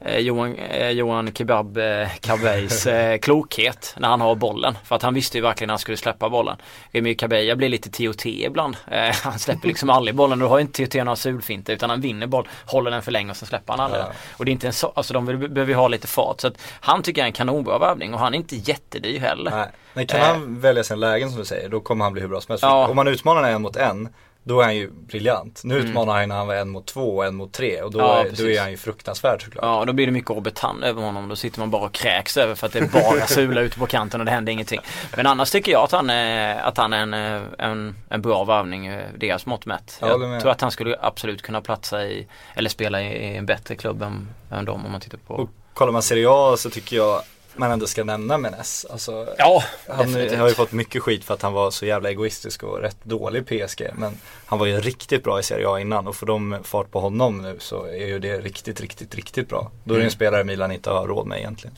[0.05, 4.79] eh, Johan, eh, Johan Kebab eh, Kabeis eh, klokhet när han har bollen.
[4.85, 6.57] För att han visste ju verkligen när han skulle släppa bollen.
[6.93, 8.77] Remy Kabeja blir lite TOT ibland.
[9.23, 10.39] Han släpper liksom aldrig bollen.
[10.39, 13.31] Då har ju inte TOT några sulfinter utan han vinner boll, håller den för länge
[13.31, 14.07] och sen släpper han aldrig Ja.
[14.07, 14.15] den.
[14.37, 16.41] Och det är inte en så, alltså de be- behöver ju ha lite fart.
[16.41, 19.51] Så att han tycker jag är en kanonbra värvning och han är inte jättedyr heller.
[19.51, 19.69] Nej.
[19.95, 22.41] Men kan han välja sin lägen som du säger, då kommer han bli hur bra
[22.41, 22.63] som helst.
[22.63, 22.89] Ja.
[22.89, 24.09] Om man utmanar en mot en,
[24.45, 25.61] då är han ju briljant.
[25.65, 25.87] Nu Mm.
[25.89, 28.25] utmanar han när han var en mot två och en mot tre och då, Ja,
[28.25, 29.65] är, då är han ju fruktansvärd såklart.
[29.65, 31.29] Ja, och då blir det mycket Orbetan över honom.
[31.29, 33.87] Då sitter man bara och kräks över för att det är bara Sula ute på
[33.87, 34.81] kanten och det händer ingenting.
[35.17, 38.45] Men annars tycker jag att han är, att han är en, eh, en, en bra
[38.45, 39.99] värvning, eh, deras mått mätt.
[40.01, 40.23] Jag.
[40.23, 44.03] Jag tror att han skulle absolut kunna platsa i, eller spela i en bättre klubb
[44.03, 45.35] än, än dem om man tittar på.
[45.35, 47.23] Och kollar man Serie A så tycker jag
[47.57, 48.87] man ändå ska nämna Menes.
[48.91, 50.39] Alltså, Ja, han definitivt.
[50.39, 53.47] har ju fått mycket skit för att han var så jävla egoistisk och rätt dålig
[53.47, 53.87] PSG.
[53.95, 54.13] Men
[54.47, 57.39] han var ju riktigt bra i Serie A innan och får de fart på honom
[57.43, 59.71] nu så är ju det riktigt, riktigt, riktigt bra.
[59.85, 60.11] Då är det en Mm.
[60.11, 61.77] spelare Milan inte har råd med egentligen.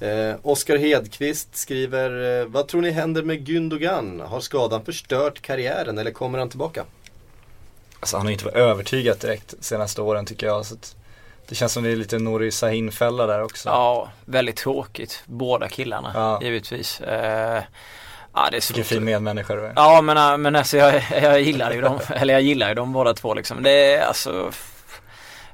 [0.00, 4.20] Eh, Oskar Hedqvist skriver, eh, vad tror ni händer med Gündogan?
[4.26, 6.84] Har skadan förstört karriären eller kommer han tillbaka?
[8.00, 10.66] Alltså han har inte varit övertygad direkt senaste åren tycker jag.
[10.66, 10.96] Så att
[11.52, 13.68] det känns som det är lite Nouri Sahin-fälla där också.
[13.68, 15.22] Ja, väldigt tråkigt.
[15.26, 16.38] Båda killarna, Ja.
[16.42, 17.00] givetvis.
[17.00, 17.62] Eh,
[18.34, 19.72] ja, det är Vilken fin medmänniska du är.
[19.76, 22.92] Ja men, äh, men alltså jag, jag gillar ju dem, eller jag gillar ju dem
[22.92, 23.62] båda två liksom.
[23.62, 24.50] Det är alltså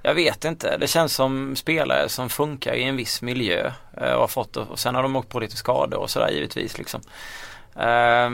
[0.03, 4.21] Jag vet inte, det känns som spelare som funkar i en viss miljö eh, och
[4.21, 7.01] har fått och sen har de åkt på lite skador och sådär givetvis liksom.
[7.81, 8.31] Eh,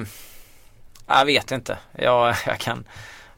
[1.09, 2.85] jag vet inte, jag, jag kan,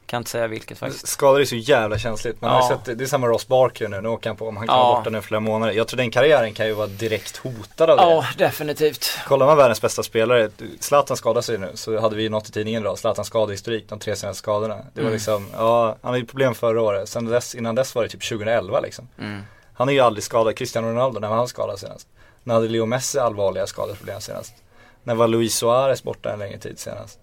[0.07, 1.09] kan inte säga vilket faktiskt.
[1.09, 2.41] Skador är så jävla känsligt.
[2.41, 2.81] Man har ju Ja.
[2.85, 4.83] sett, det är samma Ross Barker nu, nu åker han på, om han kan Ja.
[4.85, 5.73] vara borta nu flera månader.
[5.73, 8.03] Jag tror den karriären kan ju vara direkt hotad av det.
[8.03, 9.07] Ja, definitivt.
[9.27, 10.51] Kollar man världens bästa spelare,
[10.81, 14.17] Zlatan skadade sig nu, så hade vi något i tidningen idag, Zlatan skadehistorik, de tre
[14.17, 14.75] senaste skadorna.
[14.75, 15.13] Det var Mm.
[15.13, 18.23] liksom, ja, han hade ju problem förra året, sen dess, innan dess var det typ
[18.29, 19.09] 2011 liksom.
[19.19, 19.43] Mm.
[19.75, 22.09] Han är ju aldrig skadad, Cristiano Ronaldo, när var han skadad senast?
[22.45, 24.55] När hade Leo Messi allvarliga skadeproblem senast?
[25.03, 27.19] När var Luis Suarez borta en längre tid senast?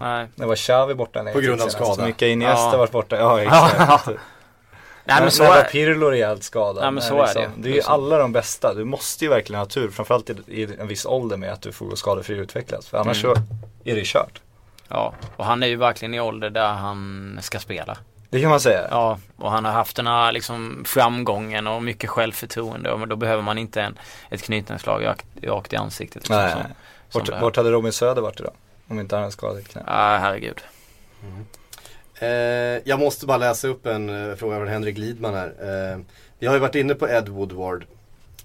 [0.00, 0.26] Nej.
[0.34, 2.06] När var Xavi borta längre På grund av skada.
[2.06, 2.76] Mycket Iniesta Ja.
[2.78, 4.06] varit borta, ja exakt.
[5.04, 6.74] Nej, men så när var är- Pirlo rejält skadad?
[6.76, 7.50] Nej, men När så är det.
[7.56, 7.94] Det är ju Liksom.
[7.94, 8.74] alla de bästa.
[8.74, 9.90] Du måste ju verkligen ha tur.
[9.90, 12.88] Framförallt i, i en viss ålder med att du får gå skadefri och utvecklas.
[12.88, 13.36] För annars Mm.
[13.36, 13.42] så
[13.84, 14.40] är det kört.
[14.88, 17.96] Ja, och han är ju verkligen i ålder där han ska spela.
[18.30, 18.86] Det kan man säga.
[18.90, 22.90] Ja, och han har haft den här liksom framgången och mycket självförtroende.
[22.92, 23.98] Och då behöver man inte en,
[24.30, 25.04] ett knytnävsslag
[25.42, 26.16] rakt, i ansiktet.
[26.22, 26.52] Liksom, Nej.
[26.52, 26.70] som, som
[27.20, 28.52] Vart, det vart hade Robin Söder varit idag?
[28.88, 29.82] Om inte han hade skadat sitt knä.
[29.86, 30.60] Ja, herregud.
[32.20, 32.28] Eh,
[32.84, 35.46] jag måste bara läsa upp en eh, fråga från Henrik Lidman här.
[35.92, 35.98] Eh,
[36.38, 37.84] vi har ju varit inne på Ed Woodward.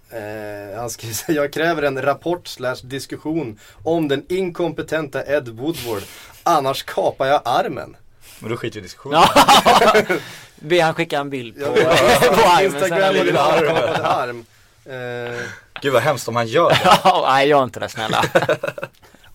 [0.09, 6.03] Eh, han skriver så jag kräver en rapport slash diskussion om den inkompetenta Ed Woodward.
[6.43, 7.95] Annars kapar jag armen.
[8.39, 9.23] Men då skiter vi i diskussionen.
[10.55, 11.73] Be han skicka en bild på,
[12.35, 14.45] på armen Instagram och har- ha kapade arm.
[14.85, 15.41] Eh,
[15.81, 16.79] Gud vad hemskt om han gör det.
[17.03, 18.23] Ja, Nej, gör inte det snälla.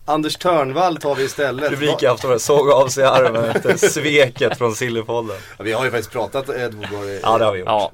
[0.09, 1.71] Anders Törnvall tar vi istället.
[1.71, 5.37] Rubrik i Aftonbladet, såg av sig armen efter sveket från Sillypodden.
[5.57, 7.67] Ja, vi har ju faktiskt pratat Ed Woodward eh, Ja det har vi gjort.
[7.67, 7.91] Ja,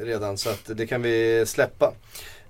[0.00, 1.92] eh, redan så att det kan vi släppa.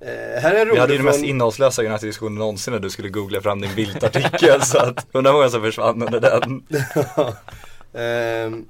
[0.00, 1.28] Eh, här är Vi hade ju den mest från...
[1.28, 5.50] innehållslösa United-diskussionen någonsin när du skulle googla fram din bildartikel så att undrar hur många
[5.50, 6.66] som försvann under den.
[7.94, 8.68] Ehm,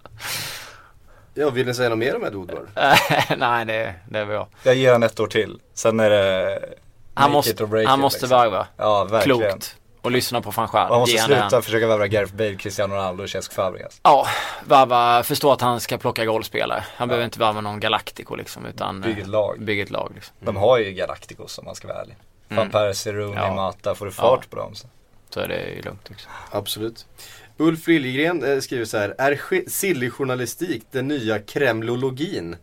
[1.34, 2.68] ja, vill ni säga något mer om Ed Woodward?
[3.38, 4.48] nej det, det är bra.
[4.62, 5.58] Jag ger han ett år till.
[5.74, 6.60] Sen är det
[7.14, 8.38] Han måste, break han it, måste liksom.
[8.38, 8.66] varva.
[8.76, 9.38] Ja verkligen.
[9.38, 9.77] Klokt.
[10.02, 10.84] Och lyssna på fan själv.
[10.88, 14.00] Och han måste Ge sluta försöka värva Gareth Bale, Cristiano Ronaldo och Cesc Fabregas.
[14.02, 14.26] Ja,
[14.64, 16.84] varva, förstå att han ska plocka rollspelare.
[16.96, 19.56] Han behöver inte varva någon Galactico liksom utan Bygg ett eh, lag.
[19.60, 20.34] Bygg ett lag liksom.
[20.40, 22.16] De har ju Galacticos om man ska vara ärlig.
[22.48, 22.70] Van Mm.
[22.70, 23.54] Persie, Rooney, Ja.
[23.54, 24.46] Mata, får du fart Ja.
[24.50, 24.86] på dem så.
[25.30, 26.30] Så är det ju lugnt liksom.
[26.50, 27.06] Absolut.
[27.56, 29.14] Ulf Liljegren eh, skriver så här.
[29.18, 32.56] Är silly-journalistik den nya kremlologin?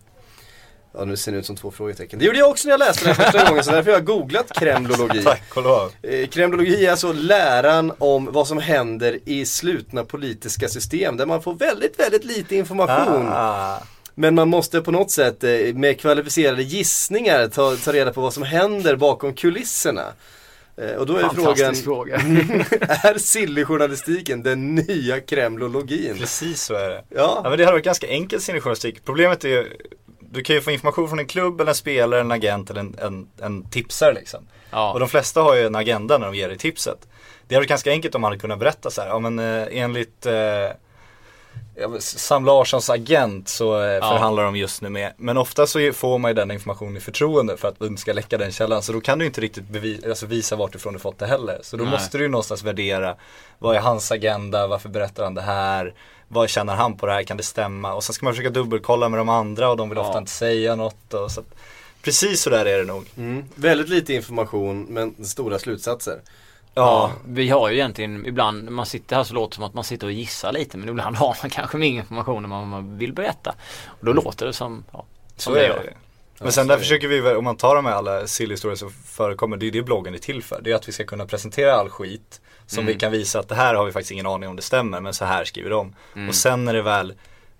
[0.97, 2.19] Ja nu ser det ut som två frågetecken.
[2.19, 4.59] Det gjorde jag också när jag läste den första gången så därför har jag googlat
[4.59, 5.21] kremlologi.
[5.23, 5.91] Tack och lov.
[6.01, 11.41] Eh, Kremlologi är alltså läran om vad som händer i slutna politiska system där man
[11.41, 13.27] får väldigt, väldigt lite information.
[13.29, 13.77] Ah.
[14.15, 18.33] Men man måste på något sätt eh, med kvalificerade gissningar ta, ta reda på vad
[18.33, 20.05] som händer bakom kulisserna.
[20.77, 22.15] Eh, Och då är frågan, fråga.
[23.03, 26.17] är silly-journalistiken den nya kremlologin?
[26.19, 27.03] Precis så är det.
[27.09, 29.05] Ja, Ja men det hade varit ganska enkelt sin journalistik.
[29.05, 29.71] Problemet är ju,
[30.35, 32.95] du kan ju få information från en klubb eller en spelare, en agent eller en,
[33.01, 34.39] en, en tipsare liksom.
[34.43, 37.07] Och Ja, de flesta har ju en agenda när de ger dig tipset.
[37.47, 39.67] Det hade varit ganska enkelt om man hade kunnat berätta så här, ja men eh,
[39.71, 40.33] enligt eh,
[41.99, 45.13] Sam Larssons agent så eh, förhandlar de just nu med.
[45.17, 48.13] Men ofta så får man ju den informationen i förtroende för att du inte ska
[48.13, 48.81] läcka den källan.
[48.81, 51.59] Så då kan du inte riktigt bevi- alltså visa vart ifrån du fått det heller.
[51.63, 51.91] Så då Nej.
[51.91, 53.15] måste du ju någonstans värdera,
[53.59, 55.93] vad är hans agenda, varför berättar han det här?
[56.27, 57.93] Vad känner han på det här, kan det stämma?
[57.93, 60.07] Och sen ska man försöka dubbelkolla med de andra och de vill Ja.
[60.07, 61.13] ofta inte säga något.
[61.13, 61.43] Och så
[62.01, 63.05] precis så där är det nog.
[63.17, 63.43] mm.
[63.55, 66.19] väldigt lite information men stora slutsatser.
[66.75, 69.83] Ja, vi har ju egentligen ibland, man sitter här så låter det som att man
[69.83, 73.13] sitter och gissar lite men ibland har man kanske mer information än vad man vill
[73.13, 73.55] berätta.
[73.85, 75.05] Och då låter det som, ja,
[75.35, 75.83] som Så det är gör.
[75.83, 75.93] det.
[76.43, 79.57] Men sen där försöker vi, om man tar de här alla silly historier som förekommer,
[79.57, 80.61] det är ju det bloggen är till för.
[80.61, 82.41] Det är att vi ska kunna presentera all skit.
[82.67, 82.93] Som Mm.
[82.93, 85.13] vi kan visa att det här har vi faktiskt ingen aning om det stämmer, men
[85.13, 85.95] så här skriver de.
[86.15, 86.29] Mm.
[86.29, 87.13] Och sen när det väl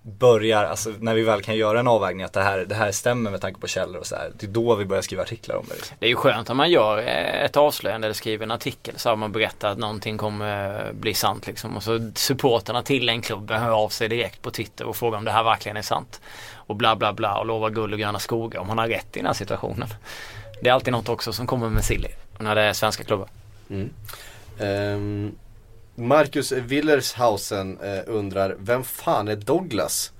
[0.06, 3.30] börjar, alltså när vi väl kan göra en avvägning att det här, det här stämmer
[3.30, 4.30] med tanke på källor och så här.
[4.38, 5.74] Det är då vi börjar skriva artiklar om det.
[5.74, 5.96] Liksom.
[6.00, 9.08] Det är ju skönt om man gör eh, ett avslöjande eller skriver en artikel så
[9.08, 11.76] har man berättar att någonting kommer eh, bli sant liksom.
[11.76, 15.24] Och så supporterna till en klubb hör av sig direkt på Twitter och frågar om
[15.24, 16.20] det här verkligen är sant.
[16.54, 19.18] Och bla bla bla och lovar guld och gröna skogar om han har rätt i
[19.18, 19.88] den här situationen.
[20.62, 23.28] Det är alltid något också som kommer med silly när det är svenska klubbar.
[24.58, 25.32] Ehm,
[25.98, 30.12] Marcus Willershausen eh, undrar, vem fan är Douglas?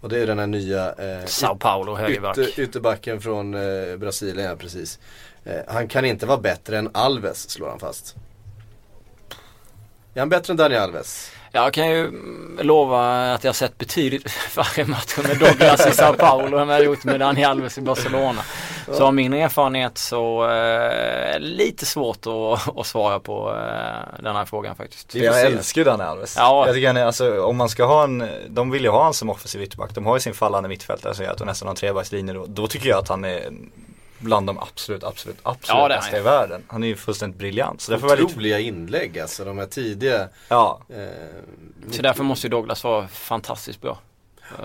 [0.00, 2.38] Och det är den här nya eh, Sao Paulo högerback.
[2.38, 4.98] ytter, ytterbacken från eh, Brasilien, ja, precis.
[5.44, 8.14] Eh, han kan inte vara bättre än Alves, slår han fast.
[10.14, 11.30] Är han bättre än Dani Alves?
[11.56, 12.12] Jag kan ju
[12.62, 16.76] lova att jag har sett betydligt färre matcher med Douglas i Sao Paulo än vad
[16.76, 18.42] jag har gjort med Dani Alves i Barcelona.
[18.86, 20.50] Så av min erfarenhet så eh,
[21.34, 25.14] är det lite svårt att, att svara på eh, den här frågan faktiskt.
[25.14, 26.34] Jag älskar ju Dani Alves.
[26.38, 26.66] Ja.
[26.66, 29.14] Jag tycker han är, alltså om man ska ha en, de vill ju ha han
[29.14, 29.94] som offensiv ytterback.
[29.94, 32.44] De har ju sin fallande mittfältare som gör att de nästan har en trebackslinje då.
[32.48, 33.50] Då tycker jag att han är
[34.24, 36.62] bland de absolut, absolut, absolut Ja, bästa i världen.
[36.68, 37.80] Han är ju fullständigt briljant.
[37.80, 40.28] Så därför Otroliga inlägg alltså, de här tidiga.
[40.48, 40.80] ja.
[40.88, 40.96] Eh,
[41.90, 43.98] Så därför måste ju Douglas vara fantastiskt bra.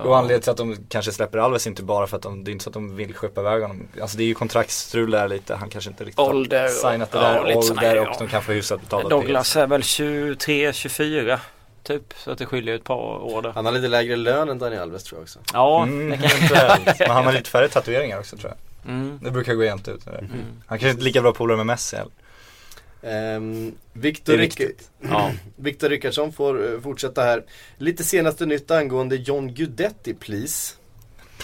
[0.05, 2.53] Och anledningen till att de kanske släpper Alves inte bara för att de, det är
[2.53, 3.87] inte så att de vill skeppa iväg honom.
[4.01, 7.11] Alltså det är ju kontraktsstrul där lite, han kanske inte riktigt Ålder och- har signat
[7.11, 8.15] det där, ålder och ja.
[8.19, 9.09] de kan få hyfsat betalt.
[9.09, 11.39] Douglas är väl 23, 24
[11.83, 12.13] typ.
[12.17, 13.51] Så att det skiljer ett par år där.
[13.51, 15.39] han har lite lägre lön än Dani Alves tror jag också.
[15.53, 16.99] Ja, Mm, det kan eventuellt.
[16.99, 18.57] Men han har lite färre tatueringar också tror jag.
[18.87, 19.19] Mm.
[19.23, 20.07] Det brukar gå jämnt ut.
[20.07, 20.27] Mm.
[20.65, 22.11] Han kanske inte är lika bra polare med Messi heller.
[23.93, 24.61] Viktor, är Rick-.
[25.09, 25.31] Ja.
[25.55, 27.43] Viktor Rickardsson får eh, fortsätta här.
[27.77, 30.73] Lite senaste nytt angående John Guidetti please.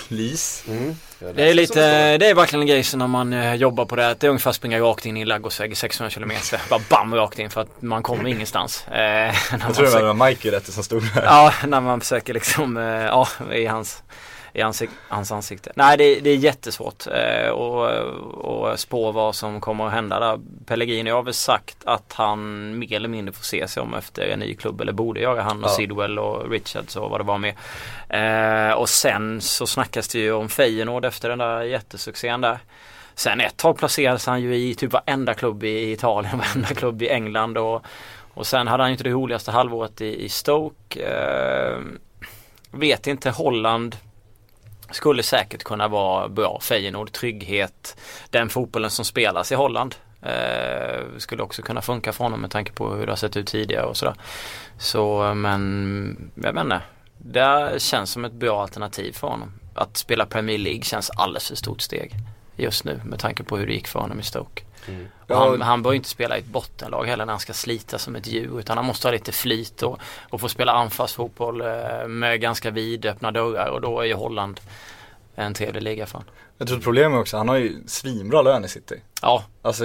[0.08, 0.72] Please.
[0.72, 0.96] Mm.
[1.36, 4.10] Det är lite, det är verkligen en grej så när man eh, jobbar på det.
[4.10, 6.32] att Det är ungefär att springa rakt in i en ladugårdsvägg i 600 km.
[6.70, 8.86] Bara bam rakt in för att man kommer ingenstans.
[8.90, 11.24] När man Jag tror det försöker- var Michael rätt som stod där.
[11.24, 14.04] Ja, när man försöker liksom, ja, i hans,
[14.56, 15.72] i ansik hans ansikte.
[15.76, 17.90] Nej, det, det är jättesvårt eh, och,
[18.46, 20.40] och spå vad som kommer att hända där.
[20.66, 24.40] Pellegrini har väl sagt att han mer eller mindre får se sig om efter en
[24.40, 25.74] ny klubb, eller borde göra han och Ja.
[25.74, 27.56] Sidwell och Richards och vad det var med.
[28.10, 32.60] Eh, och sen så snackas det ju om Feyenoord efter den där jättesuccén där.
[33.16, 37.10] Sen ett tag placerades han ju i typ varenda klubb i Italien, varenda klubb i
[37.10, 37.86] England och,
[38.34, 41.04] och sen hade han ju inte det roligaste halvåret i, i Stoke.
[41.04, 41.80] Eh,
[42.72, 43.96] vet inte, Holland
[44.96, 46.60] skulle säkert kunna vara bra.
[46.62, 47.98] Feyenoord, trygghet,
[48.30, 49.96] den fotbollen som spelas i Holland.
[50.22, 53.48] Eh, skulle också kunna funka för honom med tanke på hur det har sett ut
[53.48, 54.16] tidigare och sådär.
[54.78, 56.82] Så men, jag vet inte.
[57.18, 59.52] Det känns som ett bra alternativ för honom.
[59.76, 62.14] Att spela Premier League känns alldeles för stort steg
[62.56, 64.64] just nu med tanke på hur det gick för honom i Stoke.
[65.28, 67.98] Och han, han bör ju inte spela i ett bottenlag heller när han ska slita
[67.98, 70.00] som ett djur utan han måste ha lite flyt och,
[70.30, 74.60] och få spela anfallsfotboll eh, med ganska vidöppna dörrar och då är ju Holland
[75.36, 76.24] en trevlig liga för.
[76.58, 78.96] Jag tror att problemet också, han har ju svinbra lön i City.
[79.22, 79.84] Ja, Alltså,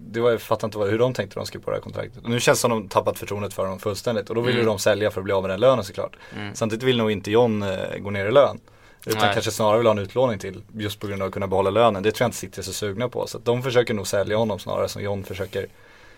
[0.00, 2.26] det var, jag fattar inte vad, hur de tänkte de skulle på det här kontraktet.
[2.26, 4.66] Nu känns det som de tappat förtroendet för honom fullständigt och då vill ju Mm.
[4.72, 6.16] de sälja för att bli av med den lönen såklart.
[6.36, 6.54] Mm.
[6.54, 8.60] Samtidigt vill nog inte John eh, gå ner i lön.
[9.06, 9.30] Utan Nej.
[9.32, 12.02] kanske snarare vill ha en utlåning till just på grund av att kunna behålla lönen.
[12.02, 13.26] Det tror jag inte City är så sugna på.
[13.26, 15.66] Så att de försöker nog sälja honom snarare som John försöker.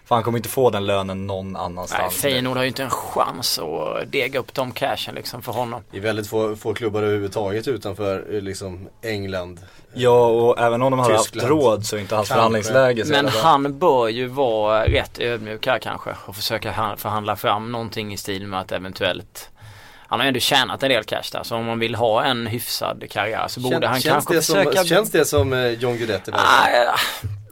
[0.05, 2.15] För han kommer inte få den lönen någon nej, annanstans.
[2.15, 5.82] Feyenoord har ju inte en chans att dega upp de cashen liksom för honom.
[5.90, 9.61] Det är väldigt få, få klubbar överhuvudtaget utanför eh, liksom England.
[9.94, 11.43] Ja och även om de hade Tyskland.
[11.43, 15.66] haft råd så är inte hans förhandlingsläge så Men han bör ju vara rätt ödmjuk
[15.66, 19.51] här kanske och försöka han- förhandla fram någonting i stil med att eventuellt
[20.15, 22.47] han har ju ändå tjänat en del cash där så om man vill ha en
[22.47, 25.97] hyfsad karriär så borde Kän- han kanske det som, försöka känns det som eh, John
[25.97, 26.31] Guidetti?
[26.31, 26.86] Nej,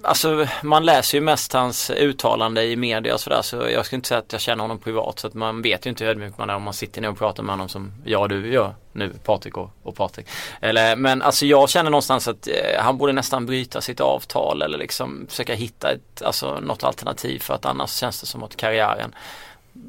[0.04, 4.08] Alltså man läser ju mest hans uttalande i media och sådär så jag skulle inte
[4.08, 6.50] säga att jag känner honom privat så att man vet ju inte hur ödmjuk man
[6.50, 9.12] är om man sitter ner och pratar med honom som jag och du gör nu
[9.24, 10.26] Patrik och, och Patrik.
[10.60, 14.78] Eller, men alltså jag känner någonstans att eh, han borde nästan bryta sitt avtal eller
[14.78, 19.14] liksom försöka hitta ett, alltså något alternativ för att annars känns det som att karriären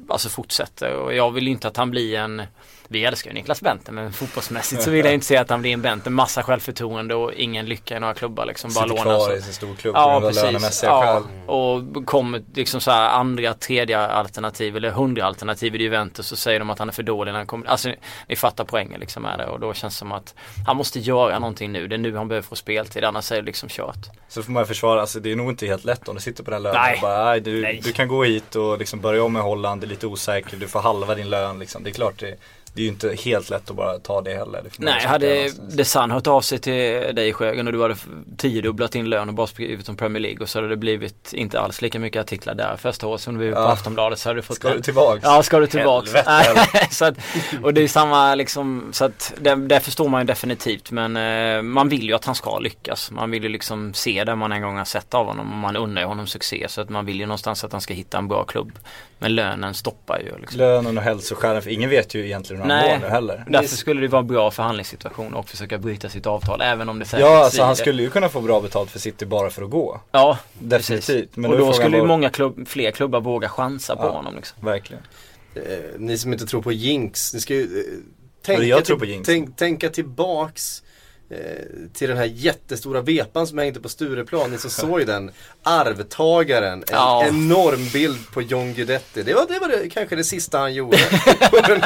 [0.07, 0.95] alltså fortsätter.
[0.95, 2.41] Och jag vill inte att han blir en
[2.87, 5.73] vi älskar ju Niklas Bente men fotbollsmässigt så vill jag inte se att han blir
[5.73, 6.09] en Bente.
[6.09, 8.73] Massa självförtroende och ingen lycka i några klubbar liksom.
[8.73, 9.17] Bara Sitter lånas.
[9.25, 10.83] kvar och- i sin storklubb Ja precis.
[10.83, 11.23] Ja, skäl.
[11.49, 16.59] och kommer liksom så här andra, tredje alternativ eller hundra alternativ i Juventus så säger
[16.59, 17.67] de att han är för dålig när han kommer.
[17.67, 17.89] Alltså
[18.27, 20.35] ni fattar poängen liksom med det och då känns det som att
[20.67, 21.87] han måste göra någonting nu.
[21.87, 24.09] Det är nu han behöver få speltid annars är det liksom kört.
[24.27, 26.51] Så får man försvara, alltså det är nog inte helt lätt om du sitter på
[26.51, 26.95] den lönen Nej.
[26.95, 27.81] och bara, nej, du, Nej.
[27.83, 30.67] du kan gå hit och liksom börja om med Holland, det är lite osäkert, du
[30.67, 31.83] får halva din lön liksom.
[31.83, 32.35] Det är klart det,
[32.73, 34.61] det är ju inte helt lätt att bara ta det heller.
[34.63, 35.73] Det Nej, hade någonstans.
[35.73, 37.95] Desan hört av sig till dig Sjögren och du hade
[38.37, 41.59] tiodubblat din lön och bara skrivit om Premier League och så hade det blivit inte
[41.59, 43.71] alls lika mycket artiklar där första året som du blev på Ja.
[43.71, 45.19] Aftonbladet så hade du fått Ska du tillbaks?
[45.23, 46.13] Ja, ska du tillbaks?
[46.25, 46.45] Nej,
[46.91, 47.17] så att,
[47.63, 51.61] och det är samma liksom, så att det, det förstår man ju definitivt men eh,
[51.61, 53.11] man vill ju att han ska lyckas.
[53.11, 55.75] Man vill ju liksom se det man en gång har sett av honom och man
[55.75, 58.43] unnar honom succé så att man vill ju någonstans att han ska hitta en bra
[58.43, 58.71] klubb.
[59.23, 60.57] Men lönen stoppar ju liksom.
[60.59, 62.93] Lönen och hälsoskälen, för ingen vet ju egentligen hur han Nej.
[62.99, 63.45] mår nu heller.
[63.49, 67.05] Därför skulle det vara en bra förhandlingssituation och försöka bryta sitt avtal även om det
[67.05, 69.69] säkert Ja, alltså han skulle ju kunna få bra betalt för City bara för att
[69.69, 70.01] gå.
[70.11, 71.35] Ja, Definitivt.
[71.35, 74.09] Men och då frågan skulle ju vad- många klubb, fler klubbar våga chansa på Ja.
[74.09, 74.65] honom liksom.
[74.65, 75.03] Verkligen.
[75.55, 75.61] Eh,
[75.97, 77.83] ni som inte tror på jinx, ni ska ju eh,
[78.45, 79.25] tänka, jag tror på jinx.
[79.27, 80.85] Tänk, tänka tillbaks eh,
[81.93, 84.51] till den här jättestora vepan som hängde på Stureplan.
[84.51, 85.31] Ni som såg den.
[85.63, 86.73] Arvtagaren.
[86.73, 87.25] En Ja.
[87.27, 89.23] enorm bild på John Guidetti.
[89.23, 90.97] Det var, det var det, kanske det sista han gjorde
[91.51, 91.81] på den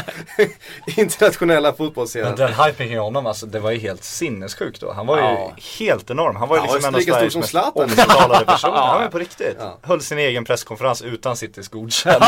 [0.98, 2.36] internationella fotbollsscenen.
[2.36, 4.92] den hypen kring honom, alltså det var ju helt sinnessjukt då.
[4.94, 5.54] Han var ju Ja.
[5.80, 6.36] helt enorm.
[6.36, 8.74] Han var ju Ja, liksom en av Sveriges som mest omtalade personer.
[8.76, 8.94] Ja.
[8.94, 9.56] Ja men på riktigt.
[9.60, 9.78] Ja.
[9.82, 12.28] Höll sin egen presskonferens utan Citys godkännande.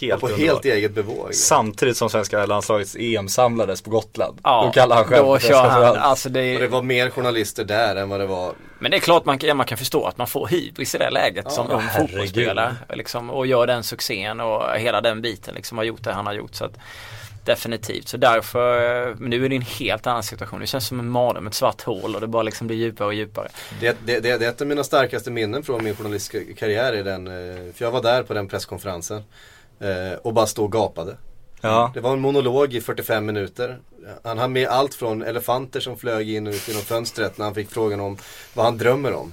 [0.00, 0.38] helt på underbart.
[0.38, 1.34] helt eget bevåg.
[1.34, 4.40] Samtidigt som svenska landslagets EM samlades på Gotland.
[4.44, 7.10] Ja, då kallar han själv då kör han, alltså det Och det är, var mer
[7.10, 10.04] journalister där än vad det var Men det är klart man, kan- man kan förstå
[10.06, 12.74] att man får hybris i det läget som ung fotbollsspelare.
[12.92, 16.32] Liksom, och gör den succén och hela den biten liksom har gjort det han har
[16.34, 16.54] gjort.
[16.54, 16.72] Så att,
[17.44, 18.08] definitivt.
[18.08, 20.60] Så därför, nu är det en helt annan situation.
[20.60, 23.14] Det känns som en mardröm, ett svart hål och det bara liksom blir djupare och
[23.14, 23.48] djupare.
[23.80, 27.02] Det, det, det, det är ett av mina starkaste minnen från min journalistiska karriär i
[27.02, 29.22] den, eh, för jag var där på den presskonferensen
[29.80, 31.16] eh, och bara stod och gapade.
[31.60, 31.90] Ja.
[31.94, 33.78] Det var en monolog i 45 minuter.
[34.24, 37.54] Han hann med allt från elefanter som flög in och ut genom fönstret när han
[37.54, 38.16] fick frågan om
[38.54, 39.32] vad han drömmer om.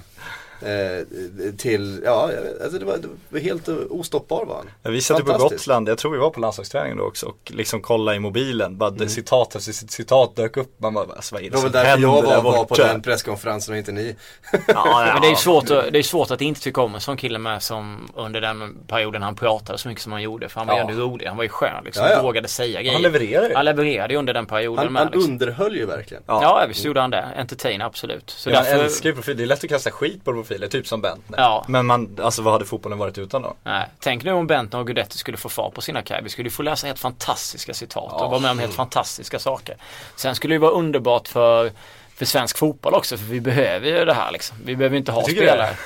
[0.62, 2.30] Eh, till, ja,
[2.62, 4.70] alltså det var, det var helt ostoppbar var han.
[4.82, 5.38] Ja, vi satt på.
[5.38, 8.90] Gotland, jag tror vi var på landslagsträningen då också och liksom kolla i mobilen, bara
[8.90, 9.08] mm.
[9.08, 10.80] citat efter citat dök upp.
[10.80, 12.64] Man bara, alltså, vad är det Det var som väl därför händer jag var, var
[12.64, 14.16] på den presskonferensen och inte ni.
[14.66, 17.00] Ja, men det är ju svårt, att, det är svårt att inte tycka om en
[17.00, 20.48] sån kille med som under den perioden han pratade så mycket som han gjorde.
[20.48, 20.90] För han var ju Ja.
[20.90, 22.04] ändå rolig, han var ju skön liksom.
[22.04, 22.22] Ja, ja.
[22.22, 22.92] Vågade säga grejer.
[22.92, 23.54] Han levererar ju.
[23.54, 25.32] Han levererade ju under den perioden Han, med han liksom.
[25.32, 26.22] underhöll ju verkligen.
[26.26, 27.24] Ja, visst gjorde han det.
[27.36, 28.30] Entertain absolut.
[28.30, 30.86] Så jag därför, älskar ju profil, det är lätt att kasta skit på profiler, typ
[30.86, 31.38] som Bentner.
[31.38, 31.64] Ja.
[31.68, 33.54] Men man, alltså vad hade fotbollen varit utan då?
[33.62, 36.24] Nej, tänk nu om Bentner och Guidetti skulle få fart på sina karriärer.
[36.24, 39.76] Vi skulle ju få läsa helt fantastiska citat och vara med om helt fantastiska saker.
[40.16, 41.72] Sen skulle det vara underbart för,
[42.14, 44.56] för svensk fotboll också, för vi behöver ju det här liksom.
[44.64, 45.76] Vi behöver inte ha spelare.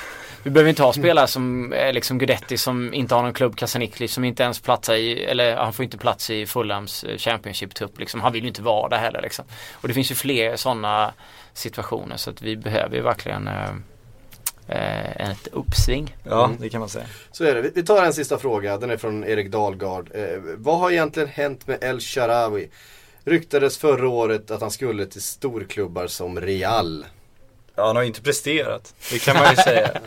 [0.42, 4.08] Vi behöver inte ha spelare som är liksom Guidetti som inte har någon klubb, Kasanikli
[4.08, 8.20] som inte ens platsar i, eller han får inte plats i Fulhams eh, Championship-trupp liksom.
[8.20, 9.44] Han vill ju inte vara där heller liksom.
[9.72, 11.12] Och det finns ju fler sådana
[11.52, 13.70] situationer så att vi behöver ju verkligen eh,
[14.68, 16.16] eh, ett uppsving.
[16.24, 17.04] Ja, det kan man säga.
[17.32, 17.70] Så är det.
[17.74, 18.78] Vi- tar en sista fråga.
[18.78, 20.10] Den är från Erik Dahlgard.
[20.14, 20.24] Eh,
[20.56, 22.68] vad har egentligen hänt med El Sharawi?
[23.24, 27.06] Ryktades förra året att han skulle till storklubbar som Real.
[27.74, 28.94] Ja, han har ju inte presterat.
[29.12, 29.90] Det kan man ju säga.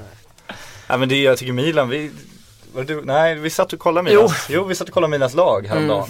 [0.90, 2.12] Nej men det, jag tycker Milan, vi,
[2.74, 4.64] var det du, nej vi satt och kollade Milans, jo.
[4.64, 5.98] vi satt och kollade Milans lag häromdagen.
[6.04, 6.10] Mm.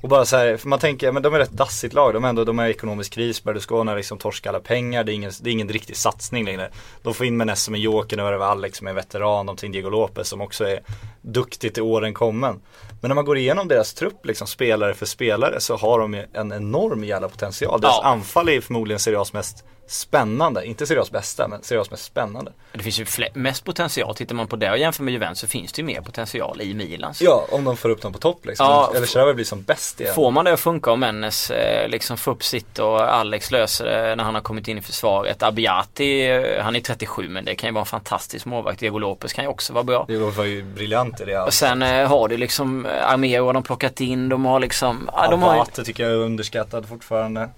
[0.00, 2.28] Och bara så här, för man tänker, men de är rätt dassigt lag, de är
[2.28, 5.50] ändå, de är i ekonomisk kris, Berlusconi liksom torskat alla pengar, det är ingen, det
[5.50, 6.68] är ingen riktig satsning längre.
[7.02, 9.66] De får in Menes som en joker, nu över Alex som är veteran, de tar
[9.66, 10.80] in Diego Lopez som också är
[11.22, 12.60] duktig till åren kommen.
[13.00, 16.26] Men när man går igenom deras trupp, liksom spelare för spelare, så har de ju
[16.32, 17.80] en enorm jävla potential.
[17.80, 18.08] Deras Ja.
[18.08, 22.52] anfall är förmodligen Serias mest spännande, inte Serias bästa, men Serias mest spännande.
[22.72, 24.14] Det finns ju mest potential.
[24.14, 26.74] Tittar man på det och jämför med Juventus så finns det ju mer potential i
[26.74, 27.22] Milans.
[27.22, 28.66] Ja, om de får upp dem på topp liksom.
[28.66, 30.14] Ja, Eller Sharawi blir som bäst igen.
[30.14, 33.84] Får man det att funka och Mennes eh, liksom får upp sitt och Alex löser
[33.84, 35.42] det när han har kommit in i försvaret.
[35.42, 38.80] Abiati, eh, han är 37 men det kan ju vara en fantastisk målvakt.
[38.80, 40.04] Diego Lopez kan ju också vara bra.
[40.08, 41.40] Det var ju briljant i det.
[41.40, 44.28] Och sen eh, har du liksom Armero de plockat in.
[44.28, 47.48] De har liksom, ja, de har ju, Abate tycker jag är underskattad fortfarande.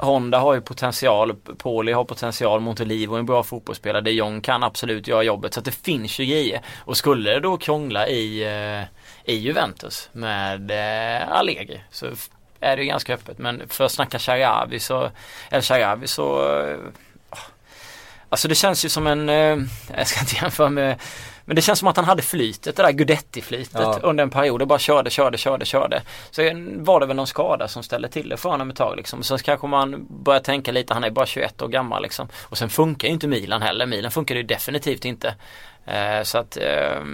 [0.00, 4.62] Honda har ju potential, Pauli har potential, Montelivo är en bra fotbollsspelare, de Jong kan
[4.62, 5.54] absolut göra jobbet.
[5.54, 6.60] Så att det finns ju grejer.
[6.78, 12.06] Och skulle det då krångla i, eh, i Juventus med eh, Allegri så
[12.60, 13.38] är det ju ganska öppet.
[13.38, 15.10] Men för att snacka Sharawi så,
[15.50, 16.78] eller Sharawi så eh,
[18.32, 19.58] Alltså det känns ju som en, eh,
[19.96, 20.96] jag ska inte jämföra med
[21.50, 23.98] men det känns som att han hade flytet, det där Gudetti-flytet Ja.
[24.02, 26.02] under en period och bara körde, körde, körde, körde.
[26.30, 26.42] Så
[26.76, 29.22] var det väl någon skada som ställde till det för honom ett tag liksom.
[29.22, 32.28] Så kanske man börjar tänka lite, han är bara 21 år gammal liksom.
[32.42, 33.86] Och sen funkar ju inte Milan heller.
[33.86, 35.34] Milan funkar ju definitivt inte.
[35.86, 37.04] Eh, så att eh,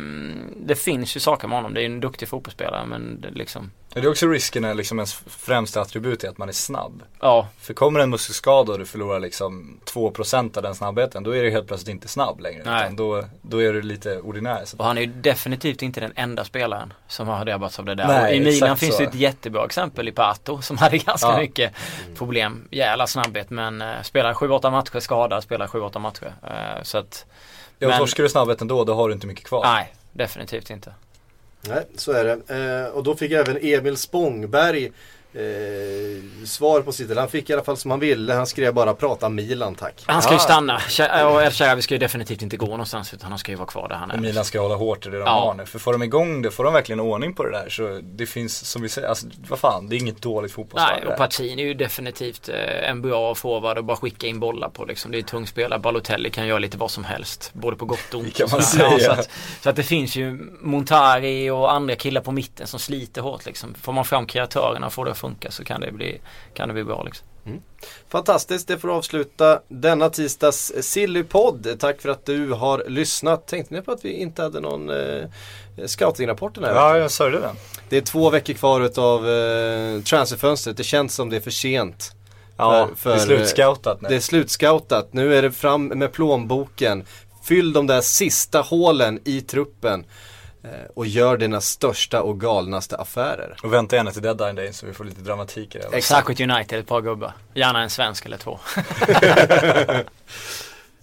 [0.56, 1.74] det finns ju saker med honom.
[1.74, 4.98] Det är ju en duktig fotbollsspelare men det liksom, Det är också risken när liksom
[4.98, 7.02] ens främsta attribut är att man är snabb.
[7.20, 7.48] ja.
[7.58, 11.50] För kommer en muskelskada och du förlorar liksom 2% av den snabbheten, då är du
[11.50, 12.62] helt plötsligt inte snabb längre.
[12.64, 12.82] Nej.
[12.84, 14.62] Utan då, då är du lite ordinär.
[14.76, 18.06] Och han är ju definitivt inte den enda spelaren som har drabbats av det där.
[18.08, 21.38] Nej, I Milan finns det ett jättebra exempel i Pato som hade ganska Ja.
[21.38, 21.72] mycket
[22.16, 22.68] problem.
[22.70, 26.32] Jävla snabbhet men uh, spelar 7-8 matcher skadad, spelar 7-8 matcher.
[26.42, 27.26] Eh, så att,
[27.78, 29.64] Ja, men- torskar du snabbheten då, då har du inte mycket kvar.
[29.64, 30.94] nej, definitivt inte.
[31.68, 32.84] Nej, så är det.
[32.86, 34.92] Eh, och då fick även Emil Spångberg
[35.36, 37.16] eh, svar på sitt.
[37.16, 38.34] Han fick i alla fall som han ville.
[38.34, 40.02] Han skrev bara prata Milan tack.
[40.06, 40.38] Han ska ju Ah.
[40.38, 40.80] stanna.
[41.32, 43.88] Och El Shaarawy ska ju definitivt inte gå någonstans utan han ska ju vara kvar
[43.88, 44.20] där han Och är.
[44.20, 45.30] Milan ska hålla hårt i det de Ja.
[45.32, 45.66] har nu.
[45.66, 48.68] För får de igång det, får de verkligen ordning på det där så det finns,
[48.70, 51.16] som vi säger, alltså vad fan, det är inget dåligt fotbollslag Nej, och.
[51.18, 55.10] Pacini är ju definitivt eh, en bra forward och bara skicka in bollar på liksom.
[55.10, 55.78] Det är ju tung spelare.
[55.78, 57.50] Balotelli kan göra lite vad som helst.
[57.52, 58.26] Både på gott och ont.
[58.34, 58.84] Det kan man sådär.
[58.84, 59.14] Ja, säga.
[59.14, 59.30] så, att,
[59.62, 63.74] så att det finns ju Montari och andra killar på mitten som sliter hårt liksom.
[63.74, 66.20] Får man fram kreatörerna och får det att funka så kan det bli,
[66.54, 67.26] kan det bli bra liksom.
[68.08, 71.76] Fantastiskt, det får avsluta denna tisdags Sillypodd.
[71.78, 73.46] Tack för att du har lyssnat.
[73.46, 75.24] Tänkte ni på att vi inte hade någon eh,
[75.86, 77.00] scoutingrapport den här Ja, veckan?
[77.00, 77.56] jag sörjde den.
[77.88, 80.76] Det är två veckor kvar utav eh, transferfönstret.
[80.76, 82.12] Det känns som det är för sent.
[82.56, 84.08] Ja, För- det är för, slutscoutat nu.
[84.08, 85.12] Det är slutscoutat.
[85.12, 87.04] Nu är det fram med plånboken.
[87.44, 90.04] Fyll de där sista hålen i truppen.
[90.66, 93.56] Eh, Och gör dina största och galnaste affärer.
[93.62, 96.02] Och vänta gärna till deadline day så vi får lite dramatik i det.
[96.02, 97.32] Särskilt United, ett par gubbar.
[97.54, 98.58] Gärna en svensk eller två.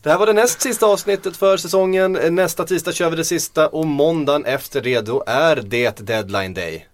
[0.03, 2.11] Det här var det näst sista avsnittet för säsongen.
[2.35, 6.87] Nästa tisdag kör vi det sista och måndagen efter det då är det deadline day.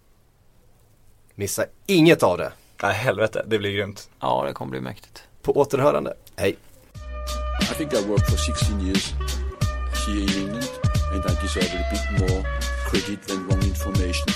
[1.36, 2.52] Missa inget av det.
[2.84, 4.10] Nej, helvete, det blir grymt.
[4.20, 5.24] Ja, det kommer bli mäktigt.
[5.42, 6.14] På återhörande.
[6.36, 6.58] Hej.
[7.62, 9.14] I think I worked for 16 years
[10.08, 10.89] here in England
[11.22, 12.44] and I deserve a bit more
[12.86, 14.28] credit than wrong information.